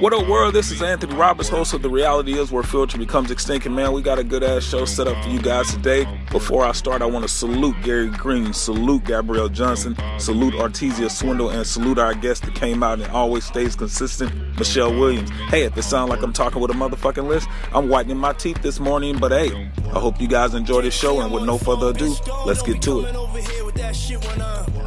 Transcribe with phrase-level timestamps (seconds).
[0.00, 0.54] What up, world?
[0.54, 3.66] This is Anthony Roberts, host of The Reality Is Where Filter Becomes Extinct.
[3.66, 6.06] And man, we got a good ass show set up for you guys today.
[6.30, 11.50] Before I start, I want to salute Gary Green, salute Gabrielle Johnson, salute Artesia Swindle,
[11.50, 15.28] and salute our guest that came out and always stays consistent, Michelle Williams.
[15.48, 18.62] Hey, if it sounds like I'm talking with a motherfucking list, I'm whitening my teeth
[18.62, 21.20] this morning, but hey, I hope you guys enjoy this show.
[21.20, 22.14] And with no further ado,
[22.46, 24.83] let's get to it.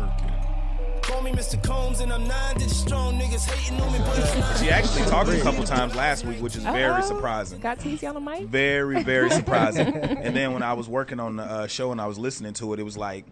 [1.36, 1.62] Mr.
[1.63, 4.58] Combs and I'm nine digit strong niggas hating on me, but it's not.
[4.58, 7.08] She actually talked a couple times last week, which is very Uh-oh.
[7.08, 7.59] surprising.
[7.59, 8.48] Got TC on the mic?
[8.48, 9.87] Very, very surprising.
[9.87, 12.74] and then when I was working on the uh, show and I was listening to
[12.74, 13.26] it, it was like,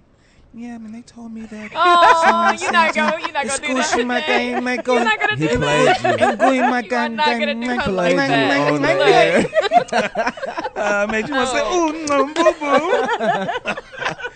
[0.58, 1.72] yeah, I mean, they told me that.
[1.76, 3.20] Oh, you're not going.
[3.24, 3.80] You're not going to do that.
[3.80, 4.60] Excuse me, today.
[4.62, 6.02] my You're not going to do that.
[6.02, 6.10] you.
[6.10, 8.70] I'm going my You are not going to do her like played that.
[8.70, 8.82] you on
[9.92, 10.78] Look.
[10.78, 14.16] uh, made you want to say, ooh, no, boo boo.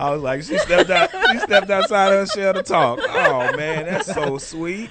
[0.00, 1.10] I was like, she stepped out.
[1.30, 3.00] She stepped outside her shell to talk.
[3.02, 4.90] Oh man, that's so sweet.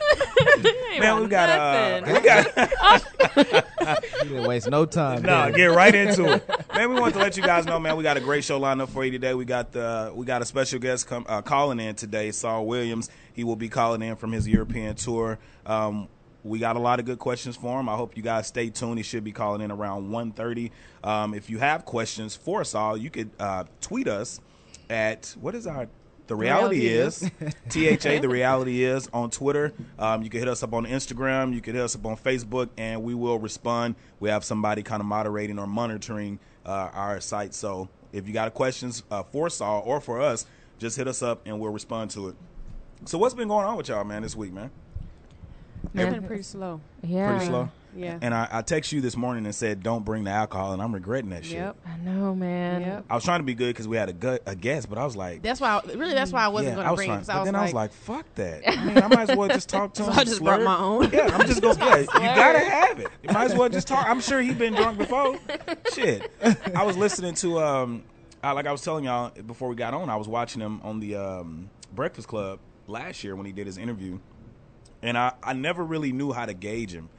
[1.00, 3.66] Man, we got uh, we got.
[4.24, 5.24] You didn't waste no time.
[5.24, 6.48] No, did get right into it.
[6.76, 8.82] Man, we want to let you guys know, man, we got a great show lined
[8.82, 9.34] up for you today.
[9.34, 13.10] We got the we got a special guest come uh, calling in today, Saul Williams.
[13.34, 15.40] He will be calling in from his European tour.
[15.66, 16.08] Um,
[16.44, 17.90] we got a lot of good questions for him.
[17.90, 19.00] I hope you guys stay tuned.
[19.00, 20.72] He should be calling in around 1.30.
[21.04, 24.40] Um, if you have questions for Saul, you could uh, tweet us
[24.90, 25.88] at what is our
[26.28, 27.20] the reality, reality is
[27.70, 29.74] tha the reality is on twitter.
[29.98, 31.54] Um, you can hit us up on instagram.
[31.54, 33.96] You can hit us up on facebook and we will respond.
[34.20, 37.56] We have somebody kind of moderating or monitoring uh, our site.
[37.56, 40.46] So if you got questions uh, for saul or for us
[40.78, 42.36] just hit us up and we'll respond to it.
[43.06, 44.70] So what's been going on with y'all man this week man?
[45.96, 46.82] It's been pretty slow.
[47.02, 47.30] Yeah.
[47.32, 48.20] pretty slow Yeah.
[48.22, 50.94] and I, I text you this morning and said don't bring the alcohol and i'm
[50.94, 51.78] regretting that shit Yep.
[51.88, 52.82] I know, man.
[52.82, 53.06] Yep.
[53.10, 55.06] i was trying to be good because we had a, gu- a guest but i
[55.06, 55.82] was like That's why.
[55.86, 57.22] Really, that's why I wasn't yeah, going to bring trying, it.
[57.22, 59.30] 'cause but I was then like, I was like, "Fuck that!" I mean, I might
[59.30, 60.20] as well just talk to So him.
[60.20, 61.10] I just brought my own.
[61.12, 61.76] Yeah, I'm just gonna.
[61.80, 62.06] Yeah, you
[62.36, 63.08] gotta have it.
[63.24, 64.08] You might as well just talk.
[64.08, 65.38] I'm sure he's been drunk before.
[65.94, 66.32] Shit,
[66.76, 68.04] I was listening to um,
[68.44, 70.10] I, like I was telling y'all before we got on.
[70.10, 73.78] I was watching him on the um Breakfast Club last year when he did his
[73.78, 74.20] interview,
[75.02, 77.10] and I I never really knew how to gauge him.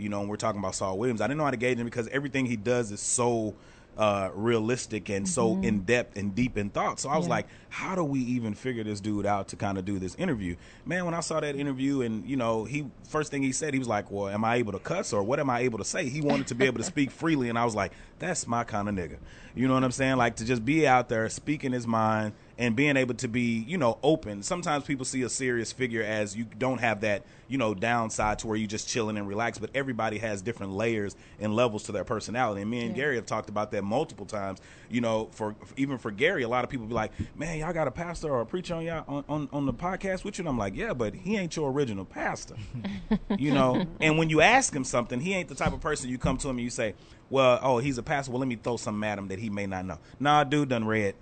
[0.00, 2.08] You know, we're talking about Saul Williams, I didn't know how to gauge him because
[2.08, 3.54] everything he does is so
[3.98, 6.98] uh, realistic and so in depth and deep in thought.
[7.00, 7.30] So I was Yeah.
[7.34, 10.56] like, how do we even figure this dude out to kind of do this interview?
[10.86, 13.78] Man, when I saw that interview and you know, he first thing he said, he
[13.78, 16.08] was like, "Well, am I able to cuss or what am I able to say?"
[16.08, 18.88] He wanted to be able to speak freely, and I was like, "That's my kind
[18.88, 19.18] of nigga."
[19.54, 20.16] You know what I'm saying?
[20.16, 23.78] Like to just be out there speaking his mind and being able to be, you
[23.78, 24.42] know, open.
[24.42, 28.46] Sometimes people see a serious figure as you don't have that, you know, downside to
[28.46, 32.04] where you just chilling and relax, but everybody has different layers and levels to their
[32.04, 32.60] personality.
[32.60, 34.60] And me and Gary have talked about that multiple times.
[34.90, 37.88] You know, for even for Gary, a lot of people be like, "Man, y'all got
[37.88, 40.50] a pastor or a preacher on y'all on, on, on the podcast with you?" And
[40.50, 42.56] I'm like, "Yeah, but he ain't your original pastor."
[43.38, 46.18] you know, and when you ask him something, he ain't the type of person you
[46.18, 46.94] come to him and you say,
[47.30, 48.32] "Well, oh, he's a pastor.
[48.32, 50.84] Well, let me throw something at him that he may not know." Nah, dude done
[50.84, 51.14] read.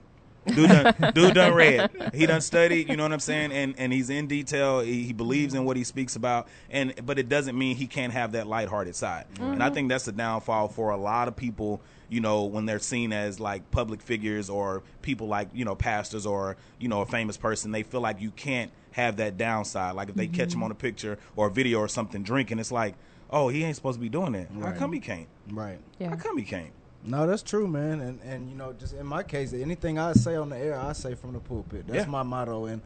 [0.46, 1.90] Dude done, dude done read.
[2.14, 2.88] He done studied.
[2.88, 3.52] You know what I'm saying?
[3.52, 4.80] And and he's in detail.
[4.80, 6.48] He, he believes in what he speaks about.
[6.70, 9.26] And but it doesn't mean he can't have that lighthearted side.
[9.40, 9.74] And I mm-hmm.
[9.74, 11.80] think that's the downfall for a lot of people.
[12.08, 16.24] You know, when they're seen as like public figures or people like you know pastors
[16.24, 19.94] or you know a famous person, they feel like you can't have that downside.
[19.94, 20.64] Like if they catch him mm-hmm.
[20.64, 22.94] on a picture or a video or something drinking, it's like,
[23.30, 24.48] oh, he ain't supposed to be doing that.
[24.62, 25.28] How come he can't?
[25.50, 25.78] Right.
[25.98, 26.10] Yeah.
[26.10, 26.72] How come he can't?
[27.04, 28.00] No, that's true, man.
[28.00, 30.92] And and you know, just in my case, anything I say on the air, I
[30.92, 31.86] say from the pulpit.
[31.86, 32.10] That's Yeah.
[32.10, 32.82] my motto, and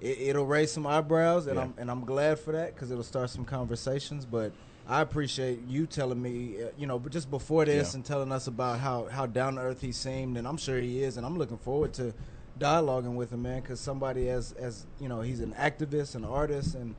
[0.00, 1.62] it, it'll raise some eyebrows, and Yeah.
[1.64, 4.24] I'm and I'm glad for that because it'll start some conversations.
[4.24, 4.52] But
[4.88, 7.96] I appreciate you telling me, uh, you know, but just before this Yeah.
[7.96, 11.02] and telling us about how how down to earth he seemed, and I'm sure he
[11.02, 12.12] is, and I'm looking forward to
[12.58, 16.74] dialoguing with him, man, because somebody as as you know, he's an activist, an artist,
[16.74, 16.94] and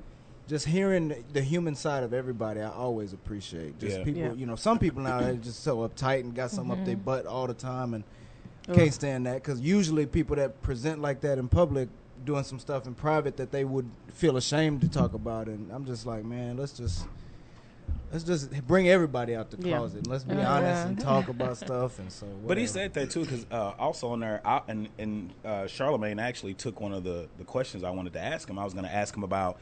[0.48, 3.80] just hearing the human side of everybody, I always appreciate.
[3.80, 4.04] Just Yeah.
[4.04, 4.34] people, Yeah.
[4.34, 7.26] you know, some people now are just so uptight and got something up their butt
[7.26, 8.04] all the time, and
[8.68, 8.76] Ugh.
[8.76, 9.36] can't stand that.
[9.36, 11.90] Because usually people that present like that in public,
[12.26, 15.86] doing some stuff in private that they would feel ashamed to talk about, and I'm
[15.86, 17.06] just like, man, let's just.
[18.12, 19.78] Let's just bring everybody out the Yeah.
[19.78, 20.00] closet.
[20.00, 20.54] and Let's be Yeah.
[20.54, 21.98] honest and talk about stuff.
[21.98, 25.30] And so, But he said that too, because uh, also on there, I, and, and
[25.46, 28.60] uh, Charlemagne actually took one of the, the questions I wanted to ask him.
[28.60, 29.58] I was going to ask him about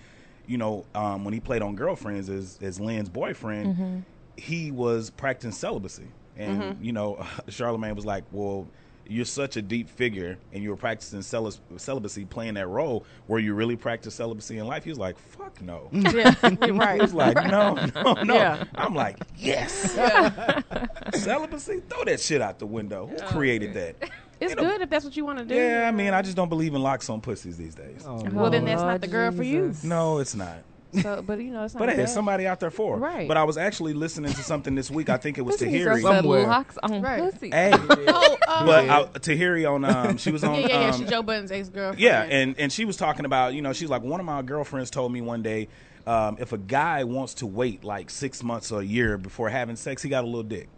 [0.49, 3.97] you know, um, when he played on Girlfriends as as Lynn's boyfriend, Mm-hmm.
[4.35, 6.83] he was practicing celibacy, and Mm-hmm.
[6.83, 8.67] you know, Charlemagne was like, well.
[9.11, 13.05] You're such a deep figure, and you were practicing cel- celibacy, playing that role.
[13.27, 14.83] Were you really practice celibacy in life?
[14.83, 16.93] He was like, "Fuck no." Yeah, right.
[16.97, 18.35] He was like, no, no, no.
[18.35, 18.65] Yeah.
[18.75, 19.93] I'm like, yes.
[21.15, 21.81] Celibacy?
[21.89, 23.07] Throw that shit out the window.
[23.07, 23.95] Who created that?
[24.39, 25.55] It's You know- good if that's what you want to do.
[25.55, 28.03] Yeah, I mean, I just don't believe in locks on pussies these days.
[28.07, 29.73] Oh, Well, then that's not the girl for you.
[29.83, 30.59] No, it's not.
[31.03, 31.79] So, but you know, it's not.
[31.81, 31.99] But hey, bad.
[31.99, 32.97] there's somebody out there for.
[32.97, 33.27] Right.
[33.27, 35.07] But I was actually listening to something this week.
[35.09, 36.01] I think it was Pussy girl Tahiry.
[36.01, 36.47] Somewhere.
[36.47, 37.21] locks on Right.
[37.31, 37.51] pussy.
[37.51, 37.71] Hey,
[38.07, 40.89] Oh, um, but I, Tahiry on um, she was on yeah, yeah, yeah.
[40.93, 41.99] um, She's Joe Budden's ex girlfriend.
[41.99, 44.89] Yeah, and and she was talking about you know she's like one of my girlfriends
[44.89, 45.67] told me one day
[46.07, 49.75] um, if a guy wants to wait like six months or a year before having
[49.75, 50.69] sex, he got a little dick.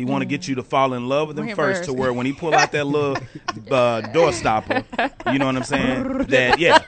[0.00, 2.24] He want to get you to fall in love with him first, to where when
[2.24, 3.18] he pull out that little
[3.70, 4.82] uh, door stopper,
[5.30, 6.24] you know what I'm saying?
[6.30, 6.78] That yeah,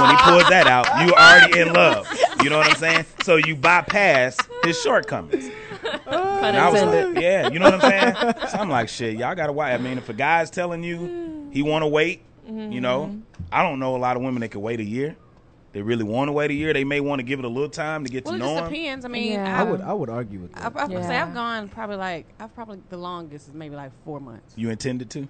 [0.00, 2.06] when he pulls that out, you already in love.
[2.42, 3.06] You know what I'm saying?
[3.22, 5.50] So you bypass his shortcomings.
[6.04, 8.34] Pun And I was like, yeah, you know what I'm saying?
[8.50, 9.72] So I'm like, shit, y'all gotta wait.
[9.72, 13.18] I mean, if a guy's telling you he want to wait, you know,
[13.50, 15.16] I don't know a lot of women that can wait a year.
[15.72, 16.72] They really want to wait a year.
[16.72, 18.64] They may want to give it a little time to get Well, to know just
[18.64, 18.72] him.
[18.72, 19.04] depends.
[19.04, 19.60] I mean, Yeah.
[19.60, 20.74] I would I would argue with that.
[20.76, 23.92] I, I, I say I've gone probably like I've probably the longest is maybe like
[24.04, 24.54] four months.
[24.56, 25.28] You intended to?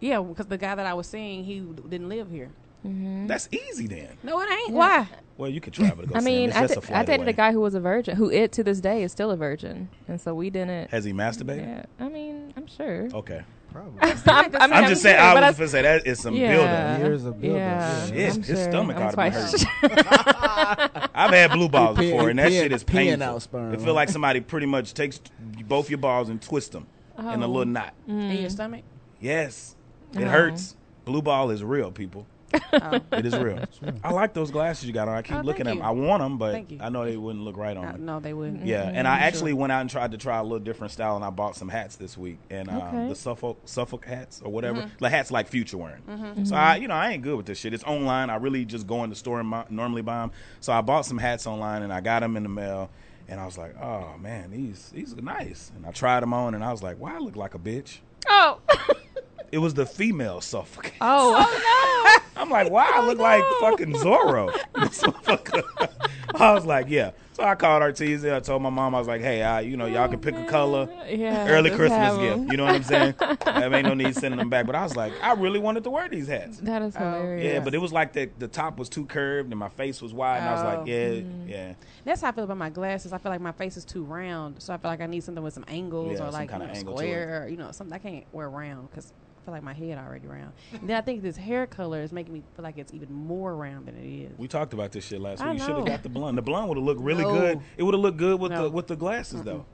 [0.00, 2.50] Yeah, because the guy that I was seeing, he didn't live here.
[2.86, 3.26] Mm-hmm.
[3.26, 4.16] That's easy then.
[4.22, 4.72] No, it ain't.
[4.72, 5.08] Why?
[5.38, 7.06] Well, you could travel to go I mean, It's I, just did, a I flight
[7.06, 7.30] dated away.
[7.30, 9.88] a guy who was a virgin, who it to this day is still a virgin,
[10.08, 10.90] and so we didn't.
[10.90, 11.66] Has he masturbated?
[11.66, 13.08] Yeah, I mean, I'm sure.
[13.12, 13.42] Okay.
[13.76, 15.16] Probably I'm, I'm, I'm just saying.
[15.18, 16.98] sure, I but was going to say that is some yeah, buildup.
[17.00, 18.14] Years of buildup, Yeah, yeah.
[18.14, 18.70] Yes, I'm his sure.
[18.70, 19.66] stomach I'm ought to be quite hurting.
[21.14, 23.22] I've had blue balls He peeing- before, and that he peeing- shit is painful.
[23.22, 25.20] out sperm, It feel like somebody pretty much takes
[25.66, 26.86] both your balls and twist them
[27.18, 27.48] in a Oh.
[27.50, 27.92] little knot.
[28.08, 28.20] Mm-hmm.
[28.20, 28.82] In your stomach?
[29.20, 29.76] Yes,
[30.14, 30.26] it Oh.
[30.28, 30.76] hurts.
[31.04, 32.26] Blue ball is real, people.
[32.72, 33.00] Oh.
[33.12, 33.58] It is real.
[34.04, 35.16] I like those glasses you got on.
[35.16, 35.86] I keep Oh, looking at thank them.
[35.86, 38.00] I want them, but I know they wouldn't look right on Uh, me.
[38.00, 38.64] no, they wouldn't.
[38.66, 41.24] Yeah, and I actually went out and tried to try a little different style, and
[41.24, 43.08] I bought some hats this week, and um, Okay.
[43.08, 44.96] the Suffolk Suffolk hats or whatever, Mm-hmm.
[45.00, 46.44] the hats like Future wearing.
[46.44, 47.72] So I, you know, I ain't good with this shit.
[47.74, 48.30] It's online.
[48.30, 50.32] I really just go in the store and buy, normally buy them.
[50.60, 52.90] So I bought some hats online, and I got them in the mail,
[53.28, 55.72] and I was like, oh man, these these are nice.
[55.76, 57.98] And I tried them on, and I was like, wow, I look like a bitch.
[58.28, 58.58] Oh,
[59.52, 60.92] It was the female Suffolk.
[61.00, 64.50] oh, no I'm like, wow, I look like fucking Zorro.
[66.34, 67.12] I was like, yeah.
[67.32, 68.34] So I called Artesia.
[68.34, 70.44] I told my mom, I was like, hey, I, you know, y'all can pick a
[70.46, 70.88] color.
[71.08, 71.48] yeah.
[71.48, 72.20] Early Christmas gift.
[72.20, 72.32] gift.
[72.38, 72.50] 'em.
[72.50, 73.14] You know what I'm saying?
[73.18, 74.66] there ain't no need sending them back.
[74.66, 76.58] But I was like, I really wanted to wear these hats.
[76.58, 77.44] That is hilarious.
[77.54, 80.12] Yeah, but it was like the the top was too curved and my face was
[80.14, 80.78] wide, and I was Oh.
[80.80, 81.48] like, yeah, Mm.
[81.48, 81.72] yeah.
[82.04, 83.12] That's how I feel about my glasses.
[83.12, 85.42] I feel like my face is too round, so I feel like I need something
[85.44, 87.94] with some angles Yeah, or like you kinda know, angle square or you know something
[87.94, 90.52] I can't wear round because I feel like my head already round.
[90.72, 93.54] and then I think this hair color is making me feel like it's even more
[93.56, 94.38] round than it is.
[94.38, 95.60] We talked about this shit last I week.
[95.60, 96.36] You should have got the blonde.
[96.36, 97.32] The blonde would have looked really No.
[97.32, 97.60] good.
[97.76, 98.64] It would have looked good with No.
[98.64, 99.64] the with the glasses though.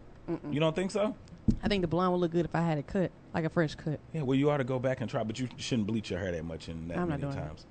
[0.51, 1.17] You don't think so?
[1.65, 3.75] I think the blonde would look good if I had it cut like a fresh
[3.75, 3.99] cut.
[4.13, 6.31] Yeah, well, you ought to go back and try, but you shouldn't bleach your hair
[6.33, 7.63] that much and that I'm many times.
[7.63, 7.67] it.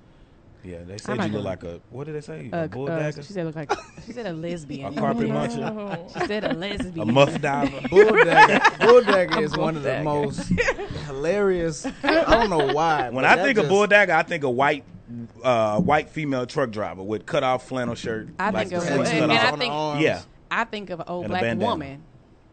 [0.62, 0.72] Times.
[0.72, 2.50] Yeah, they said not you look like a what did they say?
[2.52, 3.72] Uh, a uh, bulldagger, she said look like
[4.06, 4.96] she said a lesbian.
[4.96, 5.34] a carpet Yeah.
[5.48, 7.00] muncher, She said a lesbian.
[7.08, 7.80] a muff diver.
[7.90, 10.48] Bulldagger, Bulldagger is one of the most
[11.06, 11.86] hilarious.
[12.04, 13.10] I don't know why.
[13.10, 14.84] When I that think of just- bulldagger, I think of white,
[15.42, 18.28] uh, white female truck driver with cut off flannel shirt.
[18.38, 19.52] I like think of sleeves and, cut and I off.
[19.52, 20.02] on the think arms.
[20.02, 22.02] Yeah, I think of an old And black woman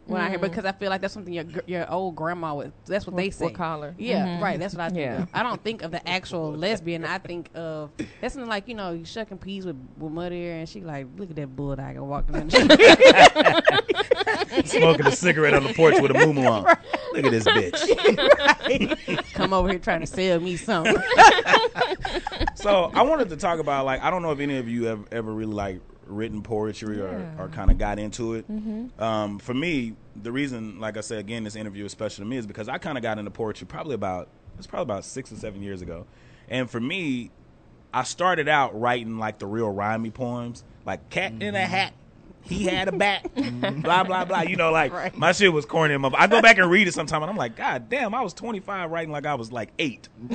[0.09, 2.73] when I hear because I feel like that's something your your old grandma would.
[2.85, 3.45] That's what they say.
[3.45, 3.95] would call her.
[3.97, 4.41] Yeah, Mhm.
[4.41, 4.59] right.
[4.59, 4.99] That's what I think.
[4.99, 5.21] Yeah.
[5.23, 5.29] Of.
[5.33, 7.05] I don't think of the actual lesbian.
[7.05, 10.55] I think of that's something like you know you shucking peas with with mud here,
[10.55, 12.49] and she like look at that bulldog walking in.
[14.65, 16.63] smoking a cigarette on the porch with a moo on.
[17.13, 19.33] Look at this bitch.
[19.33, 20.95] Come over here trying to sell me something.
[22.55, 25.03] So I wanted to talk about like I don't know if any of you ever
[25.11, 27.41] ever really like written poetry or, Yeah.
[27.43, 28.45] or kind of got into it.
[28.99, 32.37] Um, for me, the reason, like I said again, this interview is special to me
[32.37, 35.35] is because I kind of got into poetry probably about it's probably about six or
[35.37, 36.05] seven years ago,
[36.49, 37.31] and for me,
[37.93, 41.93] I started out writing like the real rhymey poems, like "Cat in a Hat."
[42.41, 43.29] He had a bat,
[43.83, 44.41] blah blah blah.
[44.41, 45.15] You know, like Right.
[45.15, 45.93] my shit was corny.
[46.15, 48.89] I go back and read it sometime, and I'm like, God damn, I was 25
[48.89, 50.07] writing like I was like eight.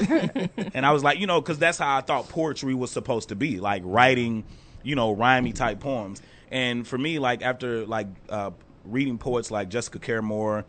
[0.75, 3.35] and I was like, you know, because that's how I thought poetry was supposed to
[3.35, 4.45] be, like writing,
[4.85, 6.23] you know, rhymey type poems.
[6.51, 8.53] And for me, like after like uh,
[8.85, 10.65] reading poets like Jessica Care Moore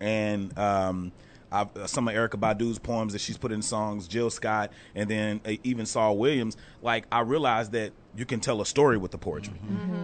[0.00, 1.12] and um,
[1.52, 5.08] I've, uh, some of Erykah Badu's poems that she's put in songs, Jill Scott, and
[5.08, 6.56] then uh, even Saul Williams.
[6.82, 9.54] Like I realized that you can tell a story with the poetry,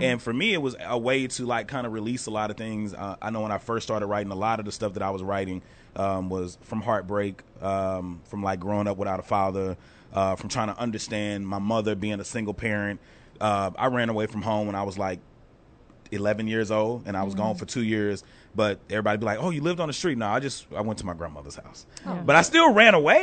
[0.00, 2.56] and for me, it was a way to like kind of release a lot of
[2.56, 2.94] things.
[2.94, 5.10] Uh, I know when I first started writing, a lot of the stuff that I
[5.10, 5.62] was writing
[5.96, 9.76] um, was from heartbreak, um, from like growing up without a father,
[10.12, 13.00] uh, from trying to understand my mother being a single parent
[13.40, 15.20] uh, I ran away from home when I was like
[16.12, 18.24] 11 years old, and I was gone for two years.
[18.52, 20.98] But everybody be like, "Oh, you lived on the street?" No, I just I went
[20.98, 21.86] to my grandmother's house,
[22.24, 23.22] but I still ran away.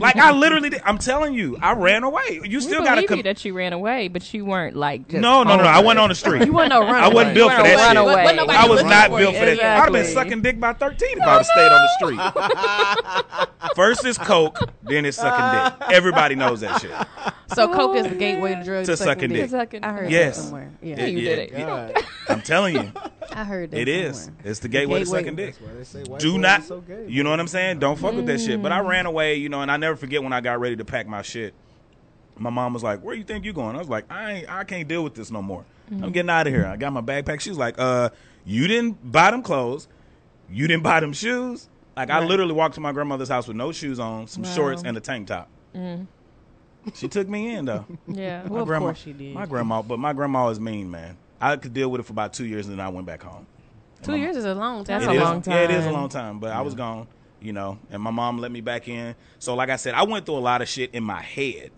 [0.00, 0.82] like I literally, did.
[0.84, 2.40] I'm telling you, I ran away.
[2.42, 5.22] You still got to believe you that you ran away, but you weren't like just
[5.22, 5.68] No, no, no, no.
[5.68, 6.44] I over wasn't on the street.
[6.46, 7.00] You wasn't no runaway.
[7.00, 7.96] I wasn't built You for that shit.
[7.96, 8.24] runaway.
[8.24, 9.38] Wasn't I was not built you.
[9.38, 9.60] for that.
[9.60, 13.74] I'd have been sucking dick by 13 if I would have stayed on the street.
[13.76, 15.90] First is coke, then it's sucking dick.
[15.92, 16.90] Everybody knows that shit.
[17.54, 18.88] So coke is the gateway to drugs.
[18.88, 19.50] To sucking dick.
[19.50, 20.12] Sucking I heard dick.
[20.12, 20.36] Yes.
[20.36, 20.70] that somewhere.
[20.82, 21.52] Yeah, Yeah, you Yeah, did it.
[21.52, 21.66] yeah.
[21.92, 22.92] God, I'm telling you,
[23.32, 23.80] I heard that.
[23.80, 24.24] it is.
[24.24, 24.40] somewhere.
[24.44, 25.18] It's the gateway to Gateway.
[25.20, 25.54] sucking dick.
[25.54, 27.06] that's why they say white Do boys not, so gay.
[27.08, 27.78] you know what I'm saying?
[27.78, 28.60] Don't fuck with that shit.
[28.62, 28.88] But I Mm.
[28.88, 31.22] ran away, you know, and I never forget when I got ready to pack my
[31.22, 31.54] shit.
[32.36, 34.62] My mom was like, "Where you think you going?" I was like, "I ain't, I
[34.64, 35.64] can't deal with this no more.
[35.90, 36.04] Mm.
[36.04, 37.40] I'm getting out of here." I got my backpack.
[37.40, 38.10] She was like, "Uh,
[38.44, 39.88] you didn't buy them clothes,
[40.50, 43.72] you didn't buy them shoes." Like I literally walked to my grandmother's house with no
[43.72, 44.54] shoes on, some Wow.
[44.54, 45.48] shorts, and a tank top.
[46.94, 47.84] She took me in though.
[48.06, 48.46] Yeah.
[48.46, 49.34] Well, of grandma, course she did.
[49.34, 51.16] My grandma, but my grandma is mean, man.
[51.40, 53.46] I could deal with it for about two years, and then I went back home.
[54.02, 55.00] Two years is a long time.
[55.00, 55.54] That's a is- long time.
[55.54, 56.38] Yeah, it is a long time.
[56.38, 57.06] But I was gone,
[57.40, 59.14] you know, and my mom let me back in.
[59.38, 61.70] So, like I said, I went through a lot of shit in my head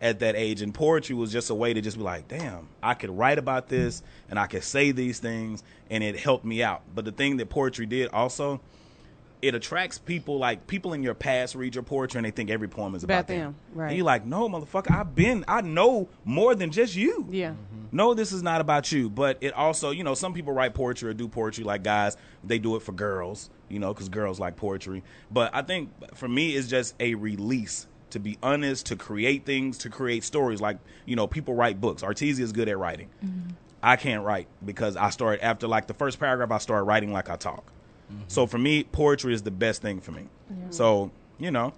[0.00, 2.94] at that age, and poetry was just a way to just be like, damn, I
[2.94, 6.82] could write about this and I could say these things, and it helped me out.
[6.94, 8.60] But the thing that poetry did also.
[9.42, 12.68] It attracts people like people in your past read your poetry and they think every
[12.68, 13.88] poem is about, About them, right.
[13.88, 17.50] And you're like, no, motherfucker, I've been, I know more than just you Yeah.
[17.50, 17.96] Mm-hmm.
[17.96, 19.08] no, this is not about you.
[19.08, 22.58] But it also, you know, some people write poetry or do poetry like guys, they
[22.58, 25.02] do it for girls, you know, because girls like poetry.
[25.30, 29.78] But I think for me, it's just a release to be honest, to create things,
[29.78, 30.60] to create stories.
[30.60, 32.02] Like, you know, people write books.
[32.02, 33.08] Artesia is good at writing.
[33.24, 33.50] Mm-hmm.
[33.82, 37.30] I can't write because I started, after like the first paragraph, I started writing like
[37.30, 37.72] I talk.
[38.28, 40.26] So for me, poetry is the best thing for me.
[40.70, 41.72] So, you know,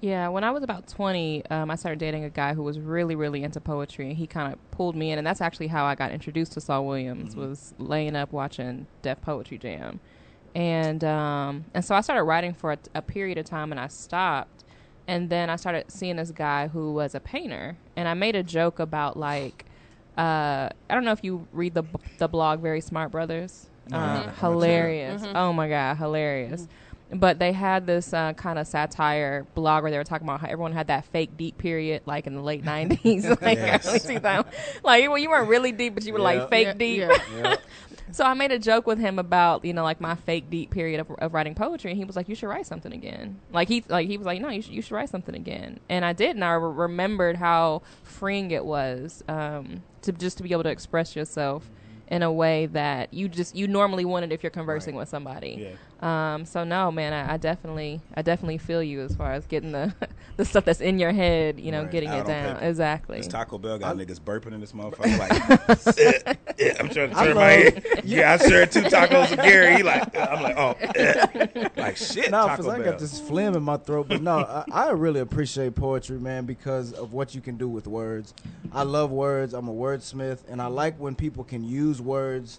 [0.00, 3.14] Yeah, when I was about 20, um, I started dating a guy who was really,
[3.14, 5.94] really into poetry, and he kind of pulled me in, and that's actually how I
[5.94, 7.36] got introduced to Saul Williams.
[7.36, 10.00] Was laying up watching Def Poetry Jam,
[10.56, 13.86] and um, and so I started writing for a, a period of time, and I
[13.86, 14.64] stopped,
[15.06, 18.42] and then I started seeing this guy who was a painter, and I made a
[18.42, 19.66] joke about like,
[20.18, 21.84] uh, I don't know if you read the
[22.18, 23.68] the blog Very Smart Brothers.
[23.92, 25.22] Uh, hilarious!
[25.34, 26.68] Oh my god, hilarious!
[27.14, 30.46] But they had this uh, kind of satire blog where they were talking about how
[30.46, 34.46] everyone had that fake deep period, like in the late '90s, like early 2000s.
[34.82, 36.24] Like well, you weren't really deep, but you were Yeah.
[36.24, 37.02] like fake Yeah, deep.
[37.36, 37.56] yeah.
[38.10, 41.00] So I made a joke with him about you know like my fake deep period
[41.00, 43.84] of, of writing poetry, and he was like, "You should write something again." Like he
[43.88, 46.34] like he was like, "No, you should, you should write something again." And I did,
[46.36, 50.68] and I re- remembered how freeing it was um, to just to be able to
[50.70, 51.70] express yourself
[52.08, 55.76] in a way that you just you normally wouldn't if you're conversing with somebody.
[56.02, 59.70] Um, so no, man, I, I definitely I definitely feel you as far as getting
[59.70, 59.94] the
[60.36, 62.54] the stuff that's in your head, you know, Right, getting out it down.
[62.56, 62.66] paper.
[62.66, 63.16] Exactly.
[63.18, 65.16] This Taco Bell got niggas burping in this motherfucker.
[65.16, 67.84] Like, eh, I'm trying to turn my head.
[68.02, 69.76] Yeah, I shared two tacos with Gary.
[69.76, 71.68] He like, I'm like, oh, eh.
[71.76, 72.32] like shit.
[72.32, 74.08] No, Taco because I got this phlegm in my throat.
[74.08, 77.86] But no, I, I really appreciate poetry, man, because of what you can do with
[77.86, 78.34] words.
[78.72, 79.54] I love words.
[79.54, 82.58] I'm a wordsmith, and I like when people can use words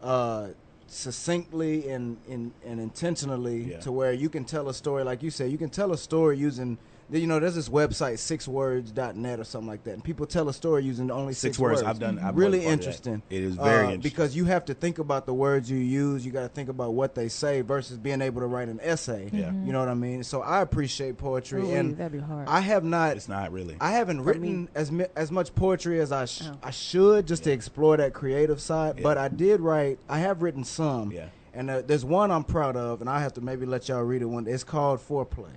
[0.00, 0.48] uh,
[0.94, 3.80] succinctly and, and, and intentionally Yeah.
[3.80, 5.04] to where you can tell a story.
[5.04, 6.78] Like you said, you can tell a story using.
[7.10, 10.84] You know, there's this website, sixwords.net or something like that, and people tell a story
[10.84, 11.82] using only six, Six words.
[11.82, 12.72] I've done- I've really worked that.
[12.72, 13.22] interesting.
[13.30, 14.00] It is very uh, interesting.
[14.00, 16.24] because you have to think about the words you use.
[16.24, 19.28] You got to think about what they say versus being able to write an essay.
[19.32, 19.52] Yeah.
[19.52, 20.24] You know what I mean?
[20.24, 22.48] So I appreciate poetry, Ooh, and that'd be hard.
[22.48, 23.16] I have not.
[23.16, 23.76] It's not really.
[23.80, 26.56] I haven't written as as much poetry as I sh- Oh.
[26.62, 28.96] I should just to explore that creative side.
[28.96, 29.02] Yeah.
[29.02, 29.98] But I did write.
[30.08, 31.12] I have written some.
[31.12, 31.26] Yeah.
[31.52, 34.22] And uh, there's one I'm proud of, and I have to maybe let y'all read
[34.22, 34.24] it.
[34.26, 34.46] One.
[34.48, 35.52] It's called Foreplay.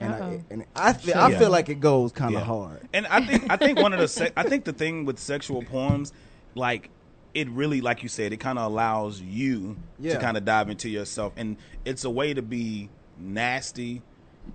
[0.00, 0.42] And I, Uh-oh.
[0.50, 1.38] and I feel, I Yeah.
[1.38, 2.46] feel like it goes kind of Yeah.
[2.46, 2.88] hard.
[2.92, 5.62] And I think I think one of the se- I think the thing with sexual
[5.62, 6.12] poems,
[6.54, 6.88] like
[7.34, 10.14] it really, like you said, it kind of allows you Yeah.
[10.14, 12.88] to kind of dive into yourself, and it's a way to be
[13.18, 14.02] nasty,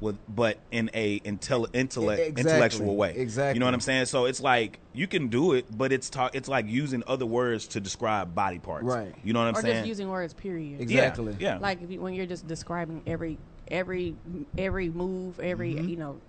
[0.02, 2.52] with but in a intel- intellect exactly.
[2.52, 3.14] intellectual way.
[3.16, 3.54] Exactly.
[3.54, 4.06] You know what I'm saying?
[4.08, 6.36] So it's like you can do it, but it's talk.
[6.36, 8.84] It's like using other words to describe body parts.
[8.84, 9.14] Right.
[9.24, 9.76] You know what I'm or saying?
[9.76, 10.34] Or just using words.
[10.34, 10.82] Period.
[10.82, 11.36] Ex- Yeah, Exactly.
[11.40, 11.60] Yeah.
[11.60, 13.38] Like if you, when you're just describing every
[13.70, 14.16] every
[14.58, 15.90] every move, every Mm-hmm.
[15.90, 16.20] you know.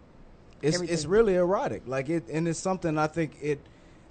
[0.62, 0.95] it's everything.
[0.95, 3.61] it's really erotic like it and it's something i think it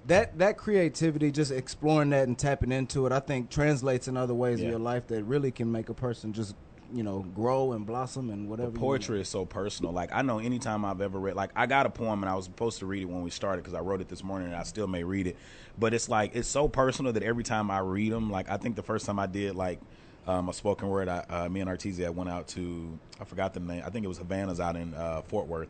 [0.06, 4.36] that that creativity just exploring that and tapping into it i think translates in other
[4.36, 4.66] ways Yeah.
[4.66, 6.56] in your life that really can make a person just
[6.94, 9.92] you know grow and blossom and whatever you poetry is so personal.
[9.92, 12.46] Like I know anytime I've ever read, like I got a poem and I was
[12.46, 14.62] supposed to read it when we started because I wrote it this morning and I
[14.62, 15.36] still may read it.
[15.80, 18.76] But it's like it's so personal that every time I read them, like I think
[18.76, 19.80] the first time I did like
[20.28, 23.60] um, a spoken word, I, uh, me and Artesia went out to I forgot the
[23.60, 23.84] name.
[23.86, 25.70] I think it was Havana's out in uh, Fort Worth,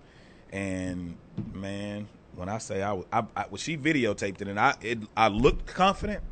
[0.51, 1.17] and
[1.53, 4.99] man, when I say I, was- I, I when she videotaped it and I it
[5.15, 6.23] I looked confident.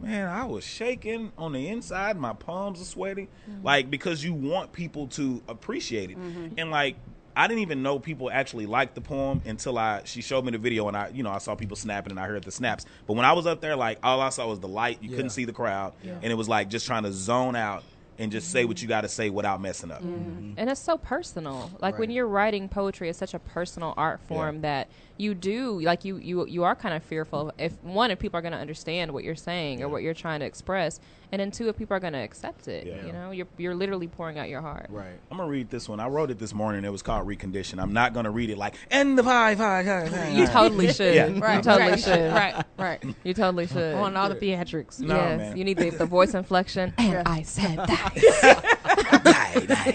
[0.00, 2.16] Man, I was shaking on the inside.
[2.16, 3.28] My palms are sweaty,
[3.62, 6.16] like because you want people to appreciate it.
[6.58, 6.96] And like,
[7.34, 10.58] I didn't even know people actually liked the poem until I she showed me the
[10.58, 12.84] video and I, you know, I saw people snapping and I heard the snaps.
[13.06, 14.98] But when I was up there, like all I saw was the light.
[15.02, 15.16] You Yeah.
[15.16, 17.84] couldn't see the crowd, and it was like just trying to zone out
[18.18, 20.02] and just say what you got to say without messing up.
[20.02, 20.52] Mm-hmm.
[20.58, 24.60] and it's so personal like when you're writing poetry it's such a personal art form
[24.60, 24.90] that
[25.22, 28.42] you do like you you you are kind of fearful if one if people are
[28.42, 30.98] going to understand what you're saying or what you're trying to express
[31.30, 33.06] and then two if people are going to accept it Yeah.
[33.06, 35.12] you know you're you're literally pouring out your heart Right.
[35.30, 36.00] I'm gonna read this one.
[36.00, 36.84] I wrote it this morning.
[36.84, 37.80] It was called Recondition.
[37.80, 39.86] I'm not gonna read it like and the five five.
[39.86, 41.30] five, five, you totally should Yeah.
[41.38, 43.04] Right, you totally right, should Right, right.
[43.24, 44.98] you totally should On all the theatrics.
[45.00, 45.56] No, yes man.
[45.56, 48.78] you need the, the voice inflection and i said that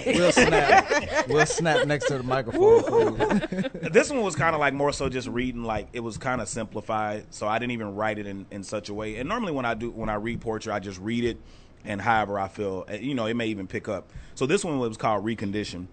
[0.06, 1.28] We'll snap.
[1.28, 3.18] we'll snap next to the microphone.
[3.92, 6.50] this one was kind of like more so just reading like it was kind of
[6.50, 9.16] simplified so i didn't even write it in, in such a way.
[9.16, 11.38] And normally when i do when i read poetry i just read it
[11.86, 14.12] and however i feel Uh, you know it may even pick up.
[14.36, 15.88] So this one was called recondition.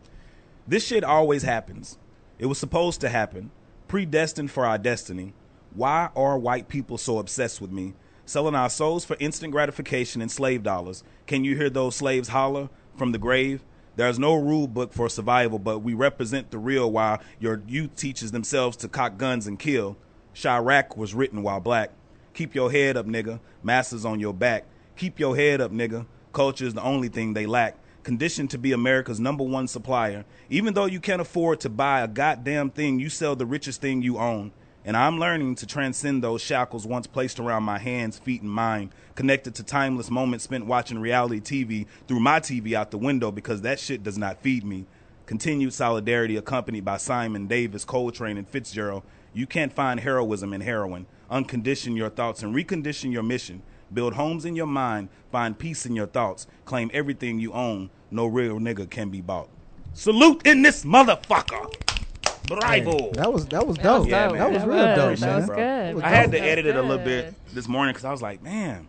[0.66, 1.98] This shit always happens.
[2.38, 3.50] It was supposed to happen.
[3.86, 5.34] Predestined for our destiny.
[5.74, 7.94] Why are white people so obsessed with me?
[8.26, 11.04] Selling our souls for instant gratification and slave dollars.
[11.26, 13.62] Can you hear those slaves holler from the grave
[13.96, 18.32] there's no rule book for survival, but we represent the real while your youth teaches
[18.32, 19.96] themselves to cock guns and kill.
[20.34, 21.90] Chiraq was written while black.
[22.32, 23.38] Keep your head up, nigga.
[23.62, 24.64] Masters on your back.
[24.96, 26.06] Keep your head up, nigga.
[26.32, 27.76] Culture is the only thing they lack.
[28.02, 30.24] Conditioned to be America's number one supplier.
[30.50, 34.02] Even though you can't afford to buy a goddamn thing, you sell the richest thing
[34.02, 34.50] you own.
[34.86, 38.90] And I'm learning to transcend those shackles once placed around my hands, feet, and mind,
[39.14, 43.62] connected to timeless moments spent watching reality TV through my TV out the window because
[43.62, 44.84] that shit does not feed me.
[45.24, 49.04] Continued solidarity accompanied by Simon, Davis, Coltrane, and Fitzgerald.
[49.32, 51.06] You can't find heroism in heroin.
[51.30, 53.62] Uncondition your thoughts and recondition your mission.
[53.92, 57.88] Build homes in your mind, find peace in your thoughts, claim everything you own.
[58.10, 59.48] No real nigga can be bought.
[59.94, 61.93] Salute in this motherfucker!
[62.46, 63.10] Bravo!
[63.12, 63.98] That was that was That dope.
[64.00, 64.32] was Yeah, dope.
[64.36, 64.40] man.
[64.40, 64.96] That was That real was.
[64.96, 65.40] dope, That man.
[65.40, 65.48] was
[65.94, 66.04] good.
[66.04, 68.22] I had to That was edit it a little bit this morning because I was
[68.22, 68.88] like, man,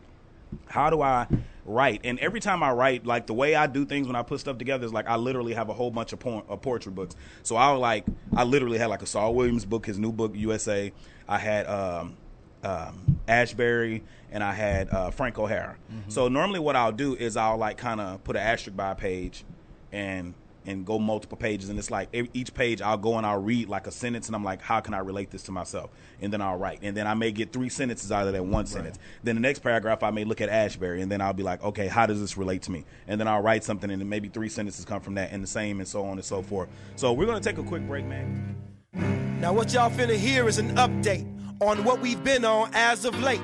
[0.67, 1.27] how do I
[1.65, 2.01] write?
[2.03, 4.57] And every time I write, like the way I do things when I put stuff
[4.57, 7.15] together is like I literally have a whole bunch of, por- of poetry books.
[7.43, 10.31] So I was like I literally had like a Saul Williams book, his new book
[10.35, 10.91] USA.
[11.27, 12.17] I had um,
[12.63, 15.77] um, Ashbery and I had uh, Frank O'Hara.
[16.09, 18.95] So normally what I'll do is I'll like kind of put an asterisk by a
[18.95, 19.45] page
[19.93, 20.33] and
[20.65, 23.69] and go multiple pages and it's like e- each page I'll go and I'll read
[23.69, 25.91] like a sentence and I'm like how can I relate this to myself?
[26.21, 26.79] And then I'll write.
[26.81, 28.99] And then I may get three sentences out of that one sentence.
[29.23, 31.87] Then the next paragraph I may look at Ashbery and then I'll be like okay
[31.87, 32.85] how does this relate to me?
[33.07, 35.47] And then I'll write something and then maybe three sentences come from that and the
[35.47, 36.69] same and so on and so forth.
[36.95, 38.55] So we're gonna take a quick break man.
[39.39, 41.27] Now, what y'all finna hear is an update
[41.61, 43.41] on what we've been on as of late.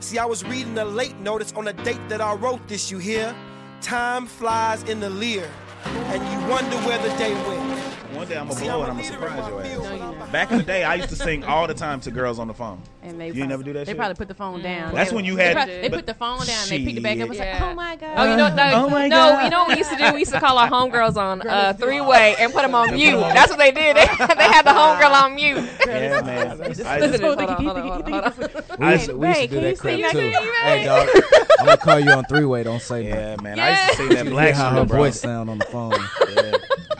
[0.00, 2.98] See, I was reading a late notice on a date that I wrote this, you
[2.98, 3.34] hear?
[3.80, 5.48] Time flies in the leer,
[5.84, 7.91] and you wonder where the day went.
[8.14, 9.78] One day I'm gonna See, blow I'm and a I'm gonna surprise my your ass
[9.78, 12.10] but I'm not- back in the day I used to sing all the time to
[12.10, 13.96] girls on the phone And they You probably, never do that They shit?
[13.98, 14.94] probably put the phone down.
[14.94, 16.56] That's They- when you they had- probably- They, put the phone down.
[16.62, 17.68] and They picked it back up and said, Yeah.
[17.70, 19.44] "Oh my god." Oh, you know, no, Oh my no, God.
[19.44, 20.12] you know what we used to do?
[20.12, 23.18] We used to call our homegirls on uh, three way and put them on mute.
[23.18, 23.96] That's what they did.
[23.96, 25.64] They, they had the homegirl on mute.
[25.86, 28.50] yeah man I used to- Listen, Hold hold on, on, hold hold on, on, hold
[28.52, 28.86] hold on.
[28.86, 30.30] We used to, we used to Ray, do can that you crap sing too.
[30.30, 30.62] that?
[30.64, 31.08] Hey, dog,
[31.60, 32.62] I'm gonna call you on three way.
[32.62, 33.18] Don't say nothing.
[33.18, 35.50] yeah man I used to sing that You Black hear how her bro voice sound
[35.50, 35.92] on the phone.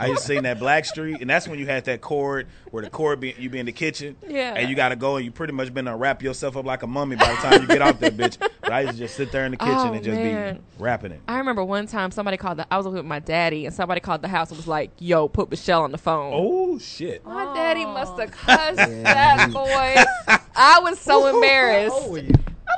[0.02, 0.08] Yeah.
[0.08, 2.90] I used to sing that Blackstreet, and that's when you had that chord where the
[2.90, 4.54] chord be, you be in the kitchen, Yeah.
[4.54, 6.82] and you got to go and you pretty much been to wrap yourself up like
[6.82, 8.36] a mummy by the time you get off that bitch.
[8.60, 10.56] But I used to just sit there in the kitchen Oh, and just man.
[10.56, 11.20] be rapping it.
[11.28, 14.22] I remember one time somebody called the I was with my daddy and somebody called
[14.22, 17.24] the house and was like, "Yo, put Michelle on the phone." Oh shit!
[17.24, 18.36] My daddy must have oh.
[18.36, 20.38] cussed that boy.
[20.54, 22.08] I was so embarrassed.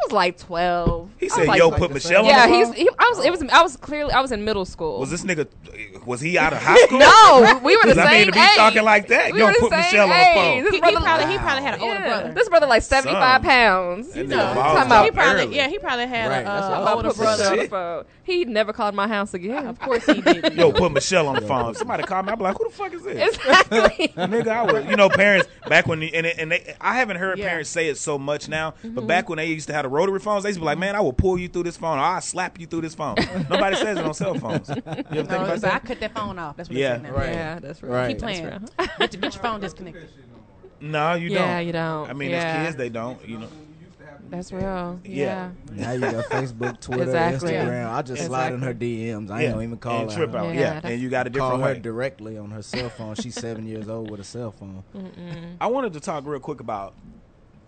[0.04, 0.24] How old were you?
[0.24, 1.10] I was like twelve.
[1.18, 2.60] He said, like- "Yo, put Michelle Yeah, on the phone.
[2.60, 2.74] Yeah, he's.
[2.82, 3.24] He, I was.
[3.24, 3.42] It was.
[3.52, 4.12] I was clearly.
[4.12, 5.00] I was in middle school.
[5.00, 5.46] Was this nigga?
[6.04, 6.98] Was he out of high school?
[6.98, 8.56] No, we were the 'Cause I same mean, to be age.
[8.56, 10.34] talking like that, we yo, were the put same Michelle on the age.
[10.34, 10.62] phone.
[10.64, 12.06] This He, he brother, probably he probably had an older yeah.
[12.06, 12.32] brother.
[12.34, 14.08] This brother like seventy five pounds.
[14.12, 15.14] That You know, talking up he about.
[15.14, 15.56] probably early.
[15.56, 17.44] yeah he probably had Right, a uh, what older brother.
[17.44, 18.04] On the phone.
[18.24, 19.66] He never called my house again.
[19.66, 20.54] Of course he did.
[20.54, 21.74] Yo, put Michelle on the phone.
[21.74, 24.08] Somebody called me, I'd be like, "Who the fuck is this?" Exactly.
[24.16, 27.70] Nigga, I was, you know, parents back when, and, and they, I haven't heard parents
[27.70, 28.94] say it so much now, Mm-hmm.
[28.94, 30.74] but back when they used to have the rotary phones, they used to be like,
[30.74, 30.80] mm-hmm.
[30.80, 33.16] "Man, I will pull you through this phone, or I'll slap you through this phone."
[33.48, 34.68] Nobody says it on cell phones.
[34.68, 36.56] You ever think No, about so I cut that phone off.
[36.56, 36.94] That's what Yeah.
[36.96, 37.10] it said now.
[37.18, 37.32] Right.
[37.32, 37.92] Yeah, that's right.
[37.92, 38.08] Right.
[38.10, 38.44] Keep playing.
[38.44, 40.08] That's Get your, get your phone disconnected.
[40.80, 41.48] No, you Yeah, don't.
[41.48, 42.10] Yeah, you don't.
[42.10, 42.36] I mean, Yeah.
[42.36, 43.26] as kids, they don't.
[43.28, 43.48] You know.
[44.30, 44.98] That's real.
[45.04, 45.50] Yeah.
[45.74, 45.84] Yeah.
[45.84, 47.52] Now you got Facebook, Twitter, Exactly.
[47.52, 47.92] Instagram.
[47.92, 49.30] I just slide in her DMs.
[49.30, 49.44] I yeah.
[49.46, 50.16] ain't gonna even call and her.
[50.16, 50.54] trip out.
[50.54, 51.80] Yeah, Yeah, and you got a Call different her way.
[51.80, 53.14] directly on her cell phone.
[53.16, 54.82] She's seven years old with a cell phone.
[55.60, 56.94] I wanted to talk real quick about,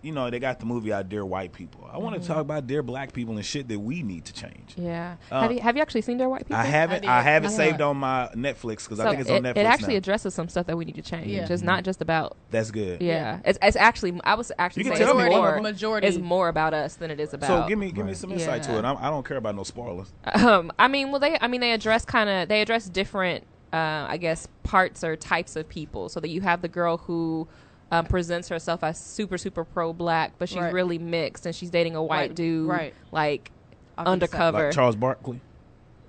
[0.07, 1.87] you know, they got the movie out, Dear White People.
[1.91, 4.73] I want to talk about Dear Black People and shit that we need to change.
[4.77, 5.17] Yeah.
[5.29, 6.55] Uh, have you have you actually seen Dear White People?
[6.55, 7.01] I haven't.
[7.01, 7.09] did.
[7.09, 9.57] I, have it I saved on my Netflix because I think it's it, on Netflix
[9.57, 9.97] it actually now.
[9.97, 11.27] addresses some stuff that we need to change.
[11.27, 11.45] Yeah.
[11.49, 13.01] It's not just about That's good.
[13.01, 13.41] yeah.
[13.43, 15.35] It's it's actually I was actually You can saying tell it's me.
[15.35, 16.07] more Majority.
[16.07, 17.47] It's more about us than it is about.
[17.47, 18.85] So give me give me some insight to it.
[18.85, 20.13] I'm, I don't care about no spoilers.
[20.33, 23.43] Um, I mean, well, they, I mean, they address kind of, they address different,
[23.73, 26.07] uh, I guess, parts or types of people.
[26.07, 27.47] So that you have the girl who
[27.91, 30.73] um, presents herself as super, super pro-black, but she's Right.
[30.73, 32.93] really mixed, and she's dating a white Right, dude, right.
[33.11, 33.51] like
[33.97, 34.65] Off the undercover.
[34.65, 35.39] Like Charles Barkley.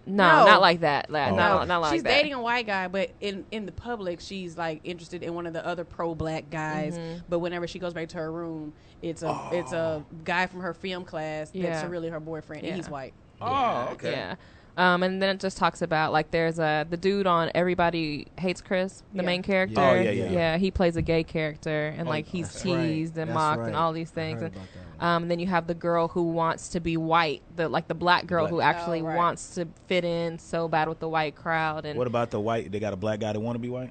[0.06, 0.44] no, No.
[0.46, 1.10] not like that.
[1.10, 1.36] Like, Oh.
[1.36, 2.08] not, not like she's that.
[2.10, 5.52] dating a white guy, but in in the public, she's like interested in one of
[5.52, 6.96] the other pro black guys.
[6.98, 7.18] Mm-hmm.
[7.28, 10.74] But whenever she goes back to her room, it's a it's a guy from her
[10.74, 11.70] film class Yeah.
[11.70, 13.12] that's really her boyfriend, and he's white.
[13.40, 14.10] Oh, okay.
[14.12, 14.34] Yeah.
[14.78, 18.60] Um, and then it just talks about like there's a the dude on Everybody Hates
[18.60, 19.26] Chris, the Yeah.
[19.26, 19.80] main character.
[19.80, 20.56] Oh, yeah, yeah, yeah.
[20.56, 22.76] he plays a gay character, and Oh, like he's that's right.
[22.86, 23.66] teased and That's mocked right.
[23.66, 24.40] and all these I things.
[24.40, 25.10] heard And, about that one.
[25.16, 27.94] um, and then you have the girl who wants to be white, the like the
[27.96, 28.50] black girl Black.
[28.52, 29.16] who actually Oh, right.
[29.16, 31.84] wants to fit in so bad with the white crowd.
[31.84, 32.70] And What about the white?
[32.70, 33.90] They got a black guy that want to be white.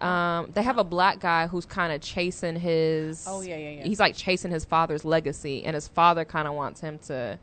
[0.00, 3.24] um, they have a black guy who's kind of chasing his.
[3.26, 3.84] Oh, yeah, yeah, yeah.
[3.84, 7.38] He's like chasing his father's legacy, and his father kind of wants him to.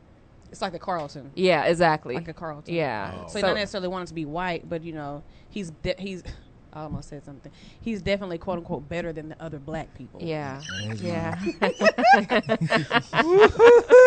[0.54, 2.14] It's like a Carlton, Yeah, exactly.
[2.14, 2.72] like a Carlton.
[2.72, 3.26] yeah.
[3.26, 6.22] So, he don't necessarily want him to be white, but you know, he's de- he's.
[6.72, 7.52] I almost said something.
[7.80, 10.20] He's definitely quote unquote better than the other black people.
[10.20, 10.60] Yeah.
[10.96, 11.38] Yeah.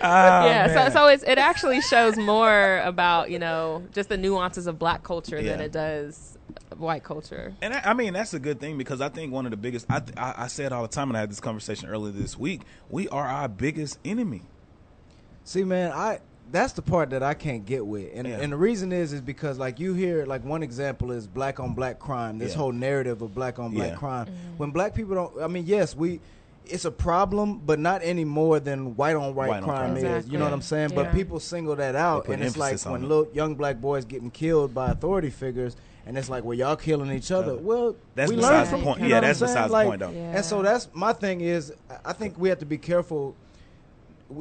[0.00, 0.66] Ah, yeah.
[0.68, 0.90] man.
[0.90, 5.02] So so it's, it actually shows more about you know just the nuances of black
[5.02, 6.36] culture than it does
[6.76, 7.54] white culture.
[7.62, 9.86] And I, I mean that's a good thing because I think one of the biggest
[9.88, 12.12] I, th- I I say it all the time and I had this conversation earlier
[12.12, 12.62] this week.
[12.90, 14.42] We are our biggest enemy.
[15.48, 16.20] See, man, I
[16.52, 18.38] that's the part that I can't get with, and Yeah.
[18.40, 21.72] and the reason is is because like you hear like one example is black on
[21.72, 22.36] black crime.
[22.38, 22.58] This Yeah.
[22.58, 23.96] whole narrative of black on black Yeah.
[23.96, 24.26] crime.
[24.26, 24.56] Mm-hmm.
[24.58, 26.20] When black people don't, I mean, yes, we.
[26.66, 30.04] It's a problem, but not any more than white on white, White crime crime.
[30.04, 30.28] is.
[30.28, 30.90] You know what I'm saying?
[30.90, 30.96] Yeah.
[30.96, 33.08] But people single that out, and it's like when it.
[33.08, 37.10] little young black boys getting killed by authority figures, and it's like, well, y'all killing
[37.10, 37.52] each other.
[37.52, 37.62] other.
[37.62, 38.98] Well, That's we besides the from- point.
[39.00, 40.10] you know Yeah, that's besides the Like, point, though.
[40.10, 40.36] Yeah.
[40.36, 43.34] And so that's my thing is, I- I think we have to be careful w-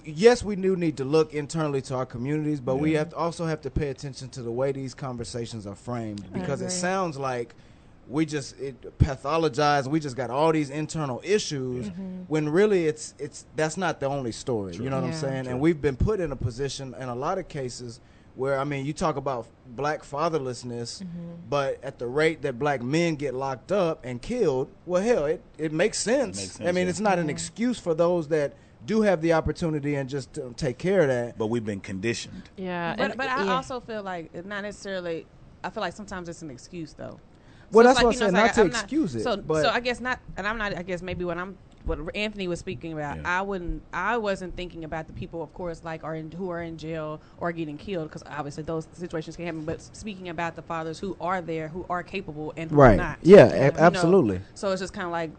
[0.04, 3.45] yes, we do need to look internally to our communities, but we have to also
[3.45, 7.56] have to pay attention to the way these conversations are framed because it sounds like
[8.10, 9.88] we just it pathologize.
[9.88, 12.23] We just got all these internal issues mm-hmm.
[12.28, 14.76] when really it's it's that's not the only story.
[14.76, 15.17] You know what I'm Yeah.
[15.17, 15.47] saying?
[15.47, 18.00] And we've been put in a position in a lot of cases
[18.36, 21.34] where I mean, you talk about black fatherlessness, mm-hmm.
[21.50, 25.41] but at the rate that black men get locked up and killed, well, hell, it,
[25.58, 26.38] it makes sense.
[26.38, 26.91] makes I mean, yeah.
[26.91, 28.54] it's not an excuse for those that
[28.88, 31.38] do have the opportunity and just uh, take care of that.
[31.38, 32.50] But we've been conditioned.
[32.58, 32.95] Yeah.
[32.95, 33.54] But and- but I yeah.
[33.56, 35.28] also feel like it's not necessarily.
[35.63, 37.19] I feel like sometimes it's an excuse though.
[37.71, 39.62] Well, it's that's what you I said, it's not to I'm excuse it, So but-
[39.63, 40.76] so I guess not, and I'm not.
[40.76, 43.39] I guess maybe when I'm what Anthony was speaking about, Yeah.
[43.39, 43.82] I wouldn't.
[43.93, 47.21] I wasn't thinking about the people, of course, like are in, who are in jail
[47.39, 49.63] or getting killed, because obviously those situations can happen.
[49.65, 52.97] But speaking about the fathers who are there, who are capable and who are Right.
[52.97, 53.19] not.
[53.21, 53.80] Yeah, You a- know?
[53.80, 54.41] absolutely.
[54.54, 55.32] So it's just kind of like.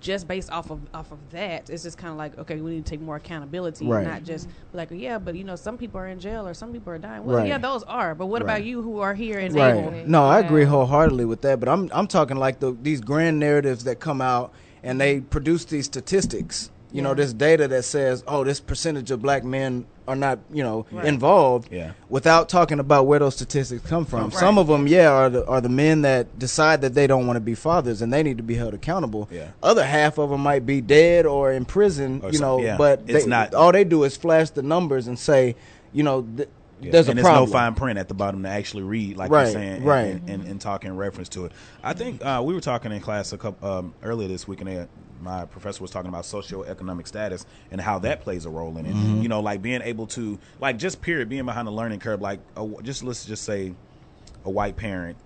[0.00, 2.86] Just based off of off of that, it's just kind of like okay, we need
[2.86, 4.06] to take more accountability, Right.
[4.06, 6.92] not just like yeah, but you know some people are in jail or some people
[6.92, 7.24] are dying.
[7.24, 7.48] Well, Right.
[7.48, 8.54] yeah, those are, but what Right.
[8.54, 9.90] about you who are here and able?
[9.90, 10.06] Right.
[10.06, 11.58] No, I agree wholeheartedly with that.
[11.60, 15.64] But I'm I'm talking like the these grand narratives that come out and they produce
[15.64, 16.70] these statistics.
[16.90, 20.62] You know, this data that says, oh, this percentage of black men are not, you
[20.62, 21.04] know, Right.
[21.04, 21.68] involved.
[21.70, 21.90] Yeah.
[22.08, 24.24] Without talking about where those statistics come from.
[24.30, 24.32] Right.
[24.32, 27.36] Some of them, yeah, are the are the men that decide that they don't want
[27.36, 29.28] to be fathers and they need to be held accountable.
[29.30, 29.48] Yeah.
[29.62, 32.20] Other half of them might be dead or in prison.
[32.22, 32.78] Or you some- know, yeah.
[32.78, 35.56] but It's they, not- all they do is flash the numbers and say,
[35.92, 36.48] you know, th-
[36.80, 36.92] Yeah.
[36.92, 39.42] there's and a there's no fine print at the bottom to actually read, like Right,
[39.42, 40.06] you're saying, and, right.
[40.06, 41.52] and, and, and talk in reference to it.
[41.84, 44.68] I think uh, we were talking in class a couple um, earlier this week, and
[44.70, 44.86] they,
[45.20, 48.94] my professor was talking about socioeconomic status and how that plays a role in it.
[48.94, 49.22] Mm-hmm.
[49.22, 52.20] You know, like being able to, like, just period, being behind the learning curve.
[52.20, 53.74] Like, a, just let's just say,
[54.44, 55.16] a white parent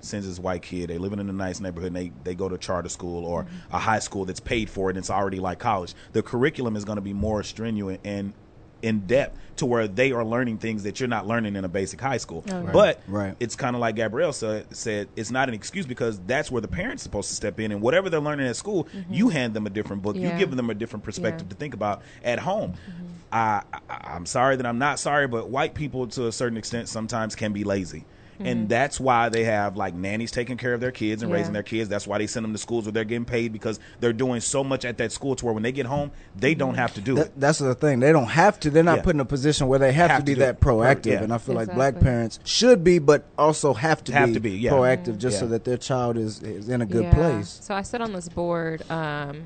[0.00, 0.90] sends his white kid.
[0.90, 1.88] They living in a nice neighborhood.
[1.88, 4.96] And they they go to charter school or a high school that's paid for it.
[4.96, 5.94] and It's already like college.
[6.12, 8.32] The curriculum is going to be more strenuous and
[8.82, 12.00] in depth to where they are learning things that you're not learning in a basic
[12.00, 12.44] high school.
[12.50, 13.36] Oh, but Right.
[13.38, 16.68] it's kind of like Gabrielle said, said, it's not an excuse because that's where the
[16.68, 19.12] parents supposed to step in and whatever they're learning at school, mm-hmm.
[19.12, 20.16] you hand them a different book.
[20.16, 21.50] You give them a different perspective Yeah.
[21.50, 22.72] to think about at home.
[22.72, 23.06] Mm-hmm.
[23.30, 26.88] I, I I'm sorry that I'm not sorry, but white people to a certain extent
[26.88, 28.04] sometimes can be lazy.
[28.38, 28.66] And mm-hmm.
[28.68, 31.38] that's why they have like nannies taking care of their kids and Yeah.
[31.38, 31.88] raising their kids.
[31.88, 34.62] That's why they send them to schools where they're getting paid because they're doing so
[34.64, 36.58] much at that school to where when they get home, they mm-hmm.
[36.58, 37.32] don't have to do it.
[37.36, 38.00] That's the thing.
[38.00, 38.70] They don't have to.
[38.70, 39.02] They're not Yeah.
[39.02, 40.60] put in a position where they have, Have to to be do that it.
[40.60, 41.06] proactive.
[41.06, 41.22] Yeah.
[41.22, 44.40] And I feel like black parents should be, but also have to Have be, to
[44.40, 44.72] be, yeah.
[44.72, 45.46] proactive, just mm-hmm.
[45.46, 47.14] so that their child is is in a good Yeah.
[47.14, 47.58] place.
[47.62, 48.82] So I sit on this board.
[48.90, 49.44] Um,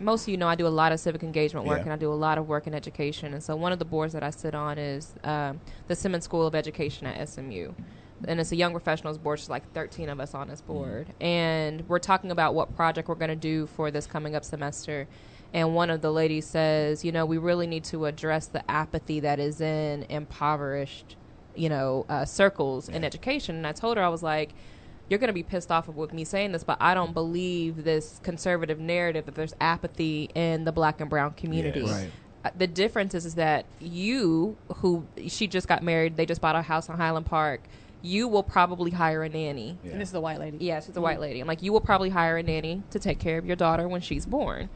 [0.00, 1.84] most of you know I do a lot of civic engagement work Yeah.
[1.84, 3.32] and I do a lot of work in education.
[3.34, 6.46] And so one of the boards that I sit on is um, the Simmons School
[6.46, 7.72] of Education at SMU.
[8.26, 9.38] And it's a young professionals board.
[9.38, 11.12] There's like 13 of us on this board.
[11.20, 15.06] And we're talking about what project we're going to do for this coming up semester.
[15.52, 19.20] And one of the ladies says, you know, we really need to address the apathy
[19.20, 21.16] that is in impoverished,
[21.54, 23.56] you know, uh, circles in education.
[23.56, 24.52] And I told her, I was like,
[25.08, 28.20] you're going to be pissed off with me saying this, but I don't believe this
[28.22, 31.80] conservative narrative that there's apathy in the black and brown community.
[31.80, 31.90] Yes.
[31.92, 32.10] Right.
[32.44, 36.56] Uh, The difference is, is that you, who she just got married, they just bought
[36.56, 37.60] a house in Highland Park,
[38.02, 39.78] you will probably hire a nanny.
[39.84, 40.58] And this is a white lady.
[40.60, 41.40] yes it's a white lady.
[41.40, 44.00] I'm like, you will probably hire a nanny to take care of your daughter when
[44.00, 44.68] she's born.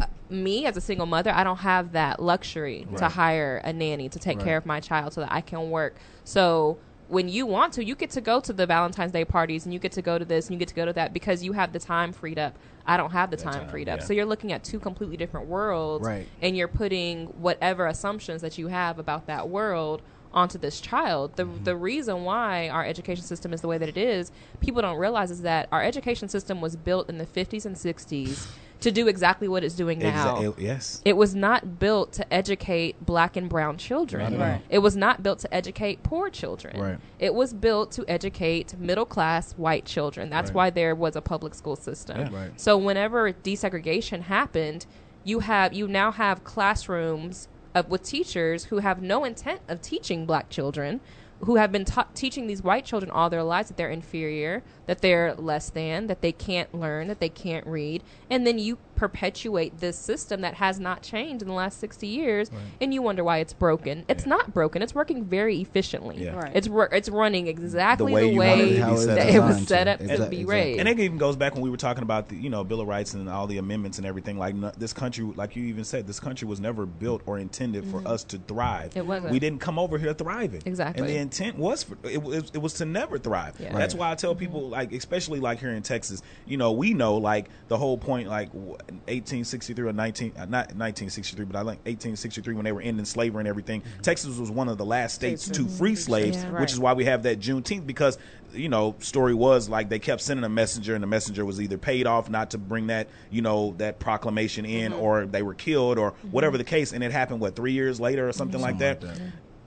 [0.00, 4.08] Uh, me, as a single mother, I don't have that luxury to hire a nanny
[4.08, 5.96] to take care of my child so that I can work.
[6.24, 6.78] So
[7.10, 9.80] when you want to, you get to go to the Valentine's Day parties and you
[9.80, 11.72] get to go to this and you get to go to that because you have
[11.72, 12.56] the time freed up.
[12.86, 14.00] I don't have the time, time, freed up.
[14.00, 14.06] yeah.
[14.06, 16.26] So you're looking at two completely different worlds Right.
[16.40, 21.34] and you're putting whatever assumptions that you have about that world onto this child.
[21.36, 21.64] The Mm-hmm.
[21.64, 25.32] the reason why our education system is the way that it is, people don't realize
[25.32, 28.46] is that our education system was built in the 50s and 60s
[28.80, 30.36] to do exactly what it's doing now.
[30.36, 31.02] Exa- yes.
[31.04, 34.38] It was not built to educate black and brown children.
[34.38, 36.80] Not at It was not built to educate poor children.
[36.80, 36.98] Right.
[37.18, 40.30] It was built to educate middle class white children.
[40.30, 40.54] That's Right.
[40.54, 42.18] why there was a public school system.
[42.18, 42.28] Yeah.
[42.32, 42.60] Right.
[42.60, 44.86] So whenever desegregation happened,
[45.24, 50.26] you have you now have classrooms of, with teachers who have no intent of teaching
[50.26, 51.00] black children,
[51.40, 55.00] who have been ta- teaching these white children all their lives that they're inferior, that
[55.00, 59.80] they're less than, that they can't learn, that they can't read, and then you perpetuate
[59.80, 62.50] this system that has not changed in the last 60 years
[62.82, 64.04] and you wonder why it's broken.
[64.08, 64.82] It's not broken.
[64.82, 66.18] It's working very efficiently.
[66.22, 66.36] Yeah.
[66.36, 66.52] Right.
[66.54, 69.40] It's wor- it's running exactly way the way, it to be How set that it
[69.40, 70.44] was set up to Exact- be exactly.
[70.44, 70.80] raised.
[70.80, 72.88] And it even goes back when we were talking about the you know Bill of
[72.88, 74.38] Rights and all the amendments and everything.
[74.38, 77.86] Like no, this country, like you even said, this country was never built or intended
[77.86, 78.90] for us to thrive.
[78.90, 78.98] Mm-hmm.
[78.98, 79.32] It wasn't.
[79.32, 80.60] We didn't come over here thriving.
[80.66, 81.00] Exactly.
[81.02, 83.56] And the intent was for it was, it was to never thrive.
[83.58, 83.72] Yeah.
[83.76, 87.16] That's why I tell people like especially like here in Texas, you know, we know
[87.16, 91.78] like the whole point like w- 1863 or 19 uh, not 1963 but I like
[91.86, 93.80] 1863 when they were ending slavery and everything.
[93.82, 94.00] Mm-hmm.
[94.02, 96.60] Texas was one of the last states to free slaves, Yeah.
[96.60, 98.18] which is why we have that Juneteenth because
[98.52, 101.78] you know story was like they kept sending a messenger and the messenger was either
[101.78, 105.98] paid off not to bring that you know that proclamation in or they were killed
[105.98, 109.02] or whatever the case and it happened what three years later or something, like that.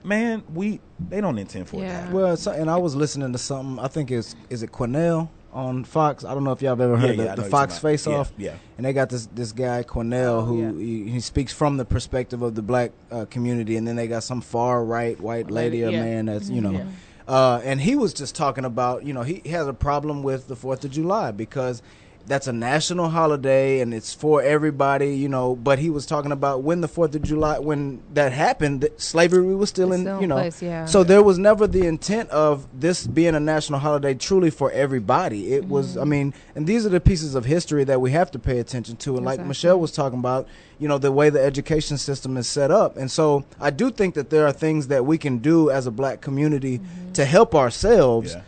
[0.02, 1.84] Man, we they don't intend for it.
[1.84, 2.00] Yeah.
[2.00, 2.14] happen.
[2.14, 3.82] Well, so, and I was listening to something.
[3.82, 6.24] I think it's is it Cornell on Fox.
[6.24, 8.06] I don't know if y'all have ever heard Yeah, of yeah, the, the Fox Face
[8.06, 8.32] Off.
[8.36, 8.56] yeah, yeah.
[8.76, 10.72] And they got this this guy Cornell Oh, who yeah.
[11.04, 14.24] he, he speaks from the perspective of the black uh, community, and then they got
[14.24, 16.02] some far right white lady or yeah.
[16.02, 16.72] man that's you know.
[16.72, 16.84] Yeah.
[17.26, 20.46] Uh, and he was just talking about, you know, he, he has a problem with
[20.46, 21.80] the Fourth of July because
[22.26, 25.54] that's a national holiday and it's for everybody, you know.
[25.56, 29.54] But he was talking about when the Fourth of July, when that happened, that slavery
[29.54, 30.36] was still It's in, still in you know.
[30.36, 30.86] place, yeah.
[30.86, 35.52] So there was never the intent of this being a national holiday truly for everybody.
[35.52, 36.00] It was, Mm-hmm.
[36.00, 38.96] I mean, and these are the pieces of history that we have to pay attention
[38.96, 39.16] to.
[39.16, 42.70] And like Michelle was talking about, you know, the way the education system is set
[42.70, 42.96] up.
[42.96, 45.90] And so I do think that there are things that we can do as a
[45.90, 47.12] black community Mm-hmm.
[47.12, 48.34] to help ourselves.
[48.34, 48.42] Yeah.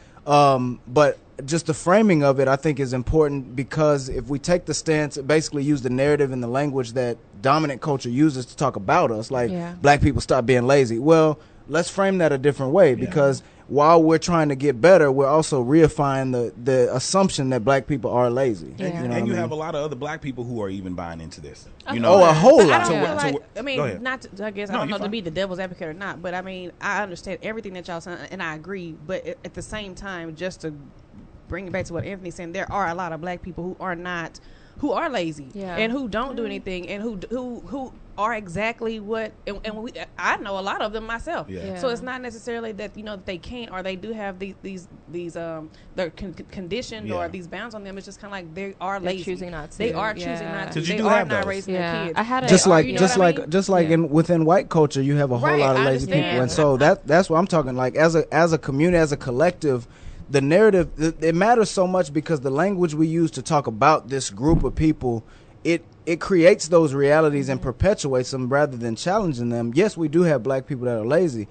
[0.55, 4.65] Um, but just the framing of it, I think, is important because if we take
[4.65, 8.77] the stance, basically use the narrative and the language that dominant culture uses to talk
[8.77, 9.75] about us, like Yeah.
[9.83, 10.99] black people stop being lazy.
[10.99, 15.27] Well, let's frame that a different way because while we're trying to get better, we're
[15.27, 18.73] also reifying the, the assumption that black people are lazy.
[18.79, 18.87] Yeah.
[18.87, 21.21] And, know and you have a lot of other black people who are even buying
[21.21, 21.69] into this.
[21.85, 22.89] I You know, Oh, a whole I lot.
[22.89, 24.21] don't To feel like, I mean, not.
[24.23, 26.23] To, I guess No, I don't you're know to be the devil's advocate or not,
[26.23, 28.95] but I mean, I understand everything that y'all saying, and I agree.
[29.05, 30.73] But at, at the same time, just to
[31.49, 33.77] bring it back to what Anthony's saying, there are a lot of black people who
[33.81, 34.41] are not,
[34.79, 35.77] who are lazy, Yeah.
[35.77, 39.93] and who don't do anything, and who who who are exactly what, and, and we,
[40.19, 41.51] I know a lot of them myself.
[41.51, 41.67] Yeah.
[41.67, 41.79] Yeah.
[41.79, 44.55] So it's not necessarily that you know that they can't or they do have these
[44.63, 47.15] these these um they're con- conditioned Yeah.
[47.17, 47.99] or these bounds on them.
[47.99, 49.25] It's just kind of like they are They're lazy.
[49.25, 49.79] choosing not to.
[49.79, 50.53] They are choosing Yeah.
[50.65, 50.81] not to.
[50.81, 51.47] 'Cause you They do are have not those.
[51.47, 51.93] raising Yeah.
[51.93, 52.19] their kids.
[52.19, 53.51] I had a- just like you know just what I like mean?
[53.51, 53.95] just like Yeah.
[53.95, 56.79] in within white culture you have a whole Right, lot of lazy people and so
[56.79, 59.87] that that's what i'm talking like as a as a community as a collective
[60.29, 60.91] the narrative
[61.23, 64.75] it, matters so much because the language we use to talk about this group of
[64.75, 65.25] people
[65.65, 69.73] it it creates those realities and perpetuates them rather than challenging them.
[69.75, 71.49] Yes we do have black people that are lazy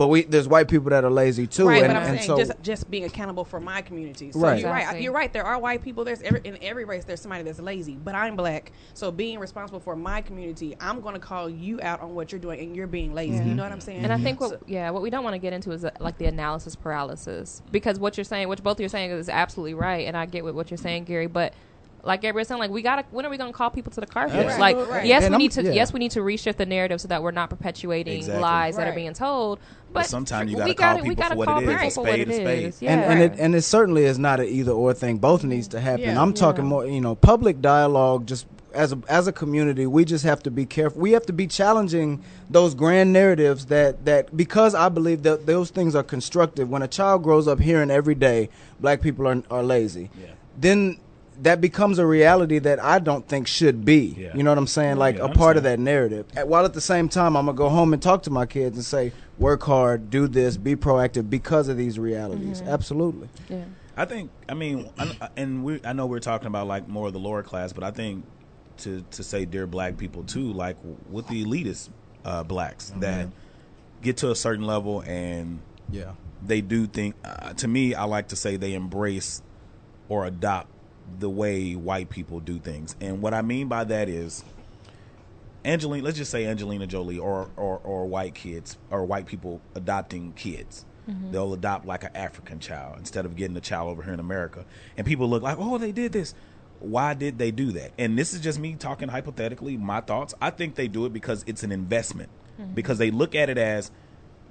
[0.00, 2.26] but we there's white people that are lazy too, Right, and, but I'm and saying
[2.26, 4.32] so just just being accountable for my community.
[4.32, 4.58] So Right.
[4.58, 4.98] you're right.
[4.98, 5.30] You're right.
[5.30, 6.04] There are white people.
[6.04, 7.04] There's every, in every race.
[7.04, 7.96] There's somebody that's lazy.
[8.02, 12.00] But I'm black, so being responsible for my community, I'm going to call you out
[12.00, 13.44] on what you're doing, and you're being lazy.
[13.44, 14.02] You know what I'm saying?
[14.02, 15.90] And I think So- what yeah, what we don't want to get into is uh,
[16.00, 19.74] like the analysis paralysis because what you're saying, which both you are saying is absolutely
[19.74, 21.52] right, and I get what, what you're saying, Gary, but.
[22.02, 23.04] Like Gabrielle's saying, like we gotta.
[23.10, 24.46] When are we gonna call people to the carpet?
[24.46, 24.58] Right.
[24.58, 25.06] Like, Right.
[25.06, 25.62] yes, And we I'm- need to.
[25.64, 25.72] yeah.
[25.72, 28.40] Yes, we need to reshift the narrative so that we're not perpetuating Exactly.
[28.42, 29.58] lies that are being told.
[29.92, 31.68] But, But sometimes you gotta call gotta- we people gotta for what call it is,
[31.68, 32.74] a people for what spade it a spade.
[32.80, 32.92] Yeah.
[32.92, 35.18] and and it and it certainly is not an either or thing.
[35.18, 36.04] Both needs to happen.
[36.04, 36.20] Yeah.
[36.22, 36.68] I'm talking Yeah.
[36.70, 38.26] more, you know, public dialogue.
[38.26, 41.00] Just as a as a community, we just have to be careful.
[41.02, 45.70] We have to be challenging those grand narratives that that because I believe that those
[45.70, 46.70] things are constructive.
[46.70, 48.48] When a child grows up hearing every day,
[48.80, 50.28] black people are are lazy, Yeah.
[50.58, 50.98] then
[51.42, 54.14] that becomes a reality that I don't think should be.
[54.18, 54.36] Yeah.
[54.36, 54.96] You know what I'm saying?
[54.96, 56.26] Like Yeah, I a part of that narrative.
[56.36, 58.76] At- While at the same time, I'm gonna go home and talk to my kids
[58.76, 62.60] and say, work hard, do this, be proactive because of these realities.
[62.62, 63.28] Absolutely.
[63.48, 63.64] yeah.
[63.96, 64.30] I think.
[64.48, 65.80] I mean, I- and we.
[65.84, 68.24] I know we're talking about like more of the lower class, but I think
[68.78, 70.76] to to say dear black people too, like
[71.10, 71.90] with the elitist
[72.24, 73.28] uh, blacks that
[74.02, 76.12] get to a certain level and Yeah.
[76.46, 77.14] they do think.
[77.24, 79.42] Uh, to me, I like to say they embrace
[80.08, 80.68] or adopt
[81.18, 84.44] the way white people do things, and what I mean by that is.
[85.62, 90.32] Angelina, let's just say Angelina Jolie or, or, or white kids or white people adopting
[90.32, 90.86] kids.
[91.10, 91.32] Mm-hmm.
[91.32, 94.64] They'll adopt like an African child instead of getting a child over here in America.
[94.96, 96.34] And people look like, oh, they did this.
[96.78, 97.92] Why did they do that?
[97.98, 100.34] And this is just me talking hypothetically, my thoughts.
[100.40, 102.30] I think they do it because it's an investment.
[102.58, 102.74] Mm-hmm.
[102.74, 103.90] Because they look at it as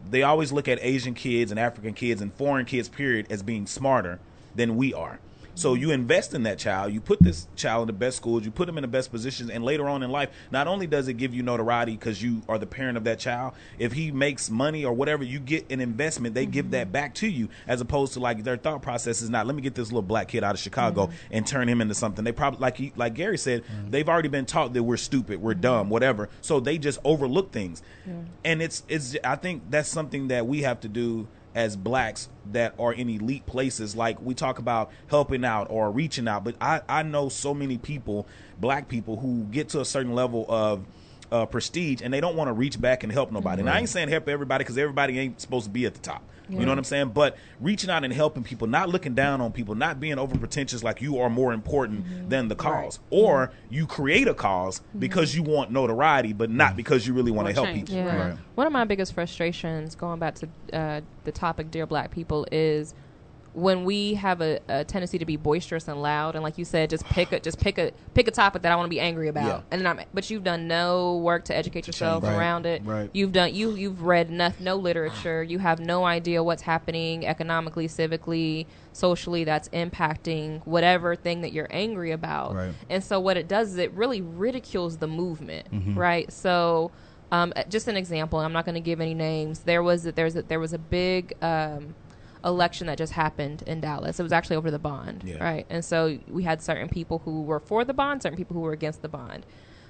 [0.10, 3.66] they always look at Asian kids and African kids and foreign kids, period, as being
[3.66, 4.20] smarter
[4.56, 5.20] than we are.
[5.56, 8.52] So you invest in that child, you put this child in the best schools, you
[8.52, 11.14] put them in the best positions, and later on in life, not only does it
[11.14, 14.86] give you notoriety because you are the parent of that child, if he makes money
[14.86, 16.92] or whatever, you get an investment, they give that mm-hmm.
[16.94, 19.76] back to you, as opposed to like their thought process is not, let me get
[19.76, 21.16] this little black kid out of Chicago mm-hmm.
[21.32, 22.24] and turn him into something.
[22.24, 23.90] They probably, like he, like Gary said, mm-hmm.
[23.90, 26.30] they've already been taught that we're stupid, we're dumb, whatever.
[26.42, 27.82] So they just overlook things,
[28.44, 29.16] and it's it's.
[29.24, 33.46] I think that's something that we have to do as blacks that are in elite
[33.46, 33.96] places.
[33.96, 37.78] Like we talk about helping out or reaching out but i i know so many
[37.78, 38.28] people
[38.60, 40.86] black people who get to a certain level of
[41.32, 43.62] uh, prestige and they don't want to reach back and help nobody.
[43.62, 46.24] And i ain't saying help everybody because everybody ain't supposed to be at the top
[46.50, 47.10] you know what i'm saying?
[47.10, 50.84] But reaching out and helping people not looking down on people not being over pretentious
[50.84, 52.30] like you are more important mm-hmm.
[52.30, 53.00] than the cause.
[53.10, 55.00] Or you create a cause mm-hmm.
[55.00, 56.78] because you want notoriety but not mm-hmm.
[56.78, 57.90] because you really want to help change.
[57.90, 58.04] people.
[58.04, 58.30] Yeah.
[58.30, 58.38] Right.
[58.56, 62.94] One of my biggest frustrations, going back to uh, the topic, dear black people, is
[63.54, 66.90] when we have a, a tendency to be boisterous and loud, and like you said,
[66.90, 69.28] just pick a just pick a pick a topic that I want to be angry
[69.28, 69.62] about, Yeah.
[69.78, 72.36] and I'm, but you've done no work to educate yourself Right.
[72.36, 72.84] around it.
[72.86, 73.10] Right.
[73.14, 75.42] You've done you you've read no, no literature.
[75.44, 81.68] You have no idea what's happening economically, civically, socially that's impacting whatever thing that you're
[81.72, 82.54] angry about.
[82.56, 82.74] Right.
[82.90, 85.98] And so what it does is it really ridicules the movement, Mm-hmm.
[85.98, 86.32] right?
[86.32, 86.92] So
[87.32, 88.40] um, uh, just an example.
[88.40, 89.60] I'm not going to give any names.
[89.60, 91.94] There was a, there's a, there was a big um,
[92.46, 94.20] election that just happened in Dallas.
[94.20, 95.44] It was actually over the bond, Yeah.
[95.44, 95.66] right?
[95.70, 98.72] And so we had certain people who were for the bond, certain people who were
[98.72, 99.46] against the bond.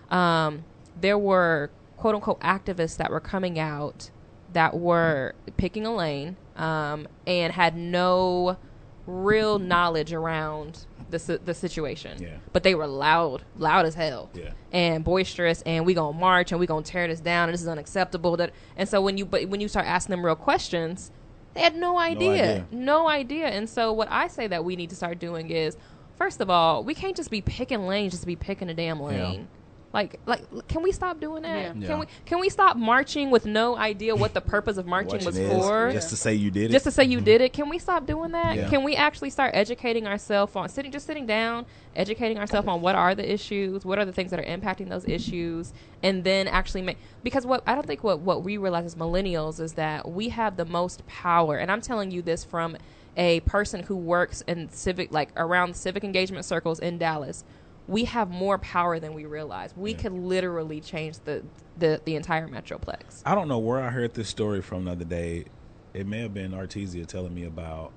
[0.09, 0.63] Um,
[0.99, 4.09] there were quote unquote activists that were coming out
[4.53, 8.57] that were picking a lane um, and had no
[9.05, 12.21] real knowledge around the the situation.
[12.21, 12.37] Yeah.
[12.53, 14.51] But they were loud, loud as hell, Yeah.
[14.71, 17.67] and boisterous, and we gonna march and we gonna tear this down, and this is
[17.67, 18.37] unacceptable.
[18.37, 21.11] That and so when you but when you start asking them real questions,
[21.53, 23.47] they had no idea, no idea.
[23.47, 23.57] idea.
[23.57, 25.77] And so what I say that we need to start doing is,
[26.17, 29.47] first of all, we can't just be picking lanes, just be picking a damn lane.
[29.91, 31.75] Like, like, can we stop doing that?
[31.75, 31.87] Yeah.
[31.87, 35.35] Can we can we stop marching with no idea what the purpose of marching was
[35.35, 35.91] is for?
[35.91, 37.25] just to say you did it just to say you mm-hmm.
[37.25, 37.53] did it.
[37.53, 38.55] Can we stop doing that?
[38.55, 38.69] Yeah.
[38.69, 42.93] Can we actually start educating ourselves on sitting, just sitting down, educating ourselves on what
[42.93, 45.73] are the issues, what are the things that are impacting those issues,
[46.03, 49.59] and then actually make because what I don't think what what we realize as millennials
[49.59, 52.77] is that we have the most power, and I'm telling you this from
[53.17, 57.43] a person who works in civic like around civic engagement circles in Dallas.
[57.89, 59.73] We have more power than we realize.
[59.75, 61.43] We could literally change the,
[61.77, 63.23] the the entire metroplex.
[63.25, 65.45] I don't know where I heard this story from the other day.
[65.93, 67.91] It may have been Artesia telling me about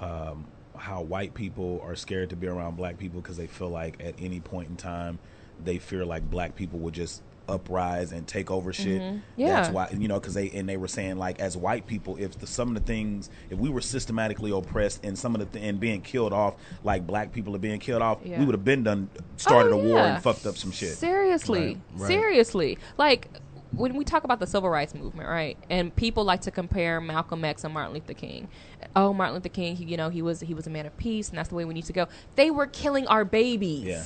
[0.00, 0.46] um,
[0.76, 4.14] how white people are scared to be around black people because they feel like at
[4.18, 5.18] any point in time
[5.64, 9.00] they fear like black people will just uprise and take over shit.
[9.00, 9.18] Mm-hmm.
[9.36, 9.48] Yeah.
[9.48, 12.38] That's why you know because they and they were saying like as white people if
[12.38, 15.64] the, some of the things if we were systematically oppressed and some of the th-
[15.68, 18.38] and being killed off like black people are being killed off Yeah.
[18.38, 20.94] we would have been done started Oh, a war and fucked up some shit.
[20.94, 22.06] Seriously, Right, right.
[22.08, 22.78] seriously.
[22.96, 23.28] Like
[23.72, 25.58] when we talk about the civil rights movement, right?
[25.68, 28.48] And people like to compare Malcolm X and Martin Luther King.
[28.96, 31.28] Oh, Martin Luther King, he, you know, he was he was a man of peace,
[31.28, 32.06] and that's the way we need to go.
[32.34, 33.84] They were killing our babies.
[33.84, 34.04] Yeah.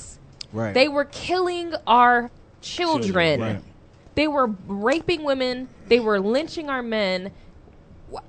[0.52, 0.74] Right.
[0.74, 2.30] They were killing our
[2.62, 3.40] children.
[3.40, 3.62] Right.
[4.14, 5.68] They were raping women.
[5.88, 7.32] They were lynching our men.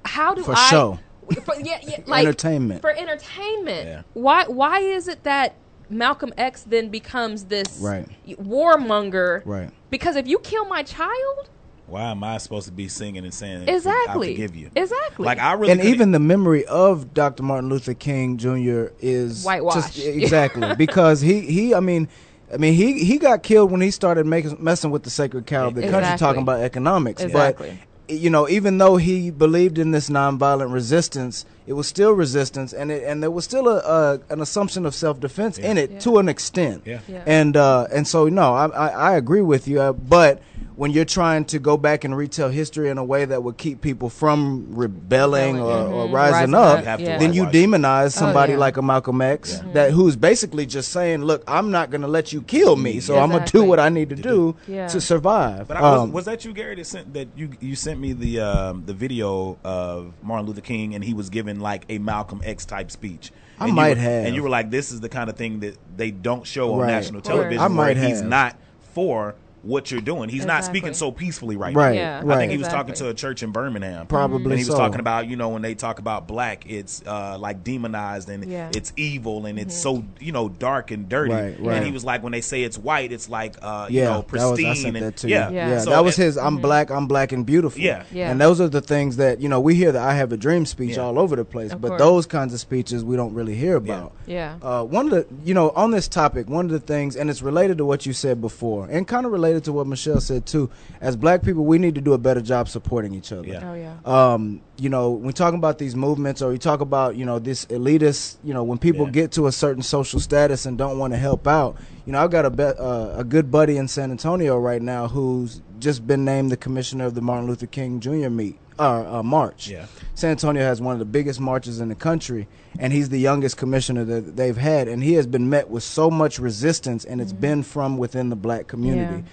[0.06, 0.70] How do For I?
[0.70, 1.00] show.
[1.44, 2.82] For, yeah, yeah, like Entertainment.
[2.82, 3.86] For entertainment.
[3.88, 4.02] Yeah.
[4.14, 4.46] Why?
[4.48, 5.56] Why is it that
[5.90, 8.08] Malcolm X then becomes this Right.
[8.28, 9.42] warmonger?
[9.46, 9.70] Right.
[9.90, 11.50] Because if you kill my child,
[11.88, 14.30] Why am I supposed to be singing and saying exactly.
[14.32, 14.70] I forgive you?
[14.76, 15.26] Exactly.
[15.26, 17.44] Like I really and even the memory of Dr.
[17.44, 18.88] Martin Luther King Jr.
[19.02, 19.94] is Whitewashed.
[19.96, 22.08] just- exactly because he he I mean
[22.54, 25.68] I mean he he got killed when he started making messing with the sacred cow
[25.68, 27.22] of the country talking about economics.
[27.24, 27.70] Exactly.
[27.70, 32.74] But you know, even though he believed in this nonviolent resistance, it was still resistance,
[32.74, 35.89] and it, and there was still a, a an assumption of self defense in it
[35.89, 35.99] Yeah.
[35.99, 36.84] to an extent.
[36.86, 36.99] Yeah.
[37.08, 37.24] Yeah.
[37.26, 40.41] And uh, and so no, I I, I agree with you, uh, but
[40.76, 43.82] when you're trying to go back and retell history in a way that would keep
[43.82, 45.94] people from rebelling or, Rebelling.
[45.94, 47.18] or rising, Rising up, up, You Yeah.
[47.20, 48.60] then you demonize somebody yeah.
[48.60, 52.34] like a Malcolm X that who's basically just saying, "Look, I'm not going to let
[52.34, 54.88] you kill me, so I'm going to do what I need to do Yeah.
[54.88, 56.76] to survive." But I, was, Um, was that you, Gary?
[56.76, 60.96] That sent that you you sent me the um, the video of Martin Luther King,
[60.96, 63.32] and he was giving like a Malcolm X type speech.
[63.60, 64.26] I And you might were- have.
[64.26, 66.80] and you were like, "This is the kind of thing that they don't show on
[66.80, 66.88] Right.
[66.88, 67.36] national Of course.
[67.36, 68.56] television." I where might he's not
[68.94, 70.30] for what you're doing.
[70.30, 72.22] He's not speaking so peacefully right, Right, now.
[72.26, 72.34] Yeah.
[72.34, 74.07] I think he was talking to a church in Birmingham.
[74.07, 74.78] Probably And he was so.
[74.78, 78.70] talking about, you know, when they talk about black, it's uh, like demonized and Yeah.
[78.76, 81.34] it's evil and it's so, you know, dark and dirty.
[81.34, 81.78] Right, right.
[81.78, 84.22] And he was like, when they say it's white, it's like, uh, you yeah, know,
[84.22, 84.66] that was, pristine.
[84.72, 85.49] I sent and, that to yeah.
[85.49, 85.55] you.
[85.55, 85.70] Yeah.
[85.70, 86.38] Yeah, So that was it- his.
[86.38, 86.91] I'm black.
[86.91, 87.82] I'm black and beautiful.
[87.82, 88.03] Yeah.
[88.11, 88.32] Yeah.
[88.32, 90.66] and those are the things that you know we hear the "I Have a Dream"
[90.66, 91.03] speech Yeah.
[91.03, 91.99] all over the place, Of but course.
[91.99, 94.11] those kinds of speeches we don't really hear about.
[94.26, 94.55] yeah.
[94.61, 97.41] Uh, one of the, you know, on this topic, one of the things, and it's
[97.41, 100.70] related to what you said before, and kind of related to what Michelle said too.
[101.01, 103.47] As black people, we need to do a better job supporting each other.
[103.47, 103.72] Yeah.
[103.72, 103.95] Oh yeah.
[104.34, 107.39] Um, you know, when we talk about these movements, or we talk about, you know,
[107.39, 109.12] this elitist, you know, when people Yeah.
[109.12, 112.32] get to a certain social status and don't want to help out, you know, I've
[112.32, 116.26] got a be- uh, a good buddy in San Antonio right now who's just been
[116.26, 118.30] named the commissioner of the Martin Luther King Jr.
[118.30, 119.68] meet uh, uh, march.
[119.68, 119.86] Yeah.
[120.16, 122.47] San Antonio has one of the biggest marches in the country,
[122.80, 126.10] and he's the youngest commissioner that they've had, and he has been met with so
[126.10, 129.18] much resistance, and it's been from within the black community.
[129.18, 129.24] Yeah.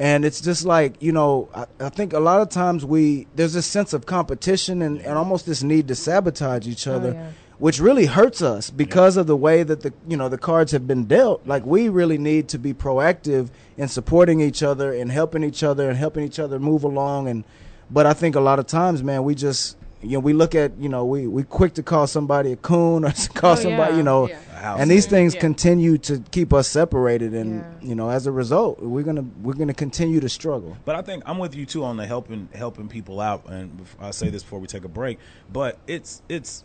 [0.00, 3.54] And it's just like you know, I, I think a lot of times we there's
[3.54, 7.30] this sense of competition and, and almost this need to sabotage each oh, other, yeah.
[7.58, 10.86] which really hurts us because of the way that the you know the cards have
[10.86, 11.44] been dealt.
[11.46, 15.88] Like we really need to be proactive in supporting each other and helping each other
[15.88, 17.26] and helping each other move along.
[17.26, 17.42] And
[17.90, 20.78] but I think a lot of times, man, we just you know we look at
[20.78, 23.92] you know we we quick to call somebody a coon or to call Oh, somebody
[23.92, 23.96] yeah.
[23.96, 24.28] you know.
[24.58, 24.64] Yeah.
[24.64, 25.40] A house And these things Yeah.
[25.40, 27.88] continue to keep us separated, and Yeah.
[27.88, 30.76] you know, as a result, we're gonna we're gonna continue to struggle.
[30.84, 34.12] But I think I'm with you too on the helping helping people out, and I'll
[34.12, 35.18] say this before we take a break.
[35.52, 36.64] But it's it's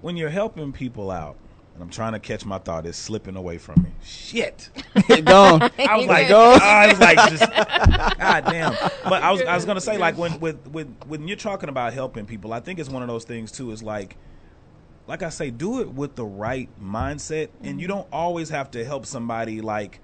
[0.00, 1.36] when you're helping people out,
[1.74, 2.86] and I'm trying to catch my thought.
[2.86, 3.90] It's slipping away from me.
[4.04, 4.70] Shit.
[5.24, 5.62] Gone.
[5.78, 6.52] I was like, Go.
[6.62, 7.50] I was like, just
[8.18, 8.74] God damn.
[9.04, 11.92] But I was I was gonna say like when with with when you're talking about
[11.92, 13.70] helping people, I think it's one of those things too.
[13.70, 14.16] Is like.
[15.06, 17.98] Like I say, do it with the right mindset, and you mm-hmm.
[17.98, 20.00] don't always have to help somebody like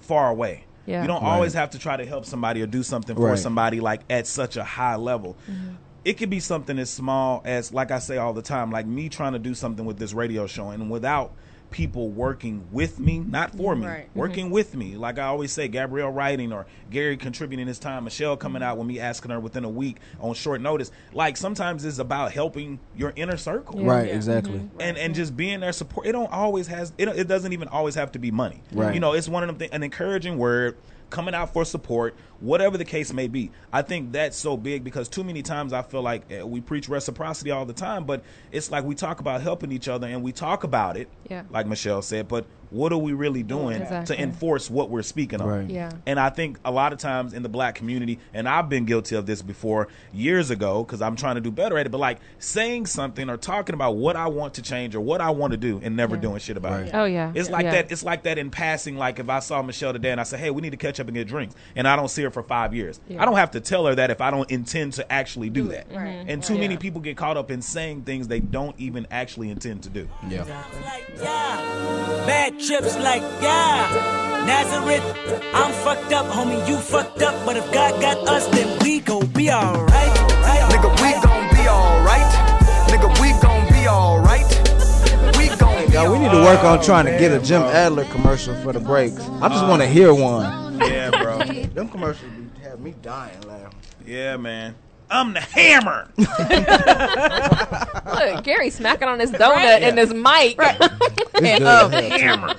[0.00, 0.64] far away.
[0.86, 1.02] Yeah.
[1.02, 1.30] You don't Right.
[1.30, 3.38] always have to try to help somebody or do something for Right.
[3.38, 5.36] somebody like at such a high level.
[5.50, 5.74] Mm-hmm.
[6.04, 9.10] It could be something as small as, like I say all the time, like me
[9.10, 11.32] trying to do something with this radio show, and without
[11.70, 14.08] people working with me, not for me, Right.
[14.08, 14.18] Mm-hmm.
[14.18, 14.96] working with me.
[14.96, 18.86] Like I always say, Gabrielle writing or Gary contributing his time, Michelle coming out with
[18.86, 20.90] me asking her within a week on short notice.
[21.12, 23.86] Like sometimes it's about helping your inner circle Yeah.
[23.90, 24.14] Right, Yeah.
[24.16, 24.58] exactly.
[24.58, 24.80] Mm-hmm.
[24.80, 27.94] and and just being there support it don't always has it, it doesn't even always
[27.94, 28.92] have to be money Right.
[28.94, 30.76] you know it's one of them things an encouraging word
[31.10, 35.08] coming out for support whatever the case may be i think that's so big because
[35.08, 38.70] too many times i feel like eh, we preach reciprocity all the time but it's
[38.70, 41.42] like we talk about helping each other and we talk about it Yeah.
[41.50, 44.16] like michelle said but what are we really doing Exactly.
[44.16, 45.70] to enforce what we're speaking on Right.
[45.70, 45.90] Yeah.
[46.06, 49.16] and I think a lot of times in the black community, and I've been guilty
[49.16, 52.18] of this before years ago because I'm trying to do better at it, but like
[52.38, 55.56] saying something or talking about what I want to change or what I want to
[55.56, 56.20] do and never Yeah.
[56.22, 56.90] doing shit about it.
[56.94, 57.32] Oh yeah.
[57.34, 57.72] It's like Yeah.
[57.72, 57.92] that.
[57.92, 58.96] It's like that in passing.
[58.96, 61.08] Like if I saw Michelle today and I said, "Hey, we need to catch up
[61.08, 63.20] and get drinks," and I don't see her for five years, Yeah.
[63.22, 65.68] I don't have to tell her that if I don't intend to actually do, Do
[65.70, 65.86] that.
[65.92, 66.06] right.
[66.20, 66.30] Mm-hmm.
[66.30, 66.60] And too Right.
[66.60, 70.08] many people get caught up in saying things they don't even actually intend to do.
[70.28, 70.44] Yeah.
[70.84, 72.24] like yeah.
[72.26, 74.44] Bad trips like yeah.
[74.46, 75.04] Nazareth,
[75.54, 77.34] I'm fucked up, homie, you fucked up.
[77.46, 80.16] But if God got us, then we gon' be alright.
[80.70, 82.32] Nigga, we gon' be alright.
[82.88, 84.48] Nigga, we gon' be alright.
[85.36, 88.04] We gon' be Yeah, we need to work on trying to get a Jim Adler
[88.06, 89.20] commercial for the breaks.
[89.40, 90.78] I just want to hear one.
[90.80, 91.38] Yeah, bro.
[91.38, 92.30] Them commercials
[92.62, 93.78] have me dying laughing.
[94.06, 94.74] Yeah, man.
[95.10, 96.08] I'm the hammer.
[98.36, 100.58] Look, Gary smacking on his donut and his mic.
[101.42, 102.24] It's good um, as hell, too.
[102.24, 102.54] hammer.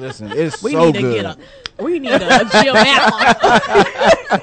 [0.00, 1.14] Listen, it's We so need to good.
[1.22, 1.38] get a.
[1.82, 4.40] We need a Jim Adler.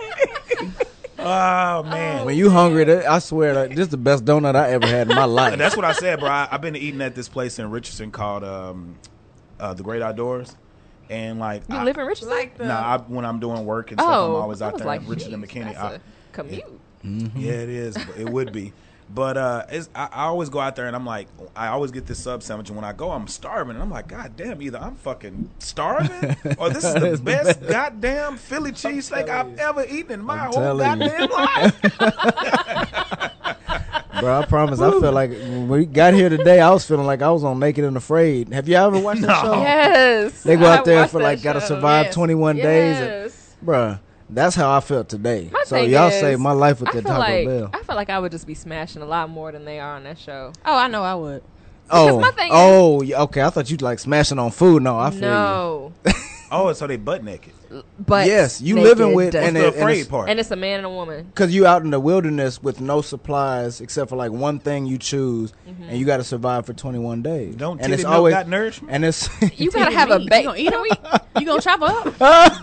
[1.17, 2.25] Oh man.
[2.25, 5.15] When you hungry, I swear, that this is the best donut I ever had in
[5.15, 5.51] my life.
[5.53, 6.29] And that's what I said, bro.
[6.29, 8.95] I, I've been eating at this place in Richardson called um,
[9.59, 10.55] uh, the Great Outdoors,
[11.09, 12.29] and like You I, live in Richardson?
[12.29, 12.65] Like the.
[12.65, 14.87] Nah, I, when I'm doing work and stuff, oh, I'm always out was there.
[14.87, 15.73] like, in Richardson, geez, McKinney.
[15.73, 15.99] that's I- a
[17.05, 17.31] commute.
[17.35, 17.95] Yeah, it is.
[18.17, 18.73] It would be.
[19.07, 22.07] But uh, it's, I, I always go out there and I'm like, I always get
[22.07, 24.79] this sub sandwich, and when I go, I'm starving, and I'm like, God damn, either
[24.79, 27.71] I'm fucking starving, or this is the It's the best best.
[27.71, 31.07] goddamn Philly cheesesteak I've ever eaten in my I'm whole telling you.
[31.09, 31.81] goddamn life.
[34.19, 34.79] Bro, I promise.
[34.79, 37.59] I felt like when we got here today, I was feeling like I was on
[37.59, 38.51] Naked and Afraid.
[38.53, 39.53] Have you ever watched that No.
[39.53, 39.61] show?
[39.61, 40.43] Yes.
[40.43, 42.15] They go I out there for like got to survive Yes.
[42.15, 42.97] 21 days.
[42.97, 43.55] And, Yes.
[43.63, 43.99] bruh,
[44.29, 45.49] that's how I felt today.
[45.51, 47.69] My so y'all is, saved my life with the feel Taco like Bell.
[47.73, 50.03] I feel like I would just be smashing a lot more than they are on
[50.05, 50.51] that show.
[50.65, 51.43] Oh, I know I would.
[51.89, 53.41] Oh, my thing oh, is- oh, yeah, okay.
[53.43, 54.81] I thought you'd like smashing on food.
[54.81, 55.93] No, I feel no,
[56.51, 57.53] oh, so they butt naked.
[57.99, 58.89] but Yes, you naked.
[58.97, 60.29] living with- And the it- and afraid it's- part?
[60.29, 61.25] and it's a man and a woman.
[61.25, 64.97] because you out in the wilderness with no supplies except for like one thing you
[64.97, 65.83] choose, Mm-hmm.
[65.89, 67.55] and you got to survive for 21 days.
[67.55, 68.93] Don't and titty it's milk always got nourishment?
[68.93, 69.29] and it's
[69.59, 70.45] You gotta have a You baby.
[70.45, 70.71] gonna eat
[71.03, 71.19] them?
[71.39, 72.05] You gonna chop up?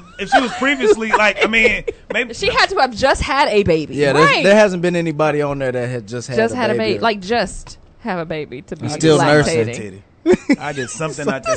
[0.19, 3.63] if she was previously like, I mean, maybe She had to have just had a
[3.65, 3.95] baby.
[3.97, 4.13] yeah.
[4.13, 4.45] there's- Right.
[4.45, 6.93] There hasn't been anybody on there that had just had just a had a baby.
[6.95, 9.67] baby, like just have a baby to be still I nursing.
[9.67, 10.03] get titty.
[10.59, 11.57] I did something out there.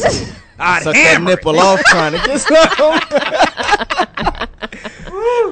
[0.60, 3.00] I'd suck that nipple off trying to get some.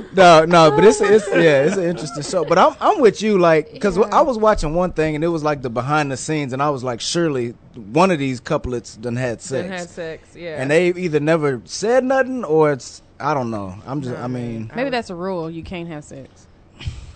[0.14, 2.46] no, no, but it's it's yeah, it's an interesting show.
[2.46, 5.44] But I'm I'm with you, like, because I was watching one thing and it was
[5.44, 9.16] like the behind the scenes, and I was like, surely one of these couplets done
[9.16, 10.62] had sex, Done had sex, yeah.
[10.62, 13.76] and they either never said nothing or it's I don't know.
[13.86, 15.50] I'm just I mean, Maybe that's a rule.
[15.50, 16.48] You can't have sex.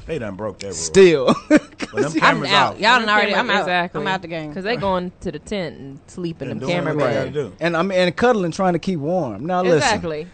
[0.08, 0.74] They done broke that rule.
[0.74, 1.34] still.
[1.50, 1.60] When
[2.04, 2.76] them I'm cameras out.
[2.76, 2.80] out.
[2.80, 3.36] Y'all done already.
[3.36, 3.60] I'm out.
[3.60, 4.02] Exactly.
[4.02, 4.50] I'm out the game.
[4.50, 7.54] because they going to the tent and sleeping in the camera what bed.
[7.60, 9.46] and I'm and cuddling, trying to keep warm.
[9.46, 10.28] Now listen, Exactly.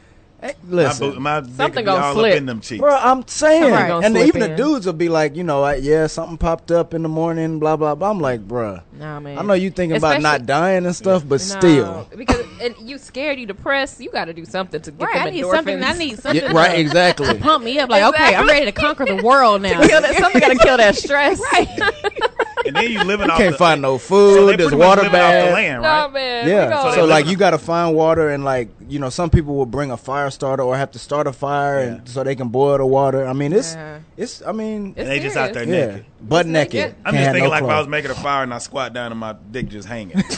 [0.44, 1.12] Hey, My, listen.
[1.12, 2.32] boot, my Something be gonna all slip.
[2.34, 2.80] up in them cheeks.
[2.82, 5.84] Bro, I'm saying, Somebody and slip even the dudes will be like, you know, like,
[5.84, 8.12] yeah, something popped up in the morning, blah blah blah.
[8.12, 9.38] I'm like, bruh, Nah, man.
[9.38, 12.98] I know you thinking about not dying and stuff, but No, still, because and you
[12.98, 14.00] scared, you depressed.
[14.00, 15.22] You got to do something to get Right.
[15.28, 15.56] I need endorphins.
[15.56, 15.84] something.
[15.84, 16.42] I need something.
[16.44, 17.38] yeah, right, exactly.
[17.40, 17.90] Pump me up.
[17.90, 19.86] Like, okay, I'm ready to conquer the world now.
[19.86, 21.40] Kill that, something got to kill that stress.
[21.54, 21.68] right.
[22.66, 24.48] And then you living You off can't the, find no so food.
[24.52, 25.54] they there's pretty water living off the bad.
[25.54, 26.12] land, No right?
[26.14, 26.48] man.
[26.48, 29.56] Yeah, So so like you got to find water and like you know some people
[29.56, 31.86] will bring a fire starter or have to start a fire Yeah.
[31.96, 33.26] and so they can boil the water.
[33.28, 34.00] I mean it's Yeah.
[34.18, 35.80] it's I mean It's And they just out there serious.
[35.88, 36.06] yeah, naked.
[36.22, 36.74] butt It's naked.
[36.74, 36.96] naked.
[37.06, 39.12] I'm just thinking no like if I was making a fire and I squat down
[39.12, 40.22] and my dick just hanging.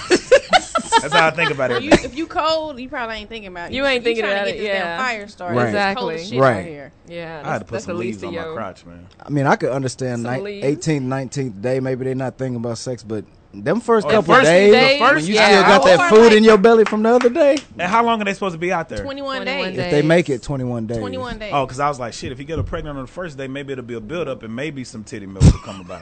[1.10, 1.84] That's how I think about it.
[1.84, 3.76] you, if you cold, you probably ain't thinking about it.
[3.76, 4.98] You ain't thinking trying about to it, get this damn yeah.
[4.98, 5.56] fire started.
[5.58, 5.76] Right.
[5.92, 6.36] It's cold as Exactly.
[6.38, 6.58] shit Right.
[6.58, 6.92] out here.
[7.08, 9.08] Yeah, I had to put that's some the least leaves on of my crotch, man.
[9.24, 11.80] I mean, I could understand Some ni- 18th, 19th day.
[11.80, 15.00] Maybe they're not thinking about sex, but them first Oh, the couple first days, days,
[15.02, 15.48] when you yeah.
[15.48, 18.22] still got that food like- in your belly from the other day, And how long
[18.22, 18.98] are they supposed to be out there?
[19.04, 19.78] 21, 21 days.
[19.78, 20.98] if they make it 21 days.
[20.98, 21.52] 21 days.
[21.54, 23.48] Oh, because I was like, shit, if you get her pregnant on the first day,
[23.48, 26.02] maybe it'll be a build up and maybe some titty milk will come about.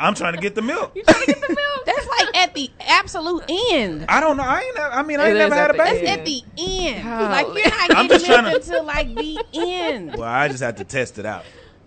[0.00, 0.92] I'm trying to get the milk.
[0.94, 1.86] you trying to get the milk?
[1.86, 4.06] That's like at the absolute end.
[4.08, 4.42] I don't know.
[4.44, 4.78] I ain't.
[4.78, 6.06] I mean, I ain't never had a baby.
[6.06, 7.04] That's at the end.
[7.04, 7.28] Golly.
[7.28, 10.14] Like you're not I'm getting just trying milk to- until like the end.
[10.16, 11.44] Well, I just had to test it out.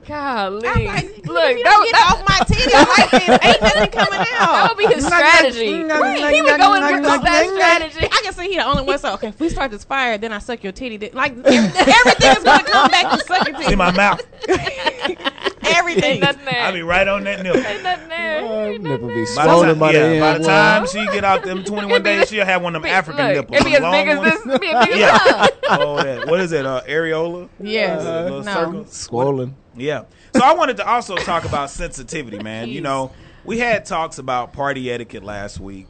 [0.08, 0.68] Golly.
[0.68, 3.30] I'm like, Look, look, you that, don't get that, off my titties like this.
[3.46, 4.52] Ain't nothing coming out.
[4.52, 5.84] that would be his strategy.
[5.84, 6.34] Right.
[6.34, 8.06] He would go in with the that strategy.
[8.12, 8.98] I can see he the only one.
[8.98, 10.98] So okay, if we start this fire, then I suck your titty.
[10.98, 13.76] Then, like everything is gonna come back to suck your See titty.
[13.76, 14.22] my mouth?
[15.82, 16.04] Everything.
[16.12, 16.64] Ain't nothing there.
[16.64, 17.62] I be right on that nipple.
[17.66, 18.42] Ain't nothing there.
[18.42, 19.36] Oh, Ain't nothing be there.
[19.36, 22.30] By the swollen time, by yeah, by the time she get out them 21 days,
[22.30, 23.56] she'll have one of them Be- African look, nipples.
[23.62, 24.46] It'd be as them big as long this.
[24.46, 24.60] ones.
[24.60, 25.18] Be as big as Yeah.
[25.18, 25.52] that.
[25.70, 26.28] oh, that.
[26.28, 26.66] What is it?
[26.66, 27.50] Uh, areola?
[27.60, 28.02] Yes.
[28.06, 28.54] Uh, little no.
[28.54, 28.86] circle?
[28.86, 29.56] swollen.
[29.76, 30.04] Yeah.
[30.36, 32.70] So I wanted to also talk about sensitivity, man.
[32.70, 33.12] You know,
[33.44, 35.88] we had talks about party etiquette last week.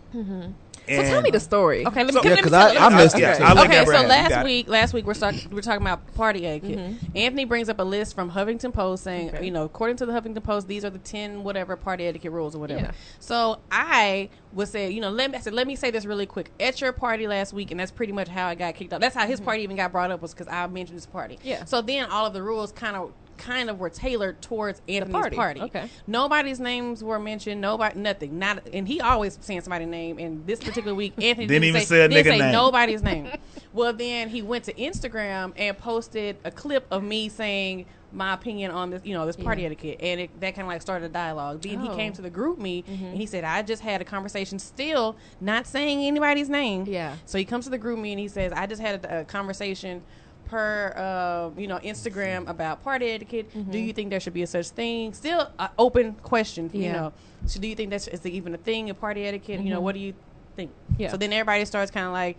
[0.96, 1.86] So tell me the story.
[1.86, 3.38] Okay, let me, So- let Yeah, me 'cause tell I- you- I missed Yeah, it
[3.38, 3.44] too.
[3.44, 4.46] I'll Okay, so have last got it.
[4.46, 6.78] week, last week we're start, we're talking about party etiquette.
[6.78, 7.18] Mm-hmm.
[7.18, 10.44] Anthony brings up a list from Huffington Post saying, you know, according to the Huffington
[10.44, 12.82] Post, these are the ten whatever party etiquette rules or whatever.
[12.82, 12.92] Yeah.
[13.20, 16.26] So I would say, you know, let me I said, let me say this really
[16.26, 16.52] quick.
[16.60, 19.00] At your party last week, and that's pretty much how I got kicked off.
[19.02, 19.46] That's how his mm-hmm.
[19.46, 21.40] party even got brought up was because I mentioned this party.
[21.44, 21.66] Yeah.
[21.66, 23.12] So then all of the rules kind of
[23.42, 25.36] kind of were tailored towards Anthony's party.
[25.36, 25.62] party.
[25.62, 25.90] Okay.
[26.06, 27.60] Nobody's names were mentioned.
[27.60, 28.38] Nobody, nothing.
[28.38, 30.20] Not, and he always saying somebody's name.
[30.20, 32.52] And this particular week, Anthony Didn't even say, say a didn't nigga say name.
[32.52, 33.30] nobody's name.
[33.74, 38.72] well, then he went to Instagram and posted a clip of me saying, my opinion
[38.72, 41.10] on this, you know, this party etiquette, and it, that kind of like started a
[41.10, 41.62] dialogue.
[41.62, 41.96] Then he Oh.
[41.96, 43.14] came to the GroupMe, and mm-hmm.
[43.14, 47.16] he said, "I just had a conversation, still not saying anybody's name." Yeah.
[47.26, 50.04] So he comes to the GroupMe, and he says, "I just had a, a conversation."
[50.52, 54.48] Per uh, you know Instagram about party etiquette, do you think there should be a
[54.48, 55.14] such thing?
[55.14, 56.70] Still, an open question.
[56.74, 57.14] You know,
[57.46, 59.62] so do you think that's is there even a thing in party etiquette?
[59.62, 60.14] You know, what do you
[60.58, 60.72] think?
[60.98, 61.10] Yeah.
[61.10, 62.38] So then everybody starts kind of like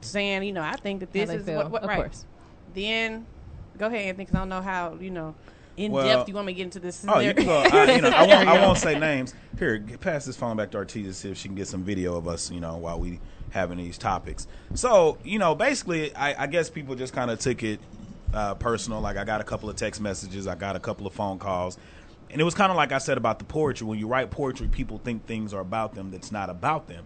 [0.00, 1.96] saying, you know, I think that this is feel, what, what of right.
[1.98, 2.26] course.
[2.74, 3.26] Then
[3.78, 5.36] go ahead, Anthony, because I don't know how you know
[5.76, 7.04] in Well- depth you want me to get into this.
[7.06, 7.58] Oh, you can go.
[7.58, 8.48] I, you know, I won't.
[8.48, 9.34] I won't say names.
[9.56, 11.84] Here, g- pass this phone back to Artesia to see if she can get some
[11.84, 12.50] video of us.
[12.50, 13.20] You know, while we
[13.52, 14.46] having these topics.
[14.74, 17.80] So, you know, basically, I, I guess people just kind of took it
[18.34, 19.00] uh, personal.
[19.00, 20.46] Like, I got a couple of text messages.
[20.46, 21.78] I got a couple of phone calls.
[22.30, 23.86] And it was kind of like I said about the poetry.
[23.86, 27.04] When you write poetry, people think things are about them that's not about them.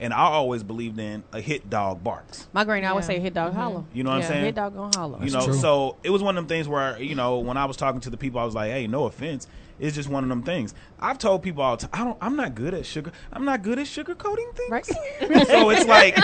[0.00, 2.46] And I always believed in a hit dog barks.
[2.52, 3.16] My granny always Yeah.
[3.16, 3.84] say hit dog hollow.
[3.92, 4.22] You know what Yeah.
[4.26, 4.44] I'm saying?
[4.44, 5.18] Hit dog gonna hollow.
[5.20, 7.76] you know so it was one of them things where you know when i was
[7.76, 9.48] talking to the people i was like hey no offense
[9.78, 12.36] it's just one of them things i've told people all the time i don't i'm
[12.36, 14.86] not good at sugar i'm not good at sugarcoating things Right.
[15.46, 16.18] so it's like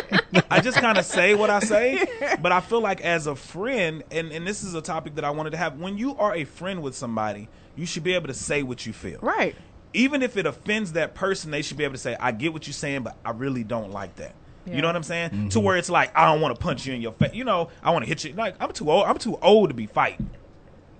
[0.50, 2.04] i just kind of say what i say
[2.40, 5.30] but i feel like as a friend and and this is a topic that i
[5.30, 8.34] wanted to have when you are a friend with somebody you should be able to
[8.34, 9.54] say what you feel right.
[9.92, 12.66] even if it offends that person, they should be able to say, "I get what
[12.66, 14.34] you're saying, but I really don't like that."
[14.66, 15.30] You know what I'm saying?
[15.30, 15.66] To mm-hmm.
[15.66, 17.34] where it's like, I don't want to punch you in your face.
[17.34, 18.32] You know, I want to hit you.
[18.32, 19.06] Like I'm too old.
[19.06, 20.30] I'm too old to be fighting.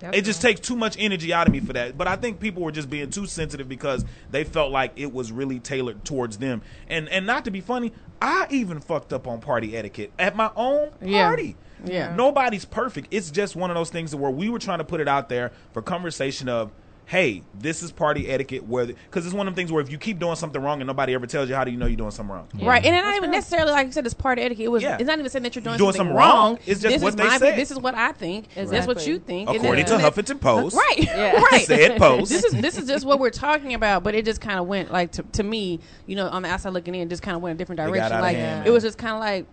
[0.02, 1.96] It just takes too much energy out of me for that.
[1.96, 5.32] But I think people were just being too sensitive because they felt like it was
[5.32, 6.62] really tailored towards them.
[6.88, 10.50] And and not to be funny, I even fucked up on party etiquette at my
[10.56, 11.26] own Yeah.
[11.26, 11.56] party.
[11.84, 12.14] Yeah.
[12.14, 13.08] Nobody's perfect.
[13.10, 15.52] It's just one of those things where we were trying to put it out there
[15.72, 16.70] for conversation of,
[17.06, 18.66] hey, this is party etiquette.
[18.66, 20.86] Where because it's one of them things where if you keep doing something wrong and
[20.86, 22.48] nobody ever tells you, how do you know you're doing something wrong?
[22.54, 24.04] Right, and it's not even necessarily like you said.
[24.06, 24.64] It's party etiquette.
[24.64, 24.82] It was.
[24.82, 24.96] Yeah.
[24.98, 26.52] It's not even saying that you're doing, Doing something, something wrong.
[26.54, 26.58] wrong.
[26.66, 27.58] It's just this what is they my, said.
[27.58, 28.48] This is what I think.
[28.54, 29.48] That's what you think.
[29.48, 31.40] And According to Huffington Post, Right, Yeah.
[31.52, 31.64] right.
[31.64, 32.30] said Post.
[32.30, 34.90] This is this is just what we're talking about, but it just kind of went
[34.92, 37.54] like to, to me, you know, on the outside looking in, just kind of went
[37.54, 38.20] a different direction.
[38.20, 39.46] Like hand, it was just kind of like.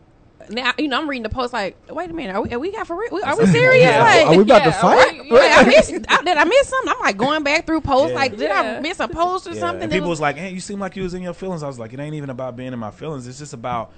[0.50, 2.72] Now you know I'm reading the post like, wait a minute, are we, are we
[2.72, 3.20] got for real?
[3.24, 3.84] Are we serious?
[3.84, 4.04] Yeah.
[4.04, 5.20] Like, Are we about to fight?
[5.20, 5.32] right.
[5.32, 5.92] Wait, I missed.
[6.10, 6.94] I, did I miss something?
[6.94, 8.12] I'm like going back through posts.
[8.12, 8.16] Yeah.
[8.16, 9.60] Like, did I miss a post or Yeah.
[9.60, 9.84] something?
[9.84, 11.80] And people was like, "Hey, you seem like you was in your feelings." I was
[11.80, 13.28] like, "It ain't even about being in my feelings.
[13.28, 13.92] It's just about."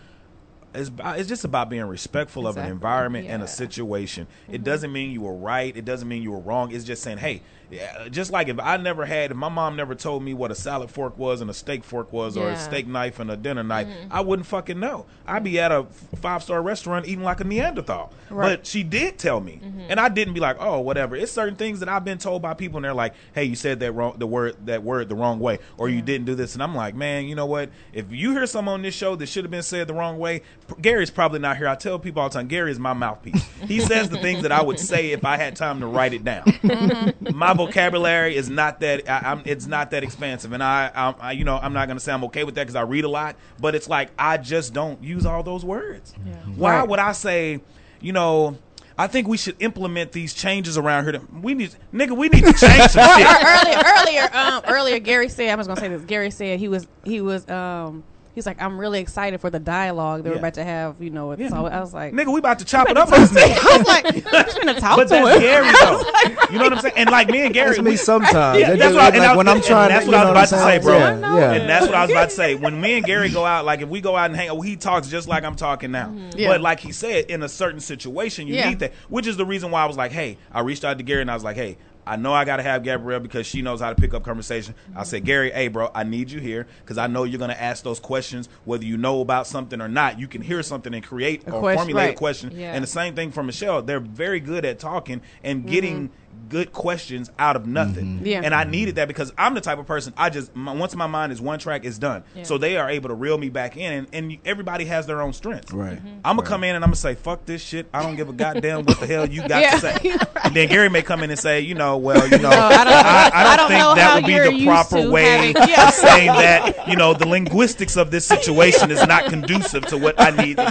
[0.76, 2.72] It's, it's just about being respectful of an Exactly.
[2.72, 3.50] environment and a Yeah.
[3.52, 4.26] situation.
[4.48, 4.64] It mm-hmm.
[4.64, 5.76] doesn't mean you were right.
[5.78, 6.72] It doesn't mean you were wrong.
[6.74, 9.96] It's just saying, hey, yeah, just like if I never had, if my mom never
[9.96, 12.88] told me what a salad fork was and a steak fork was, or a steak
[12.88, 14.08] knife and a dinner knife, mm.
[14.12, 15.06] I wouldn't fucking know.
[15.26, 15.86] I'd be at a
[16.22, 18.12] five star restaurant eating like a Neanderthal.
[18.30, 19.82] But she did tell me, mm-hmm.
[19.90, 21.16] and I didn't be like, oh, whatever.
[21.16, 23.80] It's certain things that I've been told by people, and they're like, hey, you said
[23.82, 26.64] that wrong, the word that word the wrong way, or you didn't do this, and
[26.64, 27.70] I'm like, man, you know what?
[27.92, 30.42] If you hear something on this show that should have been said the wrong way,
[30.82, 31.68] Gary's probably not here.
[31.68, 33.44] I tell people all the time, Gary is my mouthpiece.
[33.68, 36.24] He says the things that I would say if I had time to write it
[36.24, 36.44] down.
[37.34, 41.32] my vocabulary is not that I, I'm, it's not that expansive, and I, I, I
[41.34, 43.36] you know I'm not gonna say I'm okay with that because I read a lot,
[43.60, 46.14] but it's like I just don't use all those words.
[46.56, 46.88] Why Right.
[46.88, 47.62] would I say,
[48.02, 48.58] you know?
[48.96, 51.14] I think we should implement these changes around here.
[51.14, 53.26] To, we need, nigga, we need to change some shit.
[53.28, 56.04] earlier, earlier, um, earlier, Gary said, I was gonna say this.
[56.06, 58.04] Gary said he was, he was, um,
[58.36, 61.02] he's like, I'm really excited for the dialogue that we're about to have.
[61.02, 61.50] You know, with Yeah.
[61.50, 63.58] so I was like, Nigga, we about to chop it up on this nigga.
[63.74, 65.42] I was like, I'm just gonna talk But to that's him.
[65.42, 66.48] Gary though.
[66.52, 66.94] You know what I'm saying?
[66.98, 68.60] And like me and Gary, That's me sometimes.
[68.60, 69.90] Yeah, that's just- what I- and like I- when I'm trying.
[69.90, 70.98] that's what I was about to say, bro.
[70.98, 71.52] Yeah, yeah.
[71.54, 72.56] And that's what I was about to say.
[72.64, 74.76] When me and Gary go out, like if we go out and hang out, he
[74.76, 76.08] talks just like I'm talking now.
[76.08, 76.38] Mm-hmm.
[76.40, 76.50] Yeah.
[76.50, 78.94] But like he said, in a certain situation, you need that.
[79.10, 81.32] Which is the reason why I was like, hey, I reached out to Gary and
[81.32, 81.78] I was like, hey.
[82.06, 84.76] I know I got to have Gabrielle because she knows how to pick up conversation.
[84.96, 85.26] I said, mm-hmm.
[85.26, 88.00] Gary, hey, bro, I need you here because I know you're going to ask those
[88.00, 90.20] questions, whether you know about something or not.
[90.20, 92.52] You can hear something and create A or question, formulate a question.
[92.54, 92.74] Yeah.
[92.74, 93.82] And the same thing for Michelle.
[93.82, 96.23] They're very good at talking and getting mm-hmm.
[96.50, 98.06] Good questions out of nothing.
[98.18, 98.26] Mm-hmm.
[98.26, 98.42] Yeah.
[98.44, 101.08] And I needed that because I'm the type of person I just my, once my
[101.08, 102.24] mind is one track, it's done.
[102.36, 102.44] Yeah.
[102.44, 105.34] So they are able to reel me back in, and, and everybody has their own
[105.34, 105.72] strengths.
[105.72, 105.98] Right.
[105.98, 106.20] Mm-hmm.
[106.26, 107.88] I'm gonna come in and I'm gonna say, "Fuck this shit.
[107.94, 109.72] I don't give a goddamn what the hell you got Yeah.
[109.72, 112.50] to say." And then Gary may come in and say, "You know, well, you know,
[112.50, 115.10] I don't- I, I don't I don't think know that would be the proper to
[115.10, 115.88] way having- Yeah.
[115.88, 116.88] of saying that.
[116.88, 120.60] You know, the linguistics of this situation is not conducive to what I need."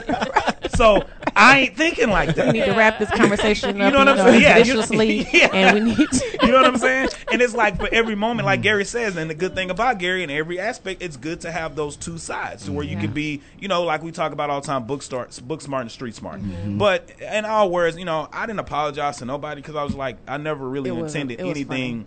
[0.74, 1.04] So
[1.36, 2.46] I ain't thinking like that.
[2.46, 3.76] We need to wrap this conversation up.
[3.76, 4.42] You know what I'm you saying?
[4.42, 4.56] Yeah,
[5.02, 5.48] you- yeah.
[5.62, 6.38] And we need to.
[6.42, 7.08] You know what I'm saying?
[7.32, 10.22] And it's like for every moment, like Gary says, and the good thing about Gary
[10.24, 13.02] in every aspect, it's good to have those two sides to where you Yeah.
[13.02, 15.82] can be, you know, like we talk about all the time, book start, book smart
[15.82, 16.40] and street smart.
[16.42, 16.78] Mm-hmm.
[16.78, 20.16] But in all words, you know, I didn't apologize to nobody because I was like,
[20.26, 22.06] I never really It intended was anything.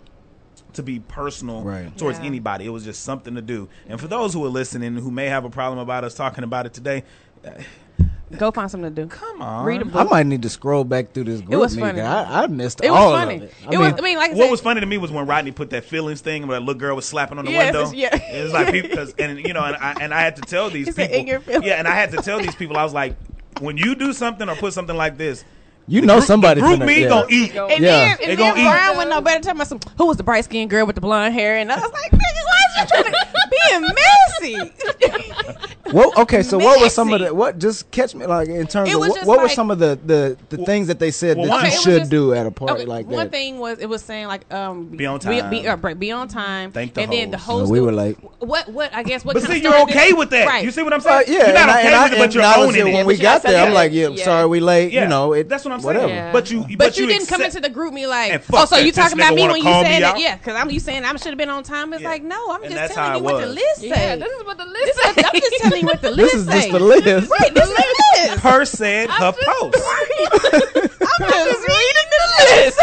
[0.74, 1.96] To be personal Right.
[1.96, 2.26] towards Yeah.
[2.26, 3.68] anybody, it was just something to do.
[3.88, 6.66] And for those who are listening, who may have a problem about us talking about
[6.66, 7.02] it today,
[7.46, 7.50] uh,
[8.38, 9.08] Go find something to do.
[9.08, 9.64] Come on.
[9.64, 10.06] Read a I book.
[10.06, 11.58] I might need to scroll back through this group.
[11.60, 11.90] was meeting.
[11.96, 12.00] funny.
[12.02, 13.36] I, I missed It was all funny.
[13.36, 13.54] of it.
[13.62, 13.92] I it mean, was.
[13.92, 15.84] I mean, like I What said, was funny to me was when Rodney put that
[15.84, 17.92] feelings thing where that little girl was slapping on the Yes, window.
[17.92, 18.14] yeah.
[18.14, 20.70] It was like people, cause, and you know, and I and I had to tell
[20.70, 22.84] these He said, people, "In your yeah, and I had to tell these people, I
[22.84, 23.16] was like,
[23.60, 25.44] when you do something or put something like this,
[25.88, 27.08] you the know group- somebody the group finna- me yeah.
[27.08, 27.54] gonna eat.
[27.54, 27.76] And Yeah.
[27.78, 28.68] then, They and gonna then eat.
[28.68, 31.00] Brian went no better tell me some, who was the bright skinned girl with the
[31.00, 33.26] blonde hair, and I was like, nigga, why is you trying to
[33.70, 34.72] being messy?
[35.92, 37.60] Well, okay, so what were some of the what?
[37.60, 39.96] Just catch me like in terms of was what, just what were some of the
[40.04, 42.10] the, the things that they said well, that one- you Okay, it was should just-
[42.10, 43.30] do at a party Okay, like one that?
[43.30, 45.48] thing was it was saying like um Be on time.
[45.48, 46.72] be, uh, be on time.
[46.72, 47.60] Thank the and then the host.
[47.60, 47.64] host.
[47.68, 49.34] No, we were like, What what I guess what.
[49.34, 50.48] But kinda see, you're okay this- with that.
[50.48, 50.64] Right.
[50.64, 51.24] You see what I'm Uh, saying?
[51.28, 52.94] yeah, you're not and I, okay and I with it, but you're owning it it.
[52.94, 53.64] when we got there.
[53.64, 54.24] I'm like, yeah, Yeah.
[54.24, 54.92] sorry we late.
[54.92, 55.48] You know, it.
[55.48, 56.08] that's what I'm saying.
[56.08, 56.32] Yeah.
[56.32, 59.18] But you, But, you, didn't come into the GroupMe like, oh, so you this talking
[59.20, 60.18] about me when you call me saying that?
[60.18, 61.92] Yeah, because I'm you saying I should have been on time.
[61.92, 63.88] It's like, no, I'm just that's telling how you it what the list say.
[63.88, 66.32] Yeah, this is what the list This is- I'm just telling you what the list
[66.32, 66.70] This is just say.
[66.72, 67.30] the list.
[67.30, 68.42] Right, this is the list.
[68.42, 69.76] Her said her post.
[70.26, 72.78] I'm just reading the list.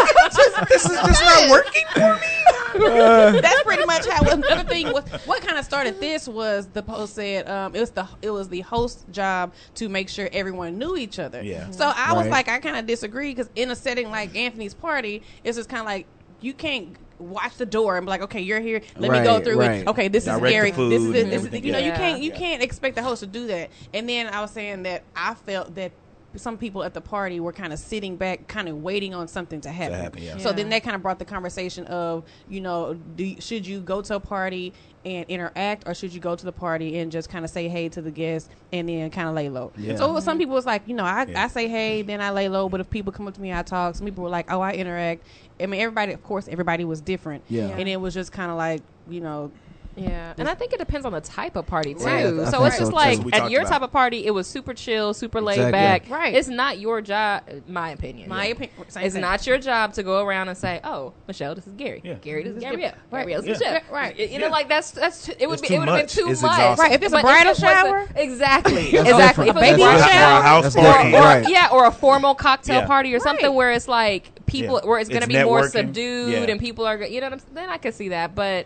[0.69, 3.41] this is just not working for me.
[3.41, 4.21] That's pretty much how.
[4.31, 7.91] Another thing was what kind of started this was the post said um, it was
[7.91, 11.43] the it was the host job to make sure everyone knew each other.
[11.43, 11.69] Yeah.
[11.71, 12.31] So I was Right.
[12.31, 15.81] like, I kind of disagree because in a setting like Anthony's party, it's just kind
[15.81, 16.07] of like
[16.41, 18.81] you can't watch the door and be like, okay, you're here.
[18.97, 19.81] Let me go through right.
[19.81, 19.87] it.
[19.87, 20.71] Okay, this Direct is Gary.
[20.71, 21.23] This is food it.
[21.25, 21.63] This is everything.
[21.65, 22.37] you know you can't you Yeah.
[22.37, 23.69] can't expect the host to do that.
[23.93, 25.91] And then I was saying that I felt that.
[26.35, 29.61] Some people at the party were kind of sitting back, kind of waiting on something
[29.61, 29.99] to happen.
[29.99, 30.37] happen, yeah.
[30.39, 34.01] So then that kind of brought the conversation of, you know, do should you go
[34.01, 34.73] to a party
[35.05, 37.89] and interact, or should you go to the party and just kind of say hey
[37.89, 39.71] to the guests and then kind of lay low?
[39.77, 39.95] Yeah.
[39.95, 41.43] So some people was like, you know, I, Yeah.
[41.43, 42.69] I say hey, then I lay low.
[42.69, 43.95] But if people come up to me, I talk.
[43.95, 45.23] Some people were like, oh, I interact.
[45.59, 47.43] I mean, everybody, of course, everybody was different.
[47.49, 47.67] Yeah.
[47.67, 49.51] And it was just kind of like, you know,
[49.95, 52.03] Yeah, and I think it depends on the type of party too.
[52.05, 52.25] Right.
[52.25, 53.23] I So think it's just so, like too.
[53.25, 55.71] We at talked your about type of party, it was super chill, super laid Exactly.
[55.71, 56.09] back.
[56.09, 56.33] Right.
[56.33, 58.27] It's not your job, my opinion.
[58.29, 58.75] my opinion.
[58.89, 59.21] Same It's thing.
[59.21, 62.01] not your job to go around and say, "Oh, Michelle, this is Gary.
[62.03, 62.13] Yeah.
[62.15, 62.93] Gary, this is Gabrielle.
[63.11, 63.19] Right.
[63.21, 63.73] Gabrielle, this is Yeah.
[63.73, 64.17] Michelle." Right.
[64.17, 64.51] You know, Yeah.
[64.51, 66.13] like that's that's it would It's be too it would have been much.
[66.15, 66.51] too It's much.
[66.59, 66.83] exhausting.
[66.83, 68.07] Right, if it's a But bridal it wasn't- shower?
[68.15, 69.45] exactly, That's exactly.
[69.45, 69.67] different.
[69.67, 70.11] If it's a That's bridal different.
[70.11, 71.13] shower, Or a house That's or, party.
[71.15, 71.49] or- Right.
[71.49, 72.87] yeah, or a formal cocktail Yeah.
[72.87, 73.53] party or something Right.
[73.53, 74.89] where it's like people, Yeah.
[74.89, 75.71] where it's going to It's be more networking.
[75.71, 76.51] subdued Yeah.
[76.51, 78.33] and people are, go- you know, what I'm, then I could see that.
[78.35, 78.65] But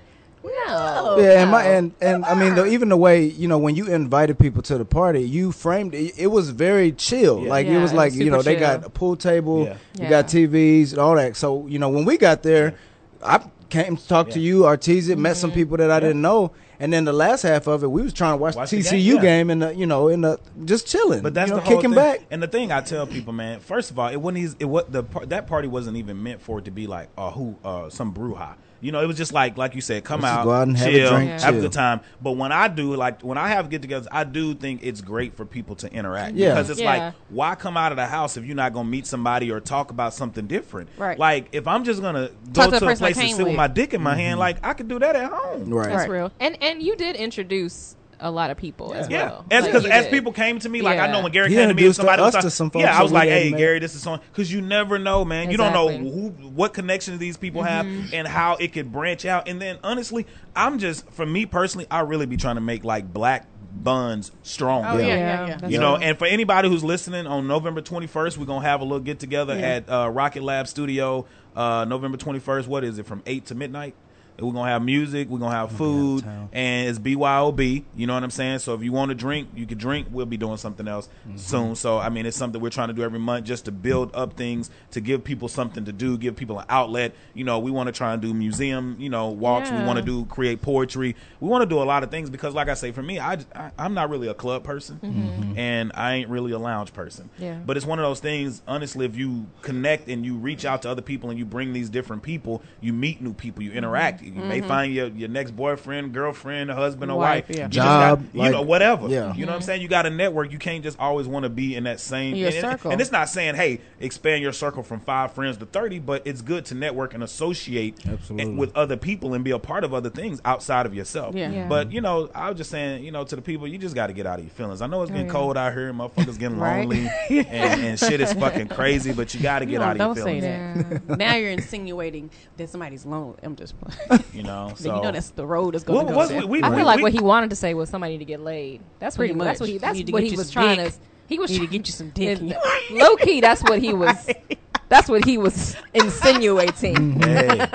[0.68, 3.76] no, Yeah, and my and and I mean, the, even the way you know when
[3.76, 6.14] you invited people to the party, you framed it.
[6.18, 7.44] It was very chill.
[7.44, 7.50] Yeah.
[7.50, 8.78] Like it Yeah, was it like was you know super they chill.
[8.80, 9.74] got a pool table, Yeah.
[9.96, 10.10] you Yeah.
[10.10, 11.36] got TVs and all that.
[11.36, 12.76] So you know when we got there,
[13.24, 14.46] I came to talk to Yeah.
[14.48, 15.40] you, Artesia, met Mm-hmm.
[15.42, 18.14] some people that I didn't know, and then the last half of it, we was
[18.14, 19.22] trying to watch, Watch the the TCU game, yeah.
[19.22, 21.22] game and the you know in the just chilling.
[21.22, 21.96] But that's you know, the whole kicking thing.
[21.98, 22.22] back.
[22.32, 24.44] And the thing I tell people, man, first of all, it wasn't.
[24.44, 27.10] eas- It what the par- that party wasn't even meant for it to be like
[27.18, 28.54] uh who uh some brouhaha.
[28.80, 30.78] You know, it was just like like you said, come Let's out, go out and
[30.78, 32.02] have a chill, drink, have a good time.
[32.22, 35.46] But when I do like when I have get-togethers, I do think it's great for
[35.46, 36.50] people to interact Yeah.
[36.50, 37.06] because it's Yeah.
[37.06, 39.92] like why come out of the house if you're not gonna meet somebody or talk
[39.92, 40.90] about something different?
[40.98, 41.18] Right.
[41.18, 43.38] Like if I'm just gonna Talk go to to, a person I place and sit
[43.40, 43.58] with with.
[43.58, 44.20] my dick in my Mm-hmm.
[44.20, 45.70] hand, like I could do that at home.
[45.74, 45.90] Right.
[45.90, 46.10] That's Right.
[46.10, 46.32] real.
[46.40, 49.46] And and you did introduce a lot of people as Yeah, well.
[49.52, 50.12] as because you as did.
[50.12, 51.98] people came to me, like I know when Gary He came to me, and introduced
[51.98, 53.58] somebody us was to some folks yeah, I was we like, hey, met.
[53.58, 55.52] Gary, this is on because you never know, man.
[55.52, 58.14] You don't know who, what connections these people have, Mm-hmm.
[58.14, 59.48] and how it could branch out.
[59.48, 63.12] And then honestly, I'm just for me personally, I really be trying to make like
[63.14, 64.84] black buns strong.
[64.86, 65.16] Oh, yeah, Yeah.
[65.16, 65.58] yeah, yeah.
[65.62, 65.68] Yeah.
[65.68, 68.84] You know, and for anybody who's listening on November 21st, we're going to have a
[68.84, 69.68] little get together Yeah.
[69.68, 72.68] at uh, Rocket Lab Studio, uh, November 21st.
[72.68, 73.94] What is it, from 8 to midnight?
[74.40, 76.50] We're going to have music, we're going to have food, town.
[76.54, 77.84] and it's BYOB.
[77.96, 78.60] You know what I'm saying?
[78.60, 80.08] So if you want to drink, you can drink.
[80.12, 81.38] We'll be doing something else Mm-hmm.
[81.38, 81.76] soon.
[81.76, 84.34] So, I mean, it's something we're trying to do every month just to build up
[84.34, 87.14] things, to give people something to do, give people an outlet.
[87.34, 89.70] You know, we want to try and do museum, you know, walks.
[89.72, 91.16] We want to do create poetry.
[91.40, 93.40] We want to do a lot of things because, like I say, for me, I,
[93.56, 97.30] I I'm not really a club person, and I ain't really a lounge person.
[97.38, 97.56] Yeah.
[97.66, 98.62] But it's one of those things.
[98.68, 101.90] Honestly, if you connect and you reach out to other people and you bring these
[101.90, 104.22] different people, you meet new people, you interact.
[104.28, 104.68] You may mm-hmm.
[104.68, 107.58] find your your next boyfriend, girlfriend, husband, or Wife, wife.
[107.58, 107.64] yeah.
[107.64, 109.08] You just Job, got- you like- know, whatever.
[109.08, 109.34] yeah.
[109.34, 109.82] You know what I'm saying?
[109.82, 110.52] You got to network.
[110.52, 112.92] You can't just always want to be in that same Your and, circle.
[112.92, 116.42] And it's not saying, hey, expand your circle from five friends to thirty, but it's
[116.42, 118.54] good to network and associate Absolutely.
[118.56, 121.36] with other people and be a part of other things outside of yourself.
[121.36, 121.50] Yeah.
[121.50, 121.68] Yeah.
[121.68, 124.08] But you know, I was just saying, you know, to the people, you just got
[124.08, 124.82] to get out of your feelings.
[124.82, 125.34] I know it's oh, getting yeah.
[125.34, 129.14] cold out here, motherfuckers getting lonely, and, and shit is fucking crazy.
[129.14, 131.02] But you got to get You out of your don't say feelings.
[131.08, 131.18] that.
[131.18, 133.38] now you're insinuating that somebody's lonely.
[133.44, 134.17] I'm just playing.
[134.34, 136.50] You know, so you know that's the road is going What to go down.
[136.50, 138.26] we- we- I feel we- like we- what he wanted to say was somebody to
[138.26, 138.82] get laid.
[139.00, 139.40] That's what Pretty he.
[139.40, 139.60] That's much.
[139.62, 139.74] what he.
[139.74, 140.94] You That's need to what get he you was some trying dick.
[140.94, 141.00] to.
[141.28, 142.40] He was Need to try- get you some dick.
[142.92, 144.30] Low key, that's what he was.
[144.90, 147.20] That's what he was insinuating.
[147.22, 147.48] Hey.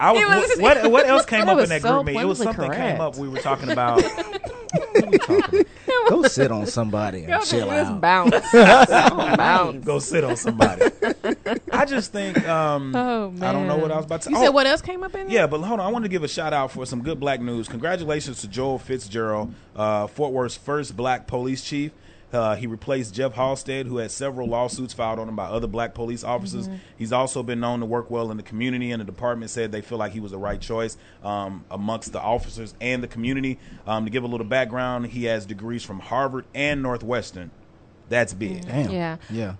[0.00, 1.92] I was, It was- what, what what else came That up in was that so
[1.94, 2.22] group meeting?
[2.22, 3.00] It was politically something came correct.
[3.00, 3.16] up.
[3.16, 4.02] We were talking about.
[4.72, 5.64] what were we talking?
[6.08, 8.00] Go sit on somebody and chill Just out.
[8.00, 8.52] bounce.
[9.36, 9.84] bounce.
[9.84, 10.86] Go sit on somebody.
[11.72, 12.46] I just think.
[12.48, 13.80] Um, Oh, I don't know man.
[13.82, 14.24] what I was about to.
[14.26, 14.30] Say.
[14.32, 15.36] You oh, said what else came up in there?
[15.36, 15.86] Yeah, but hold on.
[15.86, 17.68] I want to give a shout out for some good black news.
[17.68, 21.92] Congratulations to Joel Fitzgerald, uh, Fort Worth's first black police chief.
[22.32, 25.94] Uh, he replaced Jeff Halstead, who had several lawsuits filed on him by other black
[25.94, 26.68] police officers.
[26.96, 29.80] He's also been known to work well in the community, and the department said they
[29.80, 33.58] feel like he was the right choice um, amongst the officers and the community.
[33.86, 37.50] Um, to give a little background, he has degrees from Harvard and Northwestern.
[38.08, 38.66] That's big.
[38.66, 38.90] Damn.
[38.90, 39.16] Yeah.
[39.30, 39.54] Yeah.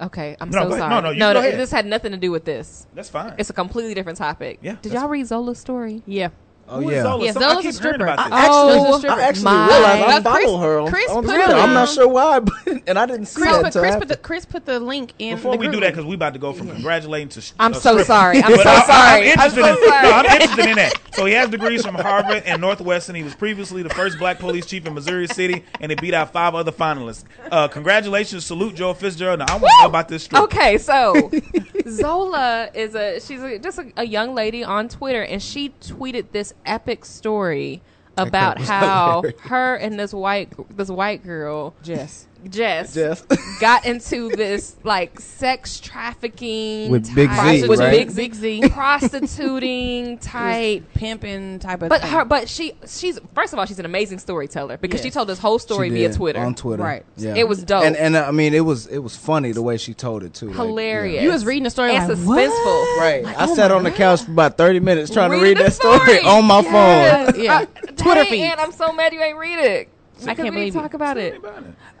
[0.00, 0.90] Okay, I'm No, so sorry.
[0.90, 1.58] No, no, you no, go no, ahead.
[1.58, 2.86] this had nothing to do with this.
[2.94, 3.34] That's fine.
[3.38, 4.58] It's a completely different topic.
[4.60, 6.02] Yeah, Did y'all read Zola's story?
[6.06, 6.28] Yeah.
[6.68, 7.02] Oh Who is yeah.
[7.02, 7.24] Zola?
[7.24, 8.04] Yeah, Zola's a keep stripper.
[8.04, 8.32] about this.
[8.32, 11.34] I- Actually, Oh, I actually my- realized I Chris- follow her on, Chris on put
[11.34, 11.52] Twitter.
[11.52, 12.54] it I'm not sure why, but
[12.88, 15.36] and I didn't see Chris that put, Chris, put the, Chris put the link in.
[15.36, 17.42] Before the we do that, because we about to go from congratulating to.
[17.60, 18.04] I'm so stripping.
[18.04, 18.42] sorry.
[18.42, 19.32] I'm But so I- sorry.
[19.32, 20.02] I'm I'm interested, so in, sorry.
[20.02, 20.92] No, I'm interested in that.
[21.14, 23.14] So he has degrees from Harvard and Northwestern.
[23.16, 26.32] He was previously the first black police chief in Missouri City, and he beat out
[26.32, 27.24] five other finalists.
[27.50, 29.38] Uh, congratulations, salute Joe Fitzgerald.
[29.38, 30.44] Now I want to know about this stripper.
[30.44, 31.30] Okay, so
[31.88, 36.26] Zola is a she's a, just a, a young lady on Twitter, and she tweeted
[36.32, 37.82] this epic story
[38.16, 42.26] about how her and this white this white girl Jess.
[42.48, 43.22] Jess, Jess.
[43.60, 47.90] got into this like sex trafficking With Big type- Z, with right?
[47.90, 48.68] Big Z, Big Z.
[48.72, 50.84] prostituting type.
[50.94, 51.88] Pimping type of thing.
[51.88, 52.10] But thing.
[52.10, 55.38] her, but she, she's first of all, she's an amazing storyteller because she told this
[55.38, 56.40] whole story via Twitter.
[56.40, 56.82] on Twitter.
[56.82, 57.04] Right.
[57.16, 57.34] Yeah.
[57.36, 57.84] It was dope.
[57.84, 60.34] And and uh, I mean, it was it was funny the way she told it
[60.34, 60.46] too.
[60.48, 61.22] like, Hilarious.
[61.22, 62.26] You was reading the story and like, suspenseful.
[62.26, 63.00] what?
[63.00, 63.24] Right.
[63.24, 63.96] Like, I oh sat on the God.
[63.96, 67.30] couch for about 30 minutes trying to read that story on my Yes.
[67.32, 67.40] phone.
[67.42, 67.58] Yeah.
[67.60, 68.42] Uh, Twitter dang, feed.
[68.44, 69.88] And I'm so mad you ain't read it.
[70.26, 70.80] I can't believe you.
[70.80, 71.40] talk about it.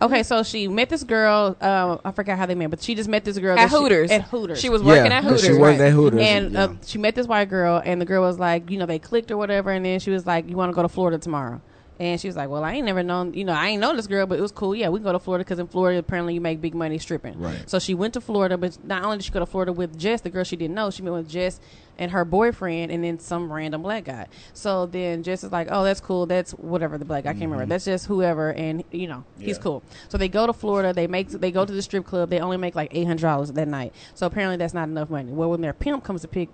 [0.00, 1.56] Okay, so she met this girl.
[1.60, 3.82] Uh, I forgot how they met, but she just met this girl At that she-
[3.82, 4.10] Hooters.
[4.10, 4.60] at Hooters.
[4.60, 5.56] She was working Yeah, at 'cause Hooters.
[5.56, 6.20] she worked at Hooters.
[6.20, 6.64] and yeah.
[6.64, 9.30] uh, she met this white girl, and the girl was like, you know, they clicked
[9.30, 11.60] or whatever, and then she was like, you want to go to Florida tomorrow?
[11.98, 14.06] And she was like, well, I ain't never known, you know, I ain't know this
[14.06, 14.74] girl, but it was cool.
[14.74, 17.38] Yeah, we can go to Florida because in Florida, apparently, you make big money stripping.
[17.38, 17.68] Right.
[17.68, 20.20] So she went to Florida, but not only did she go to Florida with Jess,
[20.20, 21.58] the girl she didn't know, she went with Jess
[21.98, 24.26] and her boyfriend, and then some random black guy.
[24.52, 26.26] So then Jess is like, oh, that's cool.
[26.26, 27.64] That's whatever the black guy I can't remember.
[27.64, 27.70] Mm-hmm.
[27.70, 29.82] That's just whoever, and you know, he's cool.
[30.08, 30.92] So they go to Florida.
[30.92, 32.28] They make they go to the strip club.
[32.28, 33.94] They only make like eight hundred dollars that night.
[34.14, 35.32] So apparently that's not enough money.
[35.32, 36.50] Well, when their pimp comes to pick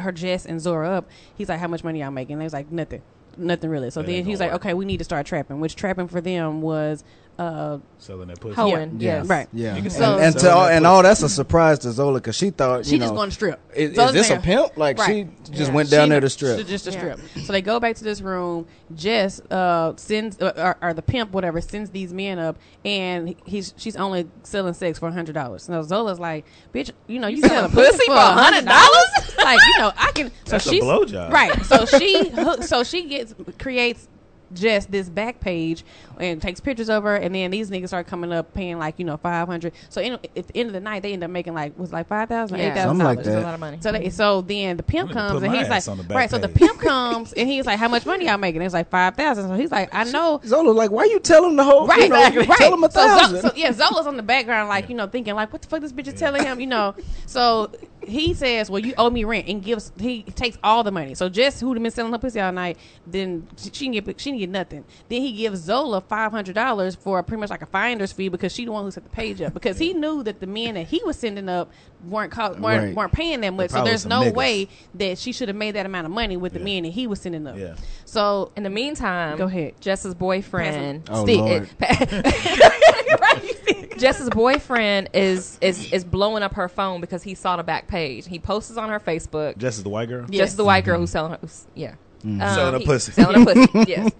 [0.00, 2.70] her Jess and Zola up, he's like, "How much money y'all making?" They was like,
[2.72, 3.02] "Nothing,
[3.36, 4.62] nothing really." So then he's like, work.
[4.62, 7.04] "Okay, we need to start trapping." Which trapping for them was,
[7.42, 8.54] uh, Selling that pussy.
[8.56, 9.18] Hoeing, Yeah.
[9.18, 9.26] yes.
[9.26, 9.48] right.
[9.52, 12.34] Yeah, You and, sell- and, to all, and all that's a surprise to Zola because
[12.36, 13.60] she thought She you just know, going to strip.
[13.74, 14.76] Is, is this a pimp?
[14.76, 15.28] Like Right.
[15.46, 15.74] she just Yeah.
[15.76, 16.66] went down She- there to strip.
[16.66, 16.98] Just to Yeah.
[16.98, 17.20] strip.
[17.44, 18.66] So they go back to this room.
[18.94, 23.72] Jess uh, sends, uh, or, or the pimp, whatever, sends these men up, and he's
[23.76, 25.68] she's only selling sex for hundred dollars.
[25.68, 29.06] Now Zola's like, bitch, you know, you, selling pussy for hundred dollars?
[29.38, 30.28] like, you know, I can.
[30.44, 31.30] So That's a she's blowjob.
[31.30, 31.64] right.
[31.66, 34.08] So she, hook- so she gets creates.
[34.54, 35.84] Just this back page
[36.18, 39.04] and takes pictures of her, and then these niggas start coming up paying like you
[39.04, 39.72] know five hundred.
[39.88, 42.08] So in, at the end of the night, they end up making like was like
[42.08, 42.66] five thousand, Yeah.
[42.70, 43.26] eight thousand Something like dollars.
[43.28, 43.78] It's a lot of money.
[43.80, 46.30] So they, so then the pimp comes and he's like, on the back right.
[46.30, 48.62] So the pimp comes and he's like, how much money y'all making?
[48.62, 49.48] It's like five thousand.
[49.48, 50.40] So he's like, I know.
[50.46, 51.86] Zola like, why you telling the whole?
[51.86, 52.58] Right, you know, exactly, right.
[52.58, 55.34] Tell him a so, Zo- so yeah, Zola's on the background, like you know, thinking
[55.34, 56.94] like, what the fuck this bitch is telling him, you know.
[57.26, 57.70] So
[58.06, 61.14] he says, well, you owe me rent, and gives he takes all the money.
[61.14, 64.40] So Jess, who'd been selling her pussy all night, then she didn't get she didn't
[64.40, 64.84] get nothing.
[65.08, 68.52] Then he gives Zola five hundred dollars for pretty much like a finder's fee because
[68.52, 70.86] she the one who set the page up because he knew that the men that
[70.88, 71.70] he was sending up
[72.08, 72.94] weren't co- weren't, Right.
[72.94, 73.70] weren't paying that much.
[73.70, 74.34] So there's no niggas.
[74.34, 76.64] way that she should have made that amount of money with the Yeah.
[76.64, 77.56] men that he was sending up.
[77.56, 77.74] Yeah.
[78.04, 79.74] So In the meantime, Go ahead.
[79.80, 81.68] Jess's boyfriend, Oh, Steve- Lord.
[83.98, 88.26] Jess's boyfriend is is is blowing up her phone because he saw the Backpage.
[88.26, 89.56] He posts on her Facebook.
[89.58, 90.26] Jess is the white girl.
[90.26, 91.94] Jess is the white girl who's selling her, who's- yeah.
[92.24, 93.12] Um, Selling her he- pussy.
[93.12, 93.84] Selling her pussy.
[93.88, 94.10] Yes.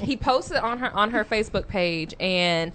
[0.00, 2.72] He posted on her on her Facebook page, and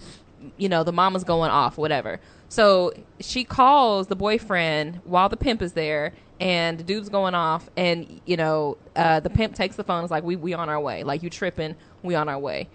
[0.58, 2.20] you know the mama's going off, whatever.
[2.50, 7.70] So she calls the boyfriend while the pimp is there, and the dude's going off,
[7.76, 10.04] and you know uh, the pimp takes the phone.
[10.04, 11.04] It's like we we on our way.
[11.04, 12.70] Like you tripping, we on our way.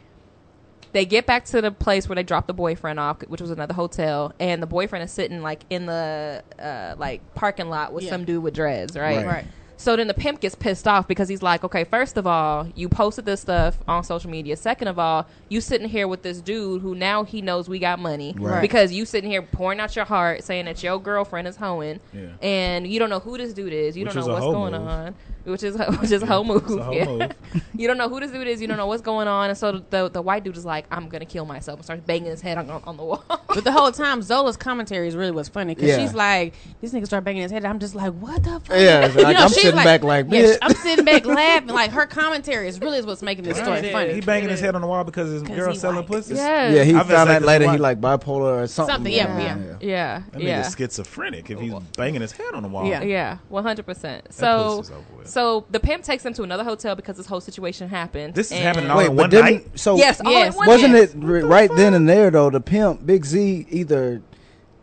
[0.93, 3.73] They get back to the place where they dropped the boyfriend off, which was another
[3.73, 8.11] hotel, and the boyfriend is sitting like in the uh, like parking lot with Yeah.
[8.11, 9.18] some dude with dreads, right?
[9.18, 9.27] Right.
[9.27, 9.47] right.
[9.83, 12.89] So then the pimp gets pissed off because he's like, okay, first of all, you
[12.89, 14.57] posted this stuff on social media.
[14.57, 17.99] Second of all, you sitting here with this dude who now he knows we got
[17.99, 18.61] money Right.
[18.61, 22.28] because you sitting here pouring out your heart saying that your girlfriend is hoeing, Yeah.
[22.41, 23.97] and you don't know who this dude is.
[23.97, 24.87] You Which don't is know a what's hoe going move.
[24.89, 25.14] on.
[25.45, 26.68] Which is which is a hoe move.
[26.70, 27.05] a hoe yeah.
[27.07, 27.32] move.
[27.74, 28.61] you don't know who this dude is.
[28.61, 31.09] You don't know what's going on, and so the the white dude is like, "I'm
[31.09, 33.24] gonna kill myself," and starts banging his head on, on the wall.
[33.53, 35.99] But the whole time, Zola's commentary is really what's funny because Yeah.
[35.99, 39.05] she's like, "This nigga start banging his head." I'm just like, "What the fuck?" Yeah,
[39.07, 41.68] it's like, I'm she's sitting back like, yeah, "Bitch." I'm sitting back laughing.
[41.68, 44.14] Like her commentary is really is what's making this story funny.
[44.14, 46.07] He banging his head on the wall because his 'Cause girl selling white.
[46.07, 46.34] pussy.
[46.34, 46.74] Yes.
[46.74, 48.95] Yeah, he I found out later is he like bipolar or something.
[48.95, 49.76] Something, yeah, yeah.
[49.80, 50.62] yeah, That yeah.
[50.62, 51.82] nigga's schizophrenic if he's oh.
[51.99, 52.86] banging his head on the wall.
[52.86, 53.03] Yeah.
[53.03, 54.32] Yeah, one hundred percent.
[54.32, 55.31] So, pussy's over with.
[55.31, 58.35] so the pimp takes them to another hotel because this whole situation happened.
[58.35, 59.79] This is and- happening all Wait, in one didn't night.
[59.79, 60.53] so Yes, all Yes.
[60.55, 61.03] in one wasn't night.
[61.03, 62.51] it r- right then and there though?
[62.51, 64.23] The pimp, Big Z, either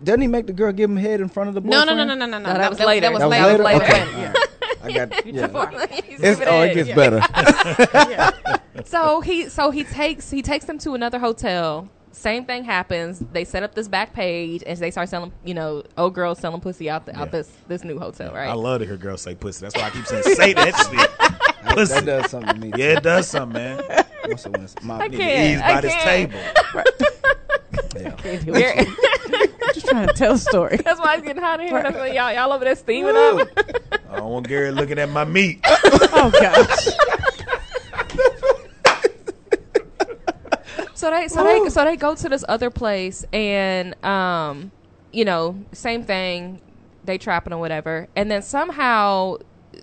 [0.04, 1.98] doesn't he make the girl give him head in front of the No, boyfriend?
[1.98, 3.02] no, no, no, no, no, No, that was later.
[3.02, 3.64] That was That was later.
[3.64, 3.80] later?
[3.80, 4.18] That was Okay.
[4.18, 4.34] later.
[4.82, 5.48] I got yeah.
[6.22, 7.22] It's, giving oh, it gets better.
[8.86, 11.90] So he so he takes he takes them to another hotel.
[12.12, 13.20] Same thing happens.
[13.32, 16.90] They set up this Backpage and they start selling, you know, old girls selling pussy
[16.90, 18.50] out the, out this this new hotel, right?
[18.50, 19.62] I love to hear girls say pussy.
[19.62, 21.76] That's why I keep saying say that shit.
[21.76, 21.94] Pussy.
[21.94, 22.72] that does something to me.
[22.76, 24.06] Yeah, it does something, man.
[24.26, 25.56] Once I went- my- I Nigga can't.
[25.58, 26.32] ease I by this can't.
[26.32, 26.40] table.
[28.54, 28.86] We're-
[29.74, 30.78] Just trying to tell a story.
[30.84, 31.82] That's why it's getting hot in here.
[31.84, 33.48] That's why y'all y'all over there steaming up.
[34.10, 35.60] I don't want Gary looking at my meat.
[35.64, 36.88] Oh gosh.
[41.00, 44.70] So they so they so they go to this other place and um
[45.14, 46.60] you know same thing
[47.06, 48.10] they trapping or whatever.
[48.18, 49.38] And then somehow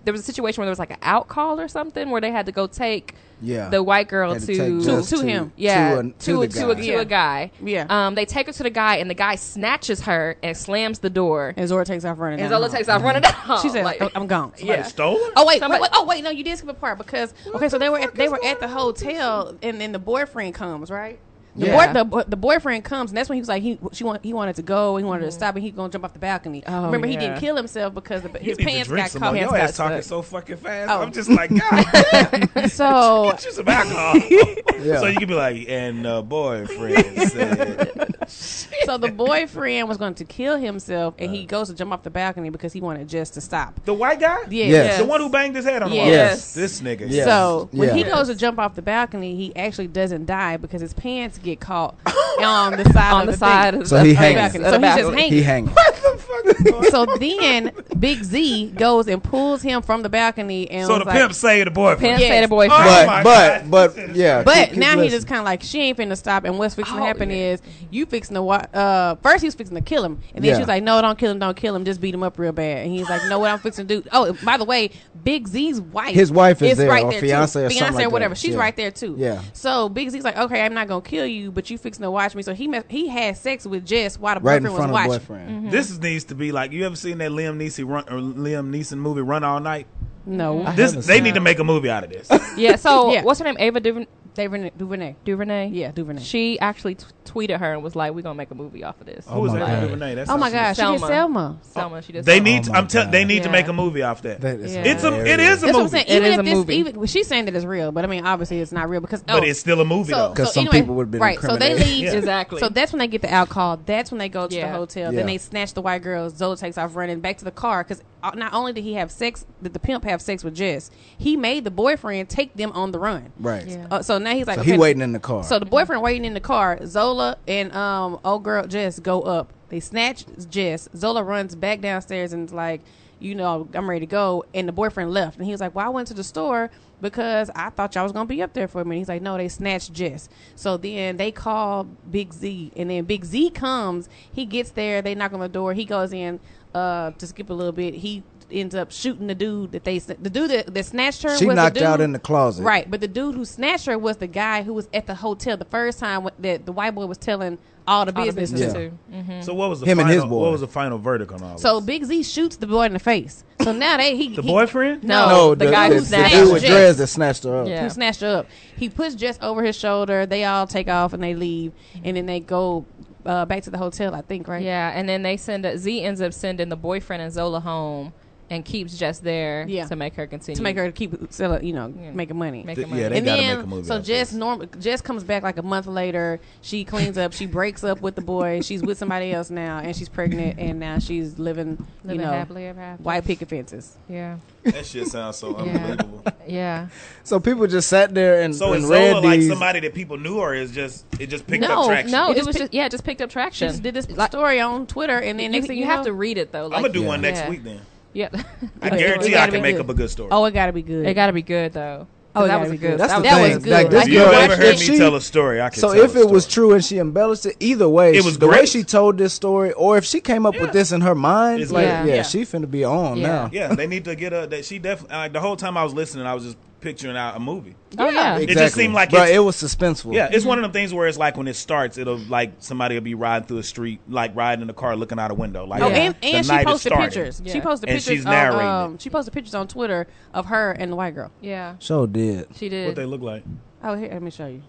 [0.04, 2.32] there was a situation where there was like an out call or something where they
[2.32, 3.68] had to go take Yeah.
[3.68, 5.52] the white girl Had to, To- to him.
[5.56, 6.80] yeah to, a, to, to, a, to, a, guy.
[6.80, 7.00] to Yeah.
[7.00, 7.86] a guy Yeah.
[8.06, 11.10] um they take her to the guy and the guy snatches her and slams the
[11.10, 12.40] door And Zola takes off running.
[12.40, 12.78] and down Zola the hall.
[12.78, 15.32] takes off running down She said, like, "I'm- "I'm gone." yeah Stole her?
[15.36, 17.68] Oh wait, Somebody- wait, wait, oh wait, no, you did skip a part because okay,
[17.68, 21.18] so they were at, they were at the hotel and then the boyfriend comes right.
[21.56, 21.92] The, Yeah.
[22.04, 24.32] boy, the, the boyfriend comes and that's when he was like he she want, he
[24.32, 26.62] wanted to go he wanted to stop and he gonna jump off the balcony.
[26.66, 29.20] Oh, Remember he didn't kill himself because the, his pants got caught.
[29.34, 29.36] more.
[29.36, 30.08] Your Pants ass talking stuck.
[30.08, 30.90] so fucking fast.
[30.90, 31.02] Oh.
[31.02, 34.14] I'm just like, God, So get you some alcohol.
[34.76, 35.00] Yeah.
[35.00, 40.24] So you can be like, and uh, boyfriend said, so the boyfriend was going to
[40.24, 43.40] kill himself and he goes to jump off the balcony because he wanted Jess to
[43.40, 43.80] stop.
[43.84, 44.36] the white guy?
[44.50, 44.66] Yeah.
[44.66, 44.98] Yes.
[44.98, 46.06] The one who banged his head on the wall?
[46.06, 46.52] Yes.
[46.54, 47.06] This nigga.
[47.08, 47.24] Yes.
[47.26, 50.92] So when he goes to jump off the balcony, he actually doesn't die because his
[50.92, 51.94] pants get caught
[52.40, 53.80] on the side on of the, the, side thing.
[53.82, 54.52] of So the he of the hanging.
[54.52, 55.28] So the he's just balcony.
[55.30, 55.74] He hanging.
[55.74, 56.84] hanging.
[56.90, 61.16] So then Big Z goes and pulls him from the balcony and So the like,
[61.16, 62.00] pimp saved the boyfriend.
[62.00, 62.28] Pimp Yes.
[62.30, 62.82] say the boyfriend.
[62.84, 64.42] Oh my but but but yeah.
[64.42, 66.44] But keep- keep now he just kind of like she ain't finna stop.
[66.44, 67.52] And what's fixing to Oh, happen yeah.
[67.52, 70.50] is you fixing to wa- uh first he was fixing to kill him, and then
[70.50, 70.54] Yeah.
[70.56, 72.52] she was like, no, don't kill him, don't kill him, just beat him up real
[72.52, 72.78] bad.
[72.86, 74.08] And he's like, no, what I'm fixing to do?
[74.12, 74.90] Oh, by the way,
[75.24, 77.66] Big Z's wife, His wife is there, right or there fiance too.
[77.66, 78.34] or fiance like or whatever.
[78.34, 78.40] that.
[78.40, 78.60] She's Yeah.
[78.60, 79.16] right there too.
[79.18, 79.42] Yeah.
[79.52, 82.34] So Big Z's like, okay, I'm not gonna kill you, but you fixing to watch
[82.34, 82.42] me.
[82.42, 85.16] So he mess- he had sex with Jess while the right in boyfriend front was
[85.16, 85.36] of watching.
[85.36, 85.50] boyfriend.
[85.50, 85.70] Mm-hmm.
[85.70, 88.98] This needs to be like you ever seen that Liam Neeson run or Liam Neeson
[88.98, 89.86] movie Run All Night?
[90.28, 92.28] No, This they need to make a movie out of this.
[92.56, 92.76] Yeah.
[92.76, 93.22] So Yeah.
[93.22, 93.56] what's her name?
[93.58, 94.06] Ava Duvernay.
[94.36, 94.70] Duvernay.
[94.76, 95.16] Duvernay.
[95.24, 95.68] Duvernay.
[95.72, 96.22] Yeah, Duvernay.
[96.22, 99.06] She actually t- tweeted her and was like, "We're gonna make a movie off of
[99.06, 99.66] this." Who was oh my that?
[99.66, 99.80] God.
[99.88, 100.14] Duvernay?
[100.16, 101.06] That Oh my sounds- gosh, she did Selma.
[101.08, 101.58] Selma.
[101.62, 102.02] Selma.
[102.02, 102.24] She did.
[102.24, 102.44] They Selma.
[102.50, 102.68] need.
[102.68, 103.10] Oh my I'm telling.
[103.10, 103.28] They God.
[103.28, 103.52] need to Yeah.
[103.52, 104.40] make a movie off that.
[104.42, 104.82] That is Yeah.
[104.84, 105.08] It's a.
[105.08, 105.56] It hilarious.
[105.56, 105.88] is a That's what I'm movie.
[105.90, 106.04] saying.
[106.08, 106.74] It Even is if a this, movie.
[106.76, 109.22] even well, she's saying that it's real, but I mean, obviously it's not real because.
[109.22, 110.32] But oh, it's still a movie though.
[110.34, 111.40] 'Cause some people would've been right.
[111.40, 111.86] So they incriminated.
[111.88, 112.12] leave Yeah.
[112.18, 112.60] Exactly.
[112.60, 113.78] So that's when they get the out call.
[113.86, 114.70] That's when they go to Yeah.
[114.70, 115.12] the hotel.
[115.12, 115.16] Yeah.
[115.18, 116.36] Then they snatch the white girls.
[116.36, 118.02] Zola takes off running back to the car because
[118.34, 120.90] not only did he have sex, did the pimp have sex with Jess?
[121.16, 123.32] He made the boyfriend take them on the run.
[123.38, 123.66] Right.
[123.66, 123.86] Yeah.
[123.90, 125.44] Uh, so now he's like, So okay, he waiting in the car.
[125.44, 126.78] So the boyfriend waiting in the car.
[126.86, 129.52] Zola and um old girl Jess go up.
[129.68, 130.88] They snatch Jess.
[130.96, 132.82] Zola runs back downstairs and is like,
[133.18, 134.44] you know, I'm ready to go.
[134.54, 135.36] And the boyfriend left.
[135.38, 136.70] And he was like, Well, I went to the store
[137.00, 138.98] because I thought y'all was gonna be up there for a minute.
[139.00, 140.28] He's like, No, they snatched Jess.
[140.54, 144.08] So then they call Big Z, and then Big Z comes.
[144.32, 145.02] He gets there.
[145.02, 145.72] They knock on the door.
[145.74, 146.40] He goes in.
[146.76, 150.30] Uh, to skip a little bit, he ends up shooting the dude that they the
[150.30, 151.36] dude that, that snatched her.
[151.38, 152.62] She was knocked the dude, out in the closet.
[152.64, 155.56] Right, but the dude who snatched her was the guy who was at the hotel
[155.56, 157.58] the first time that the white boy was telling
[157.88, 158.60] all the All the business.
[158.60, 159.22] business Yeah.
[159.22, 159.30] too.
[159.32, 159.44] Mhm.
[159.44, 160.40] So what was the Him and final, his boy.
[160.42, 161.62] What was the final verdict on all this?
[161.62, 161.86] So this?
[161.86, 163.44] Big Z shoots the boy in the face.
[163.62, 165.04] So now they he the he- boyfriend?
[165.04, 166.70] No, no, the, guy who snatched the dude with Jess.
[166.70, 167.68] dreads that snatched her up.
[167.68, 167.82] Yeah.
[167.84, 168.46] who snatched her up.
[168.76, 170.26] He puts Jess over his shoulder.
[170.26, 171.72] They all take off and they leave,
[172.04, 172.84] and then they go
[173.26, 174.14] uh, back to the hotel.
[174.14, 174.62] I think right.
[174.62, 178.12] Yeah, and then they send a, Z ends up sending the boyfriend and Zola home,
[178.48, 179.86] and keeps Jess there Yeah.
[179.86, 182.12] to make her continue to make her keep selling, you know, Yeah.
[182.12, 182.62] making money.
[182.62, 183.02] making Th- money.
[183.02, 184.32] yeah, they and gotta then, make a movie so Jess this.
[184.34, 186.38] norm Jess comes back like a month later.
[186.62, 187.32] She cleans up.
[187.32, 188.60] She breaks up with the boy.
[188.62, 190.58] She's with somebody else now, and she's pregnant.
[190.58, 193.02] And now she's living, Living you know, happily ever after.
[193.02, 193.96] white picket fences.
[194.08, 196.22] Yeah, That shit sounds so unbelievable.
[196.46, 196.86] yeah.
[197.24, 199.48] So people just sat there and, So and is read Zola like these.
[199.48, 202.12] somebody that people knew, or is just it just picked no, up traction?
[202.12, 203.46] no, It it, just was pick- just yeah, it just picked up traction.
[203.46, 203.72] She traction.
[203.72, 206.00] just did this Like, story on Twitter, and then you, next thing you you, have
[206.00, 206.66] know, to read it though.
[206.68, 207.06] Like, I'm gonna do Yeah.
[207.08, 207.50] one next Yeah.
[207.50, 207.80] week then.
[208.16, 208.28] Yeah,
[208.82, 209.82] I It- it guarantee I can make good.
[209.84, 210.30] up a good story.
[210.32, 211.06] Oh, it got to be good.
[211.06, 212.06] it got to be good though.
[212.38, 212.80] Oh, it that was a good.
[212.92, 213.00] good.
[213.00, 213.54] That's that the was, that thing.
[213.54, 213.70] was good.
[213.72, 215.94] Like, this you girl, ever if heard me she- tell a story, I can So
[215.94, 218.46] tell if a it was true and she embellished it, either way, It was the
[218.46, 221.62] way she told this story, or if she came up with this in her mind,
[221.62, 222.08] It's like good.
[222.08, 222.22] yeah, Yeah.
[222.22, 223.26] she finna be on Yeah.
[223.26, 223.50] now.
[223.52, 224.46] yeah, they need to get a.
[224.46, 227.36] That she definitely like the whole time I was listening, I was just picturing out
[227.36, 227.74] a movie.
[227.98, 230.12] Oh yeah, It just seemed like Bro, it was suspenseful.
[230.14, 232.94] Yeah, it's one of the things where it's like when it starts, it'll like somebody
[232.94, 235.64] will be riding through a street, like riding in a car, looking out a window.
[235.66, 235.96] Like Oh, Yeah.
[235.96, 237.04] and, the and she posted starting.
[237.10, 237.42] pictures.
[237.44, 237.60] She Yeah.
[237.62, 238.12] posted And pictures.
[238.12, 241.30] she's of, narrating um, she posted pictures on Twitter of her and the white girl.
[241.40, 241.76] yeah.
[241.78, 242.48] So did.
[242.56, 242.86] She did.
[242.88, 243.42] What they look like?
[243.82, 244.62] Oh, here, let me show you.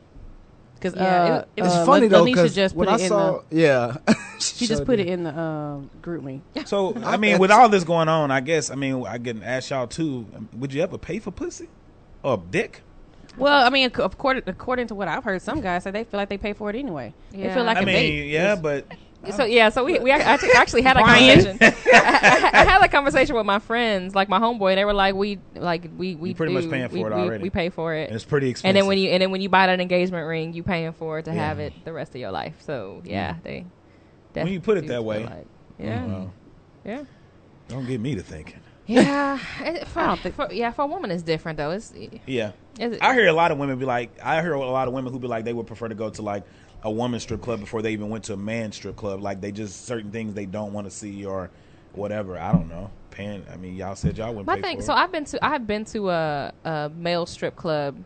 [0.76, 3.02] Because Yeah, uh, it- it It's uh, funny though because just when put I it
[3.02, 3.56] in saw, the.
[3.60, 3.98] yeah,
[4.40, 5.08] She just put did.
[5.08, 6.42] it in the um, GroupMe.
[6.68, 9.72] So I mean, with all this going on, I guess I mean I can ask
[9.72, 10.28] y'all too.
[10.56, 11.68] Would you ever pay for pussy
[12.28, 12.82] or dick?
[13.38, 16.18] Well, I mean, ac- according according to what I've heard, some guys say they feel
[16.20, 17.14] like they pay for it anyway.
[17.32, 17.54] They Yeah.
[17.54, 18.30] feel like I a mean, date.
[18.30, 18.86] yeah, but
[19.36, 21.44] So yeah, so we we actually actually had a Brian.
[21.46, 21.76] conversation.
[21.94, 24.74] I, I had a conversation with my friends, like my homeboy.
[24.76, 27.12] They were like, we like we we You pretty much paying for we, it we-
[27.12, 27.44] already.
[27.44, 28.10] We pay for it.
[28.12, 28.70] it's pretty expensive.
[28.70, 31.20] and then when you and then when you buy that engagement ring, you paying for
[31.20, 31.46] it to Yeah.
[31.48, 32.56] have it the rest of your life.
[32.62, 33.66] So yeah, they.
[34.34, 35.24] When you put it that way.
[35.26, 35.46] like- oh,
[35.84, 36.34] yeah, Well,
[36.86, 37.04] yeah,
[37.68, 38.60] don't get me to thinking.
[38.88, 39.38] Yeah.
[39.86, 41.72] For, I don't think- for- yeah, for a woman, it's different though.
[41.72, 41.94] It's,
[42.26, 44.94] Yeah, it's I hear a lot of women be like, I hear a lot of
[44.94, 46.44] women who be like, they would prefer to go to like
[46.84, 49.22] a woman's strip club before they even went to a man's strip club.
[49.22, 51.50] Like they just certain things they don't want to see or
[51.94, 52.38] whatever.
[52.38, 52.90] I don't know.
[53.12, 53.46] Paying.
[53.52, 54.78] I mean, y'all said y'all wouldn't My pay thing.
[54.78, 54.98] for So it.
[54.98, 57.98] I've been to I've been to a, a male strip club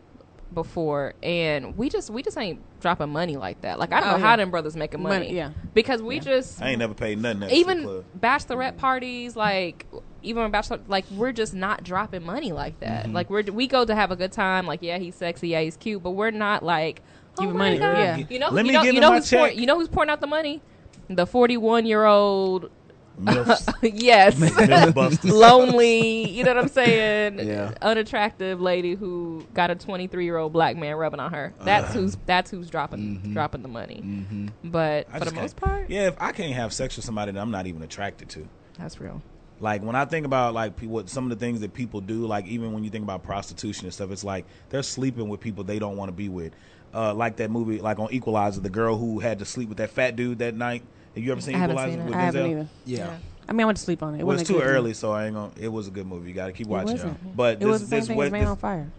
[0.53, 3.77] before, and we just we just ain't dropping money like that.
[3.77, 5.25] Like I don't Oh, know how them brothers making money.
[5.27, 5.51] Money, yeah.
[5.73, 7.43] because we just I ain't never paid nothing.
[7.43, 8.05] At a strip even club.
[8.19, 9.85] bachelorette parties like
[10.23, 13.05] even about like we're just not dropping money like that.
[13.05, 13.13] Mm-hmm.
[13.13, 14.65] Like we're we go to have a good time.
[14.67, 15.49] Like yeah, he's sexy.
[15.49, 16.01] Yeah, he's cute.
[16.03, 17.01] But we're not like
[17.37, 17.97] oh Giving my money, God.
[17.97, 18.17] yeah.
[18.29, 19.59] You know, Let you me know, give you know my who's pouring, check.
[19.59, 20.61] you know who's pouring out the money.
[21.09, 22.69] The forty-one year old,
[23.81, 24.39] yes,
[25.23, 27.39] lonely, you know what I'm saying?
[27.45, 27.73] Yeah.
[27.81, 31.53] Unattractive lady who got a 23 year old black man rubbing on her.
[31.61, 31.99] That's Uh-huh.
[31.99, 33.33] who's that's who's dropping Mm-hmm.
[33.33, 34.49] dropping the money.
[34.63, 36.07] But I for the most part, yeah.
[36.07, 38.47] If I can't have sex with somebody that I'm not even attracted to,
[38.77, 39.21] that's real.
[39.61, 42.25] Like when I think about like pe- what some of the things that people do,
[42.25, 45.63] like even when you think about prostitution and stuff, it's like they're sleeping with people
[45.63, 46.51] they don't want to be with.
[46.93, 49.91] Uh, like that movie, like on Equalizer, the girl who had to sleep with that
[49.91, 50.83] fat dude that night.
[51.15, 52.05] Have you ever seen I Equalizer seen it.
[52.05, 52.51] with I haven't Denzel?
[52.51, 52.67] either.
[52.85, 53.17] yeah.
[53.47, 54.19] I mean, I went to sleep on it.
[54.19, 54.77] It Well, it's wasn't too good to me.
[54.77, 55.51] early, so I ain't gonna.
[55.59, 56.29] It was a good movie.
[56.29, 57.07] You got to keep watching It watching.
[57.09, 57.35] wasn't.
[57.37, 58.91] But It this, was the same this, thing what, as Man this- on Fire.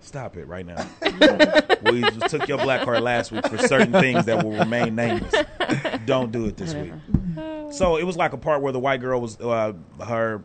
[0.00, 0.86] Stop it right now.
[1.90, 5.34] we just took your black card last week for certain things that will remain nameless.
[6.06, 6.92] Don't do it this week.
[7.72, 9.74] So it was like a part where the white girl was uh,
[10.04, 10.42] her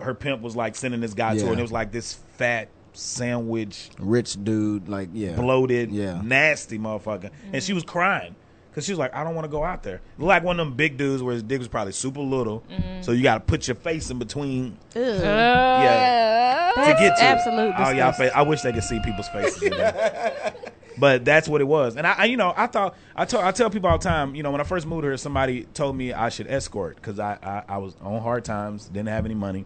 [0.00, 2.68] her pimp was like sending this guy to her, and it was like this fat
[2.92, 6.20] sandwich, Rich dude, like yeah, bloated, Yeah.
[6.22, 8.35] nasty motherfucker, and she was crying.
[8.76, 10.02] Cause she was like, I don't want to go out there.
[10.18, 12.62] Like one of them big dudes where his dick was probably super little,
[13.00, 15.00] so you got to put your face in between Ugh.
[15.02, 16.72] Yeah.
[16.76, 17.74] to get to absolute it.
[17.78, 18.28] Oh, y'all disgusting.
[18.28, 19.62] fa- I wish they could see people's faces.
[19.62, 20.54] in there.
[20.98, 21.96] but that's what it was.
[21.96, 24.34] And I, I, you know, I thought I told I tell people all the time.
[24.34, 27.38] You know, when I first moved here, somebody told me I should escort because I,
[27.42, 29.64] I I was on hard times, didn't have any money,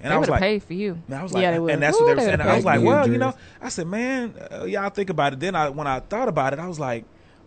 [0.00, 0.40] and they I was like.
[0.40, 0.98] paid for you.
[1.06, 1.72] And I was like, Yeah, they would.
[1.74, 2.40] and that's Ooh, what they were saying.
[2.40, 5.34] I was like, you, well, you know, I said, man, uh, yeah, I'll think about
[5.34, 5.40] it.
[5.40, 7.04] Then I, when I thought about it, I was like,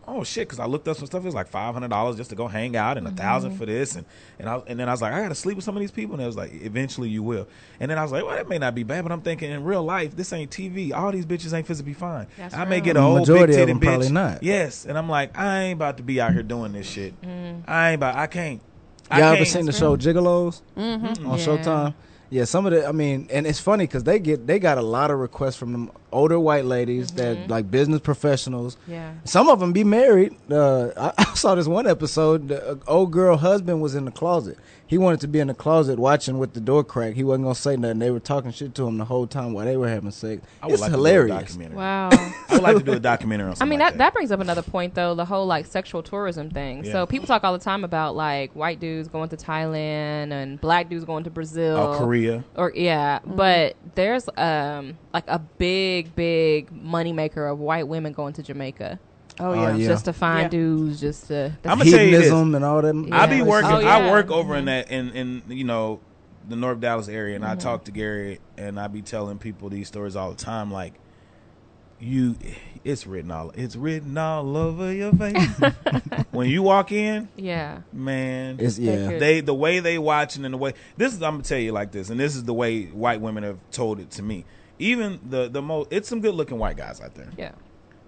[0.08, 1.22] oh shit, because I looked up some stuff.
[1.24, 3.60] It was like five hundred dollars just to go hang out, and a 1000 Mm-hmm.
[3.60, 4.06] for this, and
[4.39, 5.91] and I, and then I was like, I got to sleep with some of these
[5.91, 7.47] people, and it was like, eventually you will.
[7.80, 9.64] And then I was like, well, that may not be bad, but I'm thinking in
[9.64, 10.93] real life, this ain't TV.
[10.93, 12.28] All these bitches ain't physically fine.
[12.38, 13.84] That's I may get a whole Majority big of titty them bitch.
[13.86, 14.43] probably not.
[14.43, 17.20] Yes, and I'm like, I ain't about to be out here doing this shit.
[17.22, 17.64] Mm.
[17.68, 18.16] I ain't about.
[18.16, 18.62] I can't.
[19.12, 19.47] Y'all ever can't.
[19.47, 21.28] seen the show Gigolos Mm-hmm.
[21.28, 21.45] on Yeah.
[21.45, 21.93] Showtime?
[22.30, 22.88] Yeah, some of the.
[22.88, 25.72] I mean, and it's funny because they get they got a lot of requests from
[25.72, 28.78] them older white ladies that like business professionals.
[28.88, 29.14] Yeah.
[29.26, 30.36] Some of them be married.
[30.49, 32.47] Uh, I, I saw this one episode.
[32.47, 34.57] The uh, old girl husband was in the closet.
[34.86, 37.16] He wanted to be in the closet watching with the door cracked.
[37.16, 37.97] He wasn't gonna say nothing.
[37.99, 40.45] They were talking shit to him the whole time while they were having sex.
[40.61, 41.30] I would It's like To hilarious.
[41.30, 41.78] do a documentary.
[41.78, 42.09] Wow.
[42.49, 44.39] I would like to do a documentary on I mean like that, that brings up
[44.39, 46.86] another point though, the whole like sexual tourism thing.
[46.86, 46.91] Yeah.
[46.91, 50.89] So people talk all the time about like white dudes going to Thailand and black
[50.89, 51.78] dudes going to Brazil.
[51.78, 52.43] Oh, Korea.
[52.55, 58.43] Or yeah, but there's um like a big big moneymaker of white women going to
[58.43, 58.99] Jamaica.
[59.39, 59.76] Oh yeah.
[59.76, 59.88] yeah.
[59.88, 60.60] Just to find Yeah.
[60.60, 62.26] dudes just to I'ma tell you this.
[62.26, 62.95] Hedonism and all that.
[62.95, 63.22] Yeah.
[63.22, 63.72] I be working.
[63.72, 65.99] Oh, I work over in that, in in you know,
[66.47, 67.60] the North Dallas area, and I Mhm.
[67.60, 70.71] talk to Gary, and I be telling people these stories all the time.
[70.71, 70.93] Like,
[72.00, 72.36] you,
[72.84, 75.47] it's written all, it's written all over your face.
[76.32, 77.80] when you walk in, Yeah.
[77.93, 79.17] man, It's- yeah.
[79.17, 81.92] they the way they watching and the way this is I'm gonna tell you like
[81.92, 84.46] this, and this is the way white women have told it to me.
[84.79, 87.51] Even the the most, it's some good looking white guys out there Yeah.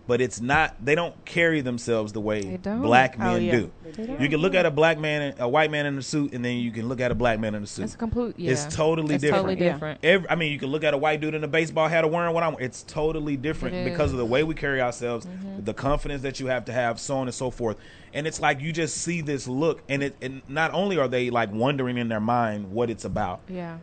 [0.07, 3.51] but it's not they don't carry themselves the way black Oh, men yeah.
[3.51, 3.71] do.
[4.19, 6.57] You can look at a black man, a white man in a suit, and then
[6.57, 7.85] you can look at a black man in a suit.
[7.85, 8.35] It's complete.
[8.37, 8.51] Yeah.
[8.51, 9.43] It's totally It's different.
[9.47, 9.73] Totally Yeah.
[9.73, 9.99] different.
[10.03, 12.07] Every, I mean, you can look at a white dude in a baseball hat or
[12.09, 12.55] wearing what I'm.
[12.59, 15.63] It's totally different It because of the way we carry ourselves, Mm-hmm.
[15.65, 17.77] the confidence that you have to have, so on and so forth.
[18.13, 20.15] And it's like you just see this look, and it.
[20.21, 23.77] And not only are they like wondering in their mind what it's about, Yeah.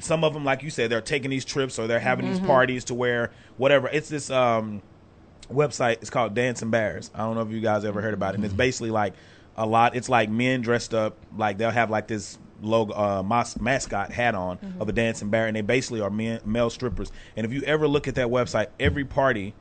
[0.00, 2.34] Some of them, like you said, they're taking these trips or they're having Mm-hmm.
[2.38, 3.88] these parties to where whatever.
[3.88, 4.82] It's this um,
[5.52, 5.94] website.
[6.00, 7.10] It's called Dancing Bears.
[7.14, 8.36] I don't know if you guys ever heard about it.
[8.36, 9.14] And it's basically like
[9.56, 9.96] a lot.
[9.96, 11.16] It's like men dressed up.
[11.36, 15.46] Like they'll have like this logo uh, mas- mascot hat on of a dancing bear,
[15.46, 17.12] and they basically are men, male strippers.
[17.36, 19.54] And if you ever look at that website, every party,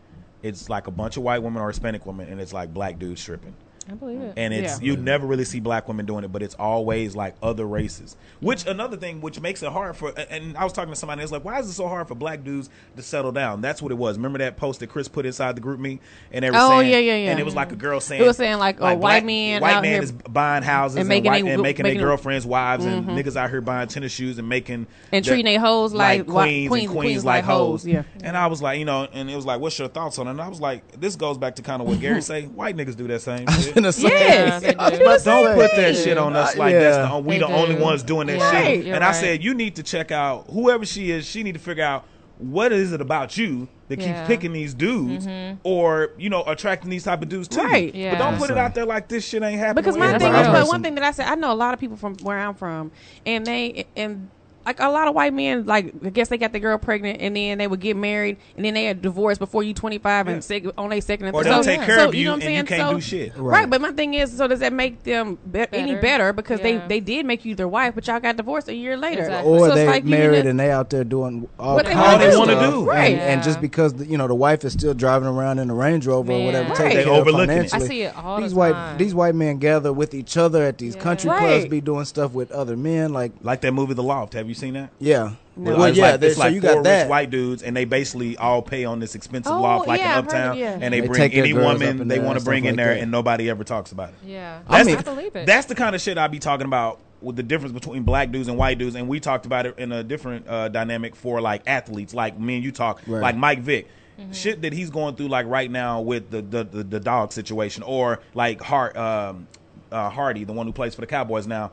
[0.43, 3.21] it's like a bunch of white women or Hispanic women, and it's like black dudes
[3.21, 3.55] stripping
[3.89, 4.33] I believe it.
[4.37, 4.85] and it's Yeah.
[4.85, 8.15] you never really see black women doing it, but it's always like other races.
[8.41, 10.13] Which another thing, which makes it hard for.
[10.29, 12.43] And I was talking to somebody, it's like, why is it so hard for black
[12.43, 13.61] dudes to settle down?
[13.61, 14.17] That's what it was.
[14.17, 15.99] Remember that post that Chris put inside the GroupMe,
[16.31, 17.31] and they were Oh, saying, yeah, yeah, yeah.
[17.31, 19.61] and it was like a girl saying, It was saying, like, oh, white black- men
[19.61, 21.97] white out man here is buying houses and, and making white, they- and making, making
[21.99, 23.17] their them- girlfriends wives, and mm-hmm.
[23.17, 26.33] niggas out here buying tennis shoes and making And the- treating they hoes like whi-
[26.43, 27.87] queens, queens- and queens, queens like like hoes, hoes.
[27.87, 28.03] yeah.
[28.23, 30.31] And I was like, you know, and it was like, what's your thoughts on it?
[30.31, 32.43] And I was like, this goes back to kind of what Gary say.
[32.45, 33.76] White niggas do that same shit.
[33.77, 34.63] Gonna say- Yes.
[34.63, 35.05] Yeah, they I was do.
[35.05, 35.67] gonna Don't say.
[35.67, 36.79] put that shit on us like yeah.
[36.79, 38.85] that's the we They the only ones doing that Yeah, shit.
[38.85, 41.25] you're And I said you need to check out whoever she is.
[41.25, 42.05] She need to figure out
[42.39, 44.13] what is it about you that Yeah.
[44.13, 45.55] keeps picking these dudes mm-hmm.
[45.63, 47.93] or you know attracting these type of dudes to Right.
[47.95, 48.03] you.
[48.03, 48.11] Yeah.
[48.11, 49.75] But don't put it out there like this shit ain't happening.
[49.83, 51.55] Because my thing what is, I've but one thing that I said, I know a
[51.55, 52.91] lot of people from where I'm from,
[53.25, 54.29] and they and
[54.67, 57.35] like a lot of white men, like I guess they got the girl pregnant, and
[57.35, 60.33] then they would get married, and then they had divorced before you 25 Yeah.
[60.33, 61.53] and sec- on their second and or third.
[61.53, 62.79] they'll So- take care so, of you, you know what I'm and you saying?
[62.81, 63.31] can't So- do shit.
[63.37, 63.59] Right.
[63.61, 63.69] Right.
[63.69, 66.01] but my thing is, so does that make them be- any Better.
[66.01, 66.33] better?
[66.33, 66.79] Because Yeah.
[66.81, 69.21] they they did make you their wife, but y'all got divorced a year later.
[69.21, 69.51] Exactly.
[69.51, 72.35] or So they like you married and they out there doing all What they kinds
[72.37, 72.59] wanna of do.
[72.59, 72.83] wanna do.
[72.89, 73.13] Right.
[73.13, 75.73] And, and just because the, you know the wife is still driving around in a
[75.75, 76.77] Range Rover or whatever, Right.
[76.77, 77.73] taking They care of overlooking it.
[77.73, 78.97] I see it all these the white time.
[78.97, 81.01] these white men gather with each other at these Yeah.
[81.01, 83.13] country clubs, be doing stuff with other men.
[83.13, 84.33] Like Like that movie The Loft.
[84.33, 84.89] Have you seen that?
[84.99, 85.77] yeah, No.
[85.77, 86.11] well yeah.
[86.11, 87.01] like, they- it's so like you four got that.
[87.03, 90.13] rich white dudes, and they basically all pay on this expensive Oh, loft, like yeah,
[90.13, 90.77] in I've heard of- Uptown, yeah.
[90.81, 92.45] and they, They bring take their any girls up woman in they there want to
[92.45, 93.01] bring stuff in like there, that.
[93.03, 94.15] and nobody ever talks about it.
[94.25, 94.59] Yeah.
[94.67, 95.45] I That's mean- I believe it.
[95.45, 98.47] That's the kind of shit I'd be talking about with the difference between black dudes
[98.47, 101.63] and white dudes, and we talked about it in a different uh, dynamic for like
[101.65, 103.21] athletes, like me and you talk, Right.
[103.21, 103.87] like Mike Vick.
[104.31, 107.83] Shit that he's going through like right now with the the, the, the dog situation,
[107.83, 109.47] or like Hart um,
[109.91, 111.69] uh, Hardy, the one who plays for the Cowboys now.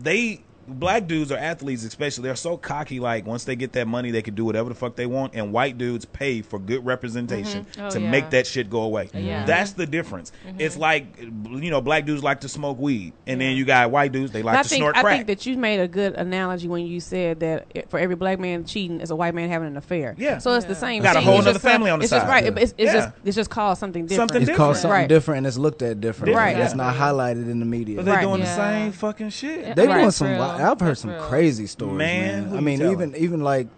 [0.00, 4.10] They black dudes or athletes especially they're so cocky like once they get that money
[4.10, 7.64] they can do whatever the fuck they want and white dudes pay for good representation
[7.64, 7.82] mm-hmm.
[7.82, 8.10] Oh, to yeah.
[8.10, 9.44] make that shit go away Yeah.
[9.44, 10.60] that's the difference mm-hmm.
[10.60, 14.12] it's like you know black dudes like to smoke weed and then you got white
[14.12, 16.14] dudes they like I to think snort crack I think that you made a good
[16.14, 19.68] analogy when you said that for every black man cheating is a white man having
[19.68, 20.14] an affair.
[20.18, 20.38] Yeah.
[20.38, 20.78] So it's the Yeah.
[20.78, 21.02] same.
[21.02, 22.44] Got a whole It's nother just family on the it's Just right.
[22.44, 22.50] Yeah.
[22.56, 22.92] It's, it's Yeah.
[22.92, 24.30] just it's just called something different.
[24.30, 24.56] Something It's different.
[24.58, 25.08] called something Right.
[25.08, 26.34] different and it's looked at different.
[26.34, 26.56] Right.
[26.56, 27.96] It's not highlighted in the media.
[27.96, 28.22] but they're Right.
[28.22, 29.94] doing the same fucking shit They Right.
[29.94, 30.28] doing That's some.
[30.52, 30.58] Real.
[30.58, 31.22] wi- I've heard That's some real.
[31.22, 32.52] crazy stories, Man, man.
[32.52, 32.92] I you mean, telling?
[32.94, 33.68] even even like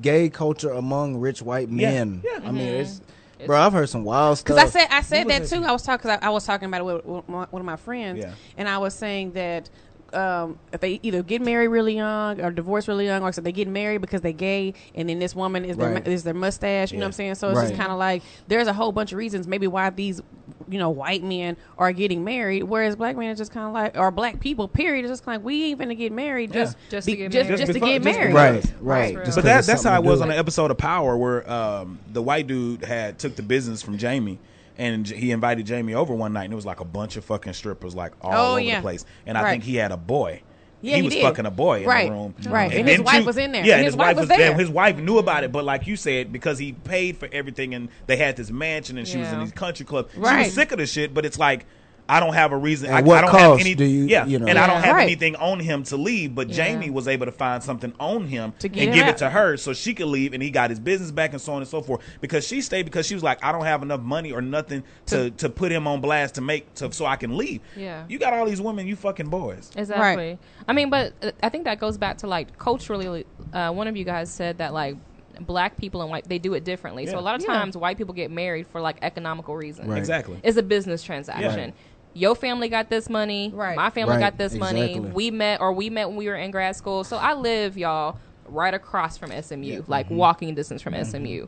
[0.00, 2.22] gay culture among rich white Yeah, men.
[2.24, 2.46] yeah.
[2.48, 2.80] I mean, Mhm.
[2.80, 3.00] it's,
[3.46, 3.58] bro.
[3.60, 4.56] I've heard some wild stuff.
[4.56, 5.64] Because I said I said that too.
[5.64, 6.02] I was talking.
[6.08, 8.32] Cause I, I was talking about it with, with my, one of my friends, Yeah.
[8.56, 9.68] and I was saying that
[10.12, 13.52] um, if they either get married really young or divorce really young, or so they
[13.52, 16.92] get married because they're gay, and then this woman is their is their mustache.
[16.92, 17.34] You know what I'm saying?
[17.34, 20.22] So it's just kind of like there's a whole bunch of reasons maybe why these
[20.68, 23.96] you know white men are getting married, whereas black men are just kind of like
[23.96, 26.76] or black people period is just kind of like we ain't gonna get married just
[26.90, 27.58] Just be- to get just, married.
[27.60, 28.34] just to get because- married.
[28.34, 29.14] right, That's right.
[29.16, 29.24] real.
[29.24, 31.98] Just But 'cause that, that's how it was on the episode of Power, where um,
[32.12, 34.38] the white dude had took the business from Jamie,
[34.76, 37.52] and he invited Jamie over one night, and it was like a bunch of fucking
[37.52, 38.76] strippers, like all Oh, over yeah.
[38.76, 39.04] the place.
[39.26, 39.50] And I Right.
[39.52, 40.42] think he had a boy.
[40.80, 41.22] Yeah, he he was did.
[41.22, 42.72] fucking a boy in Right, the room, right.
[42.72, 43.64] And his then wife was in there.
[43.64, 44.54] Yeah, And his wife was there.
[44.54, 47.88] His wife knew about it, but like you said, because he paid for everything, and
[48.06, 49.44] they had this mansion, and she was in Yeah.
[49.44, 50.12] these country clubs.
[50.14, 51.66] She was sick of the shit, but it's like.
[52.08, 52.88] I don't have a reason.
[52.90, 53.74] At I, what I don't cost have any.
[53.74, 54.46] do you- yeah, you know?
[54.46, 55.02] and I don't have Right.
[55.02, 56.34] anything on him to leave.
[56.34, 56.54] But Yeah.
[56.56, 59.08] Jamie was able to find something on him To and him give out.
[59.10, 61.52] it to her so she could leave and he got his business back and so
[61.52, 64.00] on and so forth because she stayed because she was like i don't have enough
[64.00, 67.36] money or nothing to to put him on blast to make to so i can
[67.36, 68.04] leave Yeah.
[68.08, 70.38] you got all these women you fucking boys Exactly.
[70.66, 73.24] I mean, but uh, I think that goes back to like culturally.
[73.52, 74.96] Uh, one of you guys said that like
[75.40, 77.06] black people and white they do it differently.
[77.06, 77.54] So a lot of Yeah.
[77.54, 79.88] times white people get married for like economical reasons.
[79.88, 79.98] Right.
[79.98, 81.72] exactly It's a business transaction.
[82.14, 83.76] Your family got this money, Right.
[83.76, 84.98] my family Right, got this money.
[84.98, 87.04] We met or we met when we were in grad school.
[87.04, 90.16] So I live, y'all, right across from SMU, like Mm-hmm.
[90.16, 91.46] walking distance from SMU.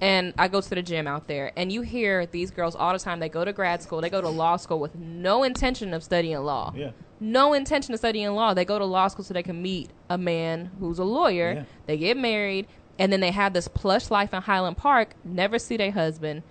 [0.00, 2.98] And I go to the gym out there, and you hear these girls all the
[2.98, 3.18] time.
[3.18, 6.38] They go to grad school, they go to law school with no intention of studying
[6.40, 6.72] law.
[6.76, 6.90] Yeah.
[7.18, 8.52] No intention of studying law.
[8.52, 11.52] They go to law school so they can meet a man who's a lawyer.
[11.52, 11.64] Yeah.
[11.86, 12.66] They get married,
[12.98, 15.14] and then they have this plush life in Highland Park.
[15.24, 16.42] Never see their husband.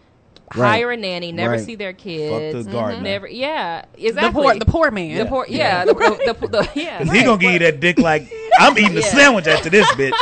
[0.53, 0.69] Right.
[0.69, 1.31] Hire a nanny.
[1.31, 1.59] Never Right.
[1.61, 2.65] see their Fuck kids.
[2.65, 3.01] the gardener.
[3.01, 3.27] Never.
[3.27, 3.85] Yeah.
[3.95, 4.43] The Exactly.
[4.43, 5.17] poor, the poor man.
[5.17, 5.45] The poor.
[5.49, 5.85] Yeah.
[5.85, 6.97] The, the, the, the, yeah.
[7.03, 10.13] Cause he gonna give you that dick like I'm eating a sandwich after this bitch.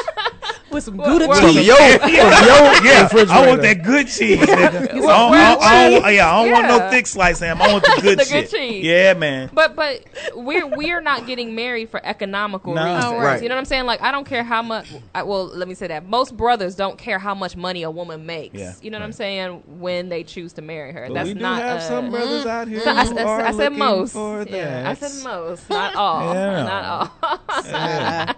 [0.74, 1.68] With some Well, Gouda well, From cheese.
[1.68, 3.34] your, yeah, from your yeah.
[3.34, 4.40] I want that good cheese.
[4.42, 4.82] Nigga.
[4.82, 7.62] I don't, I don't- I don't- yeah, I don't want no thick slice ham.
[7.62, 8.84] I want the good The good cheese.
[8.84, 9.50] Yeah, man.
[9.54, 10.04] But but
[10.36, 12.84] we're we're not getting married for economical No.
[12.96, 13.14] reasons.
[13.24, 13.42] Right.
[13.44, 13.86] You know what I'm saying?
[13.86, 14.88] Like I don't care how much.
[15.16, 18.26] I, well, let me say that most brothers don't care how much money a woman
[18.26, 18.56] makes.
[18.56, 18.74] Yeah.
[18.82, 19.64] You know what I'm saying?
[19.80, 21.62] When they choose to marry her, But that's we do not.
[21.62, 22.82] have uh, some brothers out here.
[22.82, 24.14] So I, I- are I said looking most.
[24.14, 26.34] For Yeah, I said most, not all.
[26.34, 26.64] Yeah.
[26.64, 26.86] Not
[27.22, 27.40] all.
[27.66, 28.34] Yeah.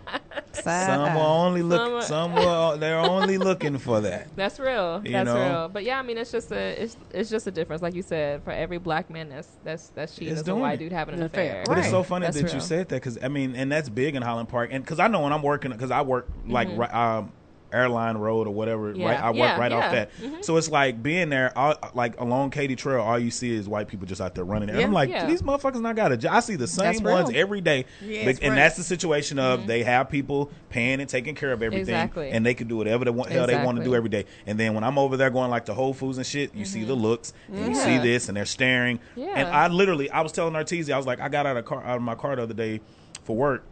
[0.53, 1.79] Some will only look.
[1.79, 2.77] are- Some will.
[2.77, 4.27] They're only looking for that.
[4.35, 5.01] That's real.
[5.05, 5.35] You That's know?
[5.49, 5.69] real.
[5.69, 8.43] But yeah, I mean, it's just a it's it's just a difference, like you said.
[8.43, 10.77] For every black man that's that's that's cheating, It's is a doing white it.
[10.85, 11.61] dude having an An affair.
[11.61, 11.63] affair.
[11.67, 12.61] But it's so funny That's that you real.
[12.61, 15.21] said that because I mean, and that's big in Highland Park, and because I know
[15.21, 16.79] when I'm working, because I work like Mm-hmm.
[16.81, 17.31] ri- um,
[17.75, 19.05] airline road or whatever, Yeah.
[19.09, 19.19] right?
[19.19, 20.05] I work Yeah, right off yeah.
[20.05, 20.31] Mm-hmm.
[20.35, 23.67] that, so it's like being there, all, like along Katy Trail, all you see is
[23.67, 24.69] white people just out there running.
[24.69, 26.33] And I'm like, these motherfuckers not got a job.
[26.33, 27.37] I see the same That's ones real.
[27.41, 28.39] every day, and right.
[28.41, 32.29] that's the situation of they have people paying and taking care of everything, Exactly.
[32.31, 34.25] and they can do whatever they want, hell they want to do every day.
[34.47, 36.83] And then when I'm over there going like to Whole Foods and shit, you see
[36.83, 38.03] the looks, and you see Mm-hmm.
[38.03, 38.99] This, and they're staring.
[39.15, 41.83] And I literally, I was telling Arteezy, I was like, I got out of car
[41.83, 42.81] out of my car the other day
[43.23, 43.63] for work.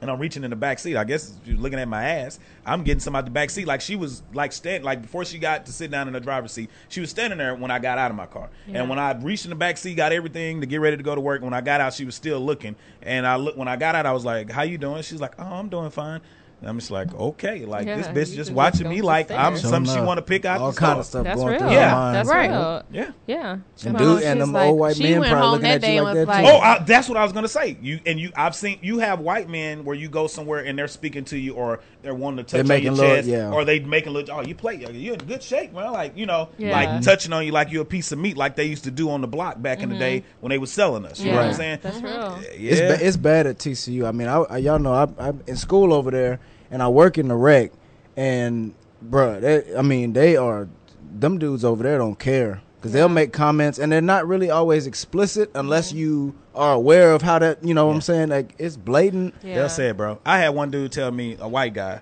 [0.00, 0.96] And I'm reaching in the back seat.
[0.96, 2.38] I guess if you're looking at my ass.
[2.64, 3.66] I'm getting some out the back seat.
[3.66, 6.52] Like she was like stand like before she got to sit down in the driver's
[6.52, 6.70] seat.
[6.88, 8.48] She was standing there when I got out of my car.
[8.66, 8.80] Yeah.
[8.80, 11.14] And when I reached in the back seat, got everything to get ready to go
[11.14, 11.42] to work.
[11.42, 12.76] When I got out, she was still looking.
[13.02, 15.34] And I look when I got out, I was like, "How you doing?" She's like,
[15.38, 16.20] "Oh, I'm doing fine."
[16.60, 19.54] And I'm just like, "Okay." Like Yeah, this bitch just watching just me like I'm
[19.54, 19.62] there.
[19.62, 21.60] something she want to pick out all kind of stuff That's going real.
[21.60, 21.90] through Yeah.
[21.90, 22.16] her mind.
[22.16, 22.50] That's Right.
[22.50, 22.82] real.
[22.92, 23.10] Yeah.
[23.28, 23.52] Yeah.
[23.52, 26.26] And So dude, and them like- old white men probably looking at you like that
[26.26, 26.50] like- too.
[26.50, 27.76] Oh, I, that's what I was gonna say.
[27.80, 30.88] You and you, I've seen you have white men where you go somewhere and they're
[30.88, 31.78] speaking to you, or
[32.08, 33.52] they're wanting to touch They're on making your love- chest, yeah.
[33.52, 34.28] or they making look.
[34.32, 35.92] Oh, you play, oh, you're in good shape, man.
[35.92, 36.72] Like you know, Yeah.
[36.72, 39.10] like touching on you like you're a piece of meat, like they used to do
[39.10, 40.28] on the block back in the day mm-hmm.
[40.40, 41.20] when they was selling us.
[41.20, 41.80] You know what I'm saying?
[41.82, 42.40] That's real.
[42.58, 44.06] Yeah, It's, ba- it's bad at TCU.
[44.08, 46.40] I mean, I, I y'all know I, I'm in school over there,
[46.70, 47.72] and I work in the rec,
[48.16, 48.72] and
[49.06, 50.66] bruh, they, I mean, they are
[51.12, 54.86] them dudes over there don't care because they'll make comments, and they're not really always
[54.86, 55.98] explicit unless mm-hmm.
[55.98, 57.62] you are aware of how that.
[57.64, 58.28] You know what I'm saying?
[58.28, 59.34] Like it's blatant.
[59.42, 59.56] Yeah.
[59.56, 60.18] They'll say it, bro.
[60.24, 62.00] I had one dude tell me, a white guy,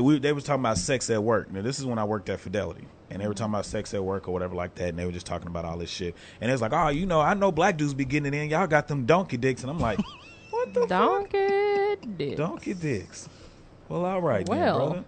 [0.00, 1.50] we, they was talking about sex at work.
[1.52, 2.86] Now, this is when I worked at Fidelity.
[3.10, 4.88] And they were talking about sex at work or whatever like that.
[4.88, 6.14] And they were just talking about all this shit.
[6.40, 8.48] And it was like, oh, you know, I know black dudes be getting it in.
[8.48, 9.60] Y'all got them donkey dicks.
[9.62, 9.98] And I'm like,
[10.50, 12.38] what the Donkey dick.
[12.38, 13.28] Donkey dicks.
[13.90, 14.78] Well, all right, then, Well.
[14.78, 15.04] brother.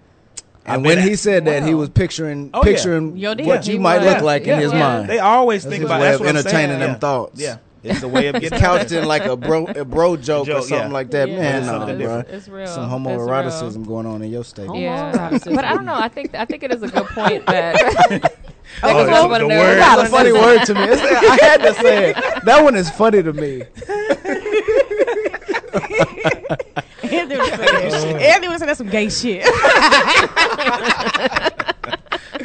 [0.66, 3.46] And when bet- he said that, he was picturing Oh, picturing Yo, did.
[3.46, 4.14] what you He might was.
[4.14, 4.78] look like Yeah, in his yeah.
[4.78, 5.08] mind.
[5.10, 6.94] They always That's think his about way that's of what I'm entertaining them yeah.
[6.98, 7.40] thoughts.
[7.40, 10.46] Yeah, it's the way of getting It's couched in like a bro a bro joke,
[10.46, 10.92] Joke, or something yeah.
[10.94, 11.28] like that.
[11.28, 12.18] Yeah, Man, it's no, something bro.
[12.20, 12.66] It's real.
[12.66, 13.84] Some It's homoeroticism real.
[13.84, 14.70] going on in your state.
[14.74, 15.94] Yeah, but I don't know.
[15.96, 18.32] I think I think it is a good point that.
[18.82, 19.78] Oh, that's wanna the word.
[19.78, 20.80] That's a funny word to me.
[20.84, 22.44] It's, I had to say it.
[22.46, 23.64] That one is funny to me.
[27.32, 29.44] Anthony was saying, Anthony was saying that's some gay shit.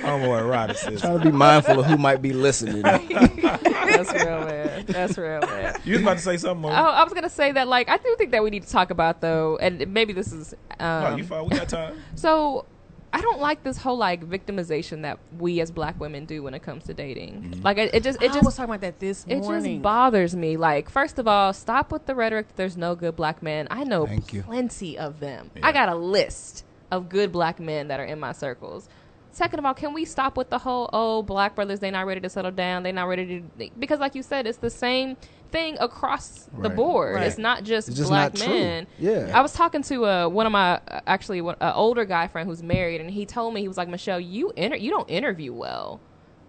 [0.10, 1.02] Homoeroticism.
[1.02, 2.82] Trying to be mindful of who might be listening.
[2.82, 4.86] That's real, man.
[4.88, 5.80] That's real, man.
[5.84, 6.72] You was about to say something more?
[6.72, 8.92] Oh, I was gonna say that, like, I do think that we need to talk
[8.92, 10.54] about though, and maybe this is.
[10.80, 11.44] Um, no, you fine.
[11.44, 12.02] We got time.
[12.16, 12.66] So
[13.12, 16.62] I don't like this whole like victimization that we as black women do when it
[16.62, 17.42] comes to dating.
[17.42, 17.62] Mm-hmm.
[17.64, 19.78] Like it, it just it I just was talking about that this it morning.
[19.78, 20.58] just bothers me.
[20.58, 23.68] Like first of all, stop with the rhetoric that there's no good black men.
[23.72, 24.44] I know Thank you.
[24.44, 25.50] plenty of them.
[25.64, 28.90] I got a list of good black men that are in my circles.
[29.32, 32.22] Second of all, can we stop with the whole oh black brothers they not ready
[32.22, 35.18] to settle down, they not ready to because like you said, it's the same
[35.52, 37.16] thing across the board.
[37.16, 37.28] Right.
[37.28, 38.54] It's not just It's just black not true.
[38.54, 38.88] men.
[38.98, 39.32] Yeah.
[39.34, 42.48] I was talking to uh, one of my uh, actually an uh, older guy friend
[42.48, 45.54] who's married, and he told me he was like, Michelle, you inter- you don't interview
[45.54, 46.00] well,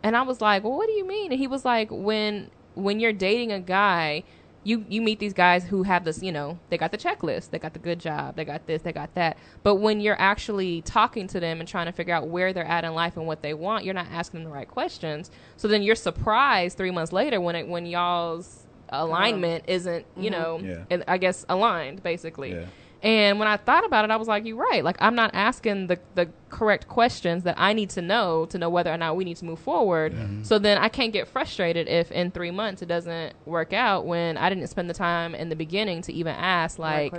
[0.02, 1.32] and I was like, well, what do you mean?
[1.32, 4.24] And he was like, when when you're dating a guy.
[4.62, 7.58] You, you meet these guys who have this, you know, they got the checklist, they
[7.58, 9.38] got the good job, they got this, they got that.
[9.62, 12.84] But when you're actually talking to them and trying to figure out where they're at
[12.84, 15.30] in life and what they want, you're not asking them the right questions.
[15.56, 18.59] So then you're surprised three months later when it when y'all's
[18.90, 20.40] alignment isn't, you mm-hmm.
[20.40, 20.84] know, Yeah.
[20.90, 22.52] and I guess aligned basically.
[22.52, 22.66] Yeah.
[23.02, 24.84] And when I thought about it, I was like, "You're right.
[24.84, 28.68] Like I'm not asking the the correct questions that I need to know to know
[28.68, 30.14] whether or not we need to move forward.
[30.42, 34.36] So then I can't get frustrated if in three months it doesn't work out when
[34.36, 37.14] I didn't spend the time in the beginning to even ask like."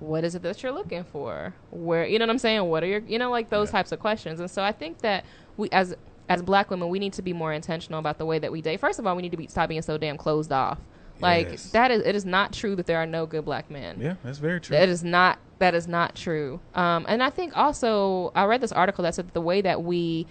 [0.00, 2.86] what is it that you're looking for where you know what i'm saying what are
[2.86, 5.24] your you know like those types of questions and so i think that
[5.56, 5.94] we as
[6.28, 8.80] as black women we need to be more intentional about the way that we date
[8.80, 10.78] first of all we need to be stop being so damn closed off
[11.20, 11.70] like Yes.
[11.70, 14.38] that is it is not true that there are no good black men Yeah, that's
[14.38, 14.76] very true.
[14.76, 16.58] that is not that is not true.
[16.74, 19.82] Um, and I think also I read this article that said that the way that
[19.82, 20.26] we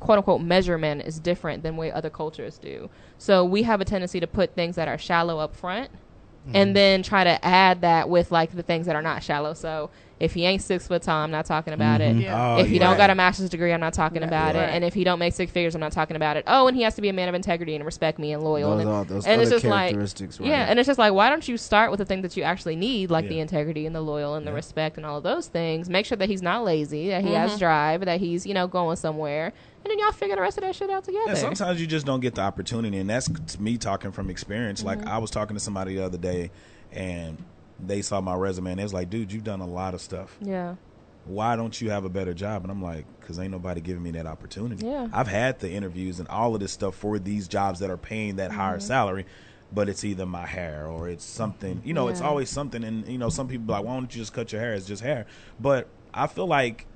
[0.00, 2.90] quote unquote measure men is different than way other cultures do.
[3.16, 5.90] So we have a tendency to put things that are shallow up front
[6.52, 9.54] and then try to add that with like the things that are not shallow.
[9.54, 9.88] So
[10.24, 12.16] if he ain't six foot tall, I'm not talking about it.
[12.16, 12.56] Yeah.
[12.56, 12.80] Oh, if he yeah.
[12.88, 14.26] don't got a master's degree, I'm not talking Right.
[14.28, 14.64] about Right.
[14.64, 14.74] it.
[14.74, 16.44] And if he don't make six figures, I'm not talking about it.
[16.46, 18.70] Oh, and he has to be a man of integrity and respect me and loyal.
[18.72, 20.48] Those and are- those and it's just like, characteristics, right.
[20.48, 22.76] yeah, and it's just like, why don't you start with the thing that you actually
[22.76, 25.88] need, like the integrity and the loyal and the respect and all of those things.
[25.88, 27.36] Make sure that he's not lazy, that he Mm-hmm.
[27.48, 29.52] has drive, that he's you know going somewhere,
[29.84, 31.24] and then y'all figure the rest of that shit out together.
[31.28, 33.28] Yeah, sometimes you just don't get the opportunity, and that's
[33.58, 34.82] me talking from experience.
[34.82, 36.50] Like I was talking to somebody the other day,
[36.92, 37.36] and
[37.78, 40.36] they saw my resume, and they was like, "Dude, you've done a lot of stuff.
[40.40, 40.76] yeah,
[41.26, 44.10] Why don't you have a better job?" And I'm like, "Cause ain't nobody giving me
[44.12, 44.86] that opportunity.
[44.86, 45.08] Yeah.
[45.12, 48.36] I've had the interviews and all of this stuff for these jobs that are paying
[48.36, 48.86] that higher Mm-hmm.
[48.86, 49.26] salary."
[49.72, 52.06] But it's either my hair or it's something, you know.
[52.08, 54.52] It's always something, and you know, some people be like, "Why don't you just cut
[54.52, 54.74] your hair?
[54.74, 55.26] It's just hair."
[55.58, 56.86] But I feel like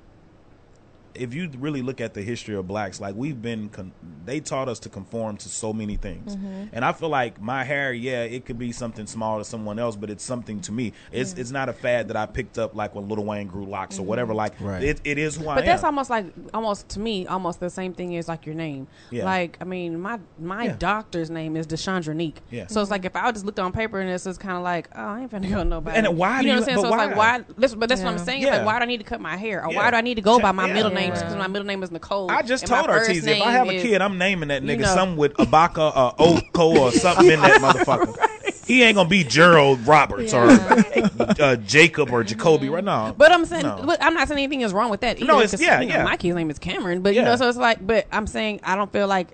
[1.19, 3.91] if you really look at the history of blacks, like we've been, con-
[4.25, 6.65] they taught us to conform to so many things, Mm-hmm.
[6.73, 9.95] and I feel like my hair, yeah, it could be something small to someone else,
[9.95, 10.93] but it's something to me.
[11.11, 13.99] It's it's not a fad that I picked up like when Little Wayne grew locks
[13.99, 14.33] or whatever.
[14.33, 14.83] Like Right.
[14.83, 15.55] it, it is who I am.
[15.57, 18.87] But that's almost like almost to me almost the same thing as like your name.
[19.11, 19.25] Yeah.
[19.25, 20.75] Like I mean my my Yeah.
[20.77, 22.37] doctor's name is Deshandra Neek.
[22.51, 22.67] Yeah.
[22.67, 24.89] So it's like if I just looked on paper and this is kind of like
[24.95, 25.97] oh I ain't finna go nobody.
[25.97, 26.75] And why you know you- what I'm saying?
[26.77, 27.37] but So it's like why?
[27.39, 27.45] why?
[27.57, 28.41] This, but that's what I'm saying.
[28.41, 28.57] It's Yeah.
[28.57, 29.77] like why do I need to cut my hair or Yeah.
[29.77, 30.73] why do I need to go by my Yeah.
[30.73, 31.15] middle name Yeah.
[31.15, 32.31] just because my middle name is Nicole?
[32.31, 34.81] I just told first Ortiz if I have a kid, I'm naming that you nigga
[34.81, 34.93] know.
[34.95, 38.65] something with Abaka or Oko or something in that motherfucker.
[38.65, 43.13] He ain't gonna be Gerald Roberts or uh, Jacob or Jacoby right now.
[43.13, 43.81] But I'm saying, No.
[43.85, 45.17] but I'm not saying anything is wrong with that.
[45.17, 46.03] Either, No, it's- 'cause, yeah, you know, yeah.
[46.03, 48.75] My kid's name is Cameron, but you know, so it's like, but I'm saying I
[48.75, 49.27] don't feel like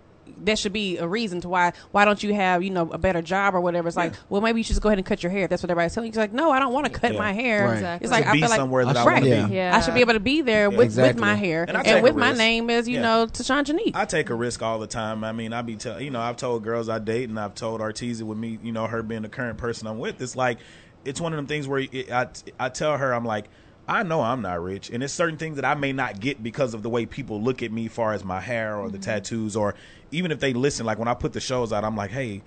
[0.46, 3.22] that should be a reason to why why don't you have you know a better
[3.22, 3.88] job or whatever.
[3.88, 5.44] It's like, well, maybe you should just go ahead and cut your hair.
[5.44, 6.10] If that's what everybody's telling you.
[6.12, 7.20] It's like, no, I don't want to cut Yeah.
[7.20, 7.66] my hair.
[7.66, 7.74] Right.
[7.76, 8.06] Exactly.
[8.06, 9.56] It's like To I be feel like somewhere that I I want to should- be.
[9.56, 9.70] yeah.
[9.72, 9.78] Yeah.
[9.78, 11.22] I should be able to be there with, with Exactly.
[11.22, 13.02] my hair And and, I take a with my name as you Yeah.
[13.02, 13.96] know Tashawn Janique.
[13.96, 15.24] I take a risk all the time.
[15.24, 17.82] I mean, I be tell you know, I've told girls I date, and I've told
[17.82, 20.22] Artesia with me, you know, her being the current person I'm with.
[20.22, 20.60] It's like,
[21.04, 22.28] it's one of them things where it, I
[22.60, 23.46] I tell her I'm like,
[23.88, 26.74] I know I'm not rich, and it's certain things that I may not get because
[26.74, 29.04] of the way people look at me, far as my hair or the mm-hmm.
[29.04, 29.76] tattoos, or
[30.12, 30.86] even if they listen.
[30.86, 32.42] Like when I put the shows out, I'm like, hey.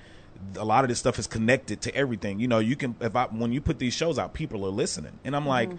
[0.56, 2.38] A lot of this stuff is connected to everything.
[2.38, 5.18] You know, you can if I when you put these shows out, people are listening,
[5.24, 5.78] and I'm like, mm-hmm.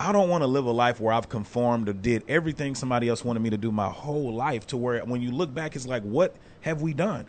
[0.00, 3.24] I don't want to live a life where I've conformed or did everything somebody else
[3.24, 6.04] wanted me to do my whole life to where when you look back, it's like,
[6.04, 7.26] what have we done?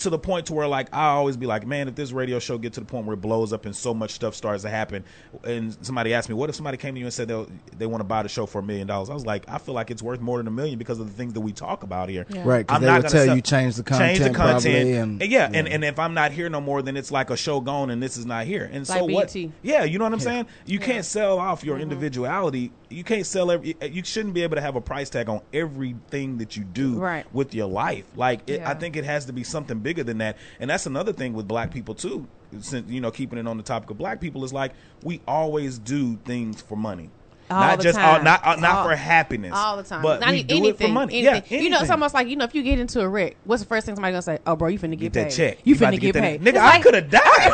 [0.00, 2.58] To the point to where like I always be like, man, if this radio show
[2.58, 5.04] get to the point where it blows up and so much stuff starts to happen,
[5.44, 7.46] and somebody asked me, what if somebody came to you and said they
[7.78, 9.10] they want to buy the show for a million dollars?
[9.10, 11.12] I was like, I feel like it's worth more than a million because of the
[11.14, 12.26] things that we talk about here.
[12.44, 14.34] Right, 'cause I'm they not would gonna tell sell- you change the content, change the
[14.34, 15.74] content probably, content, and- yeah, and yeah.
[15.74, 18.16] and if I'm not here no more, then it's like a show gone and this
[18.16, 18.64] is not here.
[18.72, 19.34] And Like so what?
[19.62, 20.46] Yeah, you know what I'm saying?
[20.66, 21.66] You can't sell off Mm-hmm.
[21.68, 22.70] your individuality.
[22.96, 23.76] You can't sell every.
[23.82, 27.26] You shouldn't be able to have a price tag on everything that you do Right.
[27.34, 28.06] with your life.
[28.16, 30.38] Like it, I think it has to be something bigger than that.
[30.60, 32.26] And that's another thing with black people too.
[32.60, 35.78] Since you know, keeping it on the topic of black people is like we always
[35.78, 37.10] do things for money.
[37.50, 38.16] All not just time.
[38.16, 40.00] all, not uh, not for happiness all the time.
[40.02, 41.26] but Not we do anything, it for money.
[41.26, 41.58] Anything.
[41.58, 43.62] Yeah, You know, it's almost like you know, if you get into a wreck, what's
[43.62, 44.38] the first thing somebody's gonna say?
[44.46, 45.36] Oh, bro, you finna get, get that paid.
[45.36, 45.58] check.
[45.64, 46.40] You about finna get, that- paid.
[46.40, 47.52] Nigga, It's I like- could have died.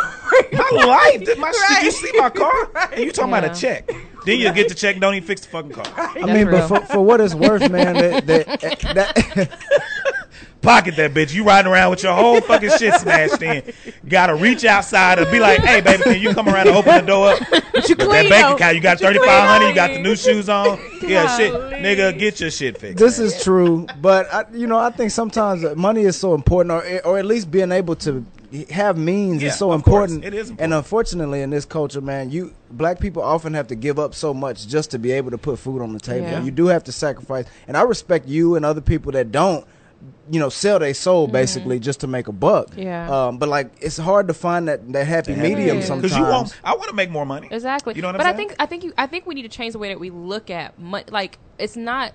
[0.52, 1.24] My life.
[1.24, 2.70] Did, my, did you see my car?
[2.92, 3.90] And you talking about a check.
[4.24, 5.84] Then you get the check don't even fix the fucking car.
[5.96, 6.68] I That's mean, real.
[6.68, 9.50] but for, for what it's worth, man, that, that, that
[10.62, 11.34] Pocket that bitch.
[11.34, 13.64] You riding around with your whole fucking shit smashed in.
[14.08, 17.00] Gotta reach outside and be like, hey, baby, can you come around and open the
[17.00, 17.40] door up?
[17.72, 18.54] But you that clean, bank though.
[18.54, 19.64] account, you got But you thirty clean, five hundred.
[19.64, 19.68] though.
[19.70, 20.78] You got the new shoes on.
[21.02, 21.74] Yeah, shit, Golly.
[21.78, 22.96] nigga, get your shit fixed.
[22.98, 23.26] this man.
[23.26, 27.00] is true, but I, you know, I think sometimes uh, money is so important, or
[27.04, 28.24] or at least being able to
[28.70, 30.12] have means Yeah, is so of course.
[30.12, 30.60] important.
[30.60, 34.34] And unfortunately, in this culture, man, you black people often have to give up so
[34.34, 36.26] much just to be able to put food on the table.
[36.26, 36.42] Yeah.
[36.42, 39.66] You do have to sacrifice, and I respect you and other people that don't.
[40.28, 42.70] You know, sell their soul basically just to make a buck.
[42.76, 43.08] Yeah.
[43.08, 46.02] Um, but like, it's hard to find that that happy That medium sometimes.
[46.12, 47.46] Because you want, I want to make more money.
[47.52, 47.94] Exactly.
[47.94, 48.48] You know what but I'm saying?
[48.48, 50.00] But I think I think you I think we need to change the way that
[50.00, 51.04] we look at money.
[51.08, 52.14] Like it's not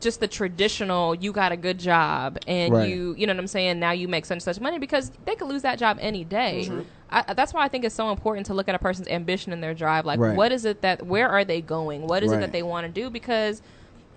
[0.00, 2.88] just the traditional you got a good job and Right.
[2.88, 5.34] you you know what I'm saying now you make such and such money because they
[5.34, 6.70] could lose that job any day.
[7.10, 9.62] I, that's why I think it's so important to look at a person's ambition and
[9.62, 10.04] their drive.
[10.04, 10.36] Like, Right.
[10.36, 12.06] what is it that where are they going?
[12.06, 13.08] What is it that they want to do?
[13.08, 13.62] Because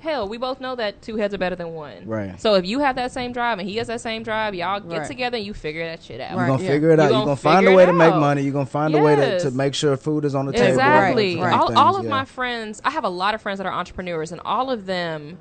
[0.01, 2.05] hell, we both know that two heads are better than one.
[2.07, 2.39] Right.
[2.41, 4.97] So if you have that same drive and he has that same drive, y'all get
[4.99, 5.07] Right.
[5.07, 6.35] together and you figure that shit out.
[6.35, 6.69] You're gonna yeah.
[6.69, 7.05] figure it You out.
[7.05, 8.41] You're gonna gonna find a way to make money.
[8.41, 10.67] You're gonna find a way to, to make sure food is on the table.
[10.69, 11.37] Exactly.
[11.39, 11.53] Right.
[11.53, 12.09] All, all of yeah.
[12.09, 15.27] my friends, I have a lot of friends that are entrepreneurs, and all of them,
[15.29, 15.37] n-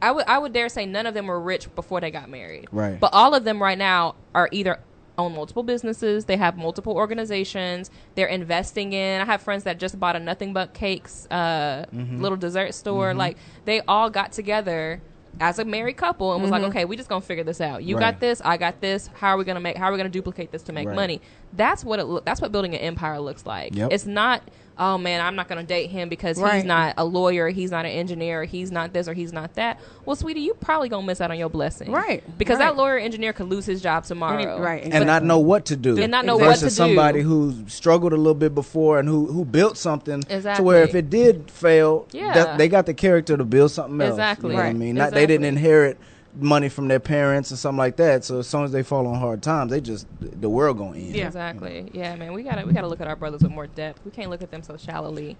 [0.00, 2.68] I would I would dare say none of them were rich before they got married.
[2.72, 2.98] Right.
[2.98, 4.78] But all of them right now are either
[5.18, 9.20] own multiple businesses, they have multiple organizations, they're investing in.
[9.20, 12.20] I have friends that just bought a Nothing But Cakes uh, Mm-hmm.
[12.20, 13.14] little dessert store.
[13.14, 15.00] Like they all got together.
[15.40, 17.82] As a married couple, and was like, okay, we just gonna figure this out.
[17.82, 18.04] You Mm-hmm.
[18.04, 18.12] Right.
[18.12, 19.06] got this, I got this.
[19.14, 19.78] How are we gonna make?
[19.78, 20.94] How are we gonna duplicate this to make Right.
[20.94, 21.22] money?
[21.54, 22.04] That's what it.
[22.04, 23.74] Look, that's what building an empire looks like.
[23.74, 23.92] Yep.
[23.92, 24.42] It's not
[24.78, 27.84] oh man i'm not going to date him because he's not a lawyer he's not
[27.84, 31.06] an engineer he's not this or he's not that well sweetie you probably going to
[31.06, 32.66] miss out on your blessing Right, because right.
[32.70, 35.98] that lawyer engineer could lose his job tomorrow right, and not know what to do,
[36.00, 36.70] And not know versus what to do.
[36.70, 40.94] somebody who struggled a little bit before and who who built something to where if
[40.94, 42.32] it did fail, Yeah.
[42.34, 44.12] that, they got the character to build something else.
[44.12, 44.50] Exactly.
[44.50, 45.98] you know what I mean, not they didn't inherit
[46.34, 48.24] money from their parents or something like that.
[48.24, 51.14] So as soon as they fall on hard times, they just the world gonna end.
[51.14, 51.26] Yeah.
[51.26, 51.96] exactly mm-hmm.
[51.96, 54.30] yeah man we gotta we gotta look at our brothers with more depth we can't
[54.30, 55.36] look at them so shallowly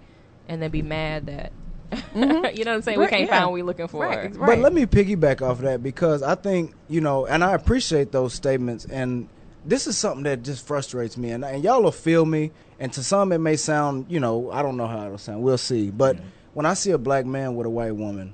[0.47, 1.51] and then be mad that
[1.91, 2.55] mm-hmm.
[2.55, 3.39] you know what i'm saying we can't yeah.
[3.39, 6.35] find what we're looking for Right, ex- But let me piggyback off that because I
[6.35, 8.85] think you know, and I appreciate those statements.
[8.85, 9.27] And
[9.65, 12.51] this is something that just frustrates me, and, and y'all will feel me.
[12.79, 15.41] And to some, it may sound, you know, I don't know how it'll sound.
[15.41, 15.89] We'll see.
[15.89, 16.25] But mm-hmm.
[16.53, 18.33] when I see a black man with a white woman,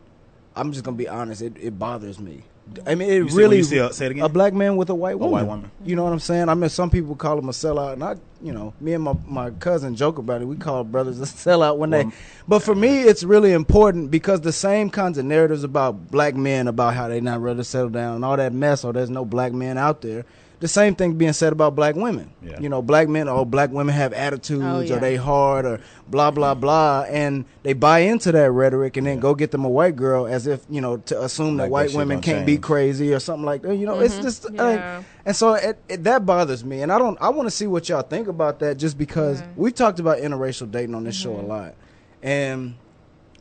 [0.56, 1.42] I'm just gonna be honest.
[1.42, 2.44] It, it bothers me.
[2.74, 2.90] Mm-hmm.
[2.90, 3.64] I mean, it You really.
[3.64, 4.24] see a- uh, say it again?
[4.26, 5.32] A black man with a white woman.
[5.32, 5.72] white woman.
[5.84, 6.50] You know what I'm saying?
[6.50, 9.16] I mean, some people call him a sellout, and I, you know, me and my,
[9.26, 10.46] my cousin joke about it.
[10.46, 12.06] We call brothers a sellout when they.
[12.48, 16.68] But for me, it's really important because the same kinds of narratives about black men
[16.68, 19.26] about how they not ready to settle down and all that mess, or there's no
[19.26, 20.26] black men out there.
[20.60, 22.32] The same thing being said about black women.
[22.42, 22.60] Yeah.
[22.60, 24.96] You know, black men or black women have attitudes, Oh, yeah.
[24.96, 25.80] or they hard, or
[26.10, 29.70] blah blah blah, and they buy into that rhetoric, and then go get them a
[29.70, 32.46] white girl as if you know to assume Like that that white women don't can't
[32.46, 33.76] be crazy or something like that.
[33.76, 34.24] You know, it's mm-hmm.
[34.24, 35.04] just uh, Yeah.
[35.26, 37.18] and so it, it, that bothers me, and I don't.
[37.22, 39.62] I want to see what y'all think about that, just because mm-hmm.
[39.62, 41.48] we talked about interracial dating on this show a mm-hmm.
[41.48, 41.76] lot,
[42.22, 42.76] and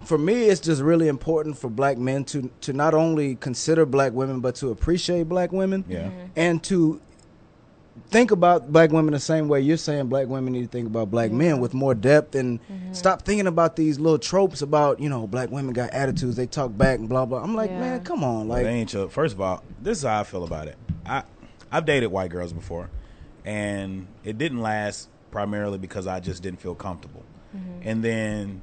[0.05, 4.13] for me, it's just really important for black men to to not only consider black
[4.13, 6.11] women, but to appreciate black women, Yeah.
[6.37, 7.01] and to
[8.11, 11.11] think about black women the same way you're saying black women need to think about
[11.11, 12.93] black men with more depth and mm-hmm.
[12.93, 16.77] stop thinking about these little tropes about you know black women got attitudes they talk
[16.77, 17.81] back and blah blah i'm like Yeah.
[17.81, 20.25] man come on Like, like they ain't your, first of all, this is how I
[20.25, 20.77] feel about it.
[21.05, 21.23] I
[21.71, 22.89] I've dated white girls before,
[23.45, 27.23] and it didn't last primarily because I just didn't feel comfortable.
[27.55, 27.89] Mm-hmm.
[27.89, 28.63] And then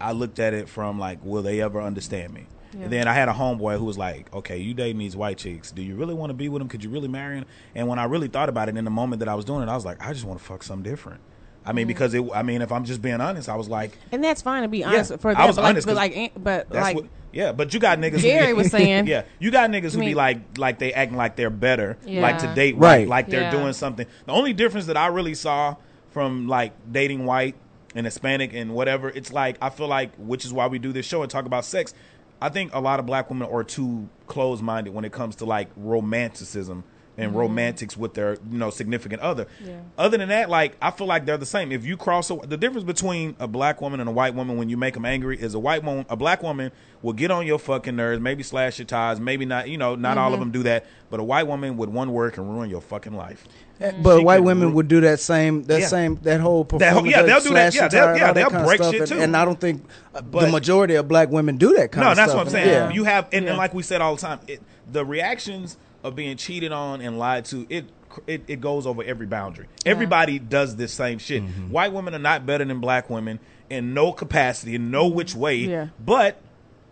[0.00, 2.46] I looked at it from like, will they ever understand me?
[2.72, 5.70] And then I had a homeboy who was like, "Okay, you dating these white chicks?
[5.72, 6.68] Do you really want to be with them?
[6.68, 9.20] Could you really marry them?" And when I really thought about it, in the moment
[9.20, 11.20] that I was doing it, I was like, "I just want to fuck something different."
[11.64, 12.24] I mean, because it.
[12.34, 14.82] I mean, if I'm just being honest, I was like, and that's fine to be
[14.84, 16.96] honest Yeah, for I was but like, honest, but 'cause like, eh, but That's like,
[16.96, 18.12] what, yeah, but you got niggas.
[18.14, 20.92] who Jerry be- was saying- yeah, you got niggas who I be like, like they
[20.92, 22.20] acting like they're better, Yeah.
[22.22, 23.00] like to date Right.
[23.00, 23.50] white, like they're Yeah.
[23.52, 24.06] doing something.
[24.26, 25.76] The only difference that I really saw
[26.10, 27.54] from like dating white
[27.94, 31.06] and Hispanic and whatever, it's like I feel like, which is why we do this
[31.06, 31.94] show and talk about sex.
[32.42, 35.44] I think a lot of black women are too closed minded when it comes to
[35.44, 36.82] like romanticism
[37.16, 37.38] and mm-hmm.
[37.38, 39.46] romantics with their you know significant other.
[39.64, 39.80] Yeah.
[39.98, 41.72] Other than that, like I feel like they're the same.
[41.72, 44.68] If you cross a, the difference between a black woman and a white woman when
[44.68, 46.72] you make them angry is a white woman, a black woman
[47.02, 49.68] will get on your fucking nerves, maybe slash your ties, maybe not.
[49.68, 50.40] You know, not all of mm-hmm.
[50.40, 53.46] them do that, but a white woman with one word can ruin your fucking life.
[53.80, 54.02] Mm-hmm.
[54.02, 55.86] But She white women ru- would do that same that Yeah.
[55.88, 56.98] same that whole That performance.
[56.98, 57.74] whole- yeah, they'll do that.
[57.74, 59.20] Yeah, they'll- yeah, they'll break shit, And- too.
[59.20, 59.84] And I don't think
[60.14, 62.68] uh, the majority of black women do that kind No, of that's what I'm saying.
[62.68, 62.90] Yeah.
[62.90, 63.50] You have, and, Yeah.
[63.50, 67.18] and like we said all the time, it, the reactions of being cheated on and
[67.18, 67.86] lied to, it
[68.26, 69.66] it, it goes over every boundary.
[69.86, 71.42] Everybody does this same shit.
[71.42, 71.70] Mm-hmm.
[71.70, 73.38] White women are not better than black women
[73.70, 75.56] in no capacity, in no which way.
[75.56, 75.88] Yeah.
[76.04, 76.38] But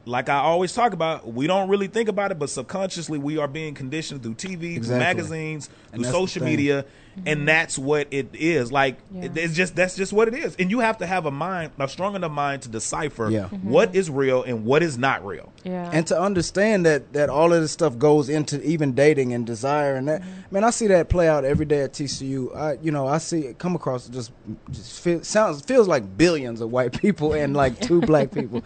[0.07, 3.47] like I always talk about, we don't really think about it, but subconsciously we are
[3.47, 4.99] being conditioned through TV, Exactly.
[4.99, 6.51] magazines, through that's the social thing.
[6.51, 6.85] media,
[7.27, 8.71] and that's what it is.
[8.73, 9.25] Like Yeah.
[9.25, 10.57] it- it's just that's just what it is.
[10.59, 13.41] And you have to have a mind, a strong enough mind to decipher Yeah.
[13.45, 13.69] Mm-hmm.
[13.71, 15.53] what is real and what is not real.
[15.65, 15.91] Yeah.
[15.93, 19.95] and to understand that that all of this stuff goes into even dating and desire
[19.95, 20.31] and that mm-hmm.
[20.53, 23.41] man i see that play out every day at tcu i you know i see
[23.41, 24.33] it come across just
[24.71, 28.63] just feel, sounds feels like billions of white people and like two black people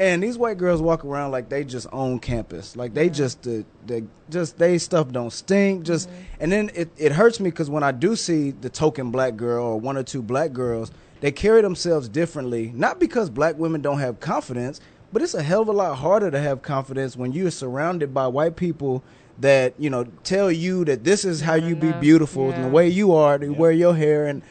[0.00, 3.64] and these white girls walk around like they just own campus like they just the
[3.86, 6.22] they just they stuff don't stink just mm-hmm.
[6.40, 9.64] and then it, it hurts me because when i do see the token black girl
[9.64, 10.90] or one or two black girls
[11.20, 14.80] they carry themselves differently not because black women don't have confidence
[15.12, 18.26] but it's a hell of a lot harder to have confidence when you're surrounded by
[18.26, 19.02] white people
[19.38, 22.00] that you know tell you that this is how you be enough.
[22.00, 24.42] beautiful and the way you are to wear your hair and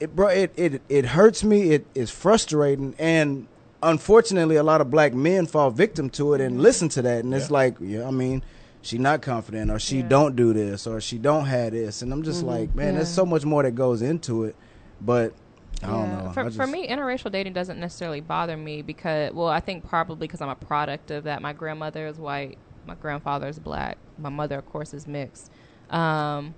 [0.00, 3.46] it bro it, it it hurts me it is frustrating and
[3.82, 7.32] unfortunately a lot of black men fall victim to it and listen to that and
[7.34, 7.52] it's Yeah.
[7.54, 8.42] like yeah i mean
[8.82, 10.08] she not confident or she Yeah.
[10.08, 13.26] don't do this or she don't have this and i'm just like man there's so
[13.26, 14.56] much more that goes into it
[15.00, 15.34] but
[15.82, 19.48] i don't know For, I for me, interracial dating doesn't necessarily bother me because, well,
[19.48, 21.40] I think probably because I'm a product of that.
[21.42, 25.50] My grandmother is white, my grandfather is black, my mother, of course, is mixed.
[25.90, 26.54] Um,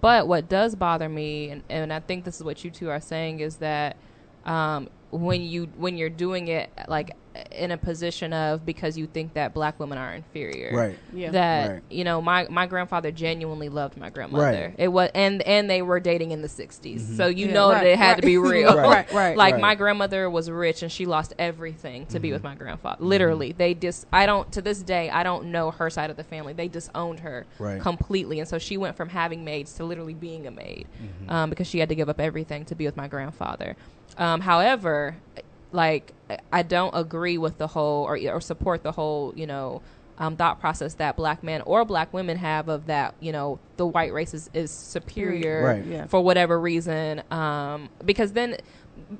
[0.00, 3.00] but what does bother me, and, and I think this is what you two are
[3.00, 3.96] saying, is that
[4.46, 7.14] um, when you when you're doing it like
[7.50, 10.98] in a position of because you think that black women are inferior, Right.
[11.14, 11.30] Yeah.
[11.30, 11.82] That Right.
[11.90, 14.66] you know, my my grandfather genuinely loved my grandmother.
[14.68, 14.74] Right.
[14.78, 17.86] It was and and they were dating in the 60s, so you Yeah, know that
[17.86, 18.76] it had to be real.
[18.76, 19.60] Right, right, Like right.
[19.60, 22.22] my grandmother was rich and she lost everything to Mm-hmm.
[22.22, 23.02] be with my grandfather.
[23.02, 26.24] Literally, they just I don't to this day I don't know her side of the
[26.24, 26.52] family.
[26.52, 27.80] They disowned her Right.
[27.80, 31.30] completely, and so she went from having maids to literally being a maid Mm-hmm.
[31.30, 33.76] um, because she had to give up everything to be with my grandfather.
[34.18, 35.16] Um, however,
[35.72, 36.12] like
[36.52, 39.82] I don't agree with the whole or, or support the whole you know
[40.18, 43.86] um, thought process that black men or black women have of that you know the
[43.86, 45.84] white race is, is superior Right.
[45.84, 46.06] Yeah.
[46.06, 48.58] for whatever reason um, because then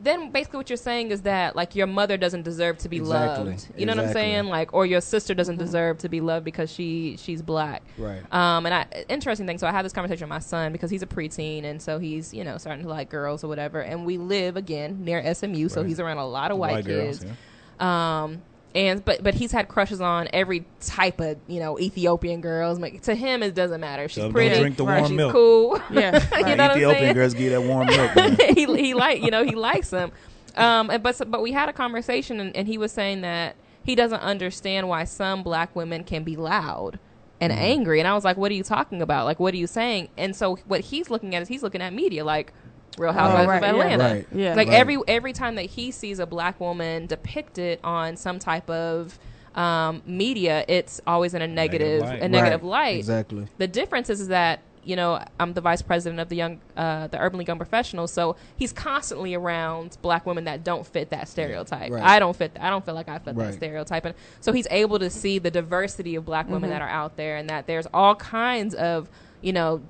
[0.03, 3.51] then basically what you're saying is that like your mother doesn't deserve to be Exactly.
[3.51, 6.45] loved you know what i'm saying like or your sister doesn't deserve to be loved
[6.45, 8.23] because she she's black Right.
[8.33, 9.59] um, and I interesting thing.
[9.59, 12.33] So I had this conversation with my son because he's a preteen, and so he's
[12.33, 13.81] you know starting to like girls or whatever.
[13.81, 17.21] And we live again near SMU, so he's around a lot of white, White girls,
[17.21, 17.33] kids.
[17.81, 18.43] Um,
[18.75, 22.79] and but but he's had crushes on every type of you know Ethiopian girls.
[22.79, 24.09] Like, to him, it doesn't matter.
[24.09, 24.59] She's Tell them pretty.
[24.61, 25.33] drink the right, warm she's milk.
[25.33, 25.81] cool.
[25.91, 27.15] Yeah, you know what I'm Ethiopian saying?
[27.15, 28.41] girls give that warm milk.
[28.57, 30.13] He he like you know he likes them.
[30.57, 33.95] Um, and- but but we had a conversation and, and he was saying that he
[33.95, 36.99] doesn't understand why some black women can be loud
[37.41, 37.61] and Mm-hmm.
[37.63, 37.99] angry.
[37.99, 39.25] And I was like, what are you talking about?
[39.25, 40.09] Like, what are you saying?
[40.17, 42.53] And so what he's looking at is he's looking at media like.
[42.99, 43.71] Real Housewives right, of yeah.
[43.83, 44.05] Atlanta.
[44.15, 44.27] Right.
[44.35, 44.55] Yeah.
[44.55, 44.77] Like Right.
[44.79, 49.19] every every time that he sees a black woman depicted on some type of
[49.55, 52.23] um, media, it's always in a negative, light.
[52.23, 52.69] a negative Right.
[52.71, 52.97] light.
[52.99, 53.47] Exactly.
[53.59, 57.07] The difference is, is that you know I'm the vice president of the young, uh,
[57.07, 61.29] the Urban League Young Professionals, so he's constantly around black women that don't fit that
[61.29, 61.91] stereotype.
[61.93, 62.03] Right.
[62.03, 62.57] I don't fit.
[62.61, 65.51] I don't feel like I fit that stereotype, and so he's able to see the
[65.51, 66.55] diversity of black Mm-hmm.
[66.55, 69.09] women that are out there, and that there's all kinds of
[69.41, 69.83] you know.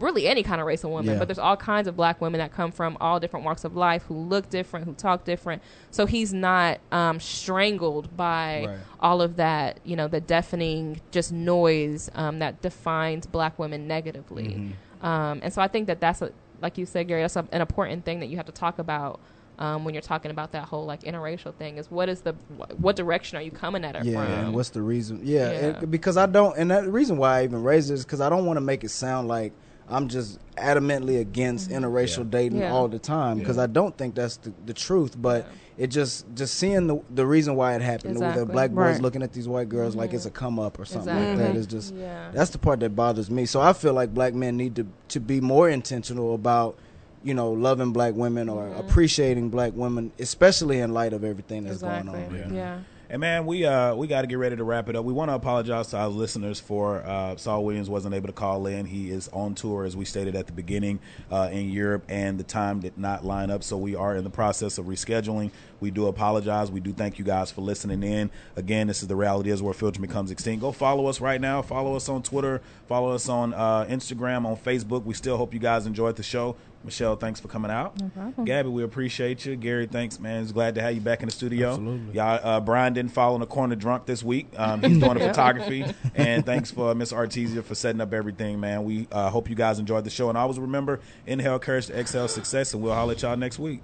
[0.00, 1.18] Really, any kind of race of woman, Yeah.
[1.18, 4.02] but there's all kinds of black women that come from all different walks of life
[4.04, 5.62] who look different, who talk different.
[5.90, 8.78] So he's not um, strangled by Right.
[9.00, 14.48] all of that, you know, the deafening just noise um, that defines black women negatively.
[14.48, 15.06] Mm-hmm.
[15.06, 17.60] Um, and so I think that that's a, like you said, Gary, that's a, an
[17.60, 19.20] important thing that you have to talk about
[19.58, 21.76] um, when you're talking about that whole like interracial thing.
[21.76, 24.32] Is what is the wh- what direction are you coming at it Yeah, from?
[24.32, 25.20] and what's the reason?
[25.22, 25.58] Yeah, Yeah.
[25.82, 28.20] it- because I don't, and that, the reason why I even raised this is because
[28.22, 29.52] I don't want to make it sound like
[29.90, 32.60] I'm just adamantly against interracial dating Mm-hmm.
[32.62, 32.72] Yeah.
[32.72, 35.20] all the time because I don't think that's the, the truth.
[35.20, 35.46] But
[35.78, 38.44] it just just seeing the the reason why it happened with Exactly.
[38.44, 39.00] the black boys Right.
[39.02, 41.44] looking at these white girls like it's a come up or something like Exactly.
[41.52, 42.30] that is just Yeah.
[42.32, 43.46] that's the part that bothers me.
[43.46, 46.76] So I feel like black men need to to be more intentional about.
[47.22, 48.80] You know, loving black women or Mm-hmm.
[48.80, 52.12] appreciating black women, especially in light of everything that's exactly.
[52.12, 52.54] going on.
[52.54, 52.56] Yeah.
[52.56, 52.78] yeah.
[53.12, 55.04] And man, we uh we got to get ready to wrap it up.
[55.04, 58.68] We want to apologize to our listeners for uh, Saul Williams wasn't able to call
[58.68, 58.86] in.
[58.86, 62.44] He is on tour, as we stated at the beginning, uh, in Europe, and the
[62.44, 63.64] time did not line up.
[63.64, 65.50] So we are in the process of rescheduling.
[65.80, 66.70] We do apologize.
[66.70, 68.30] We do thank you guys for listening in.
[68.56, 70.60] Again, this is the reality is where filter becomes extinct.
[70.60, 71.62] Go follow us right now.
[71.62, 72.60] Follow us on Twitter.
[72.88, 75.04] Follow us on uh, Instagram, on Facebook.
[75.04, 76.56] We still hope you guys enjoyed the show.
[76.82, 78.00] Michelle, thanks for coming out.
[78.00, 78.46] No problem.
[78.46, 79.54] Gabby, we appreciate you.
[79.54, 80.42] Gary, thanks, man.
[80.42, 81.70] It's glad to have you back in the studio.
[81.70, 82.14] Absolutely.
[82.14, 84.48] Y'all, uh, Brian didn't fall in the corner drunk this week.
[84.56, 85.84] Um, he's doing the photography.
[86.14, 88.84] And thanks for Miss Artesia for setting up everything, man.
[88.84, 90.30] We uh, hope you guys enjoyed the show.
[90.30, 92.72] And always remember, inhale courage to exhale success.
[92.72, 93.82] And we'll holler at y'all next week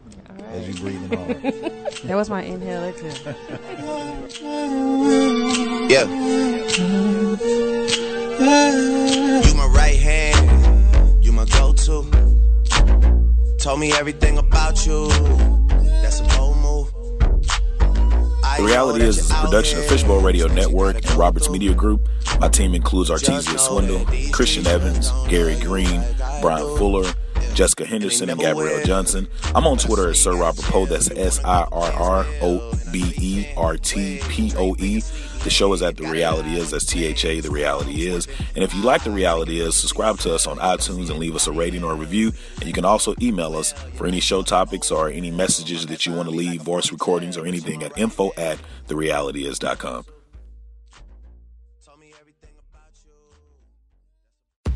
[0.49, 1.73] as you breathing hard.
[2.05, 3.35] That was my inhale exhale.
[5.89, 6.05] Yeah.
[9.43, 12.05] You my right hand, you my go-to.
[13.59, 15.09] Told me everything about you.
[16.03, 16.93] That's a bold move.
[18.45, 19.87] I The reality is, it's a production of.
[19.87, 22.09] Fishbowl Radio Network and Roberts Media Group.
[22.41, 26.03] My team includes Artesia Swindle, Christian Evans, Gary Green,
[26.41, 27.05] Brian Fuller,
[27.57, 29.27] Jessica Henderson, and Gabrielle Johnson.
[29.55, 30.85] I'm on Twitter at Sir Robert Poe.
[30.85, 35.01] That's S I R R O B E R T P O E.
[35.43, 36.73] The show is at The Reality Is.
[36.73, 38.29] That's T H A, The Reality Is.
[38.55, 41.47] And if you like The Reality Is, subscribe to us on iTunes and leave us
[41.47, 42.33] a rating or a review.
[42.57, 46.13] And you can also email us for any show topics or any messages that you
[46.13, 48.59] want to leave, voice recordings or anything at info at
[48.89, 50.05] therealityis.com.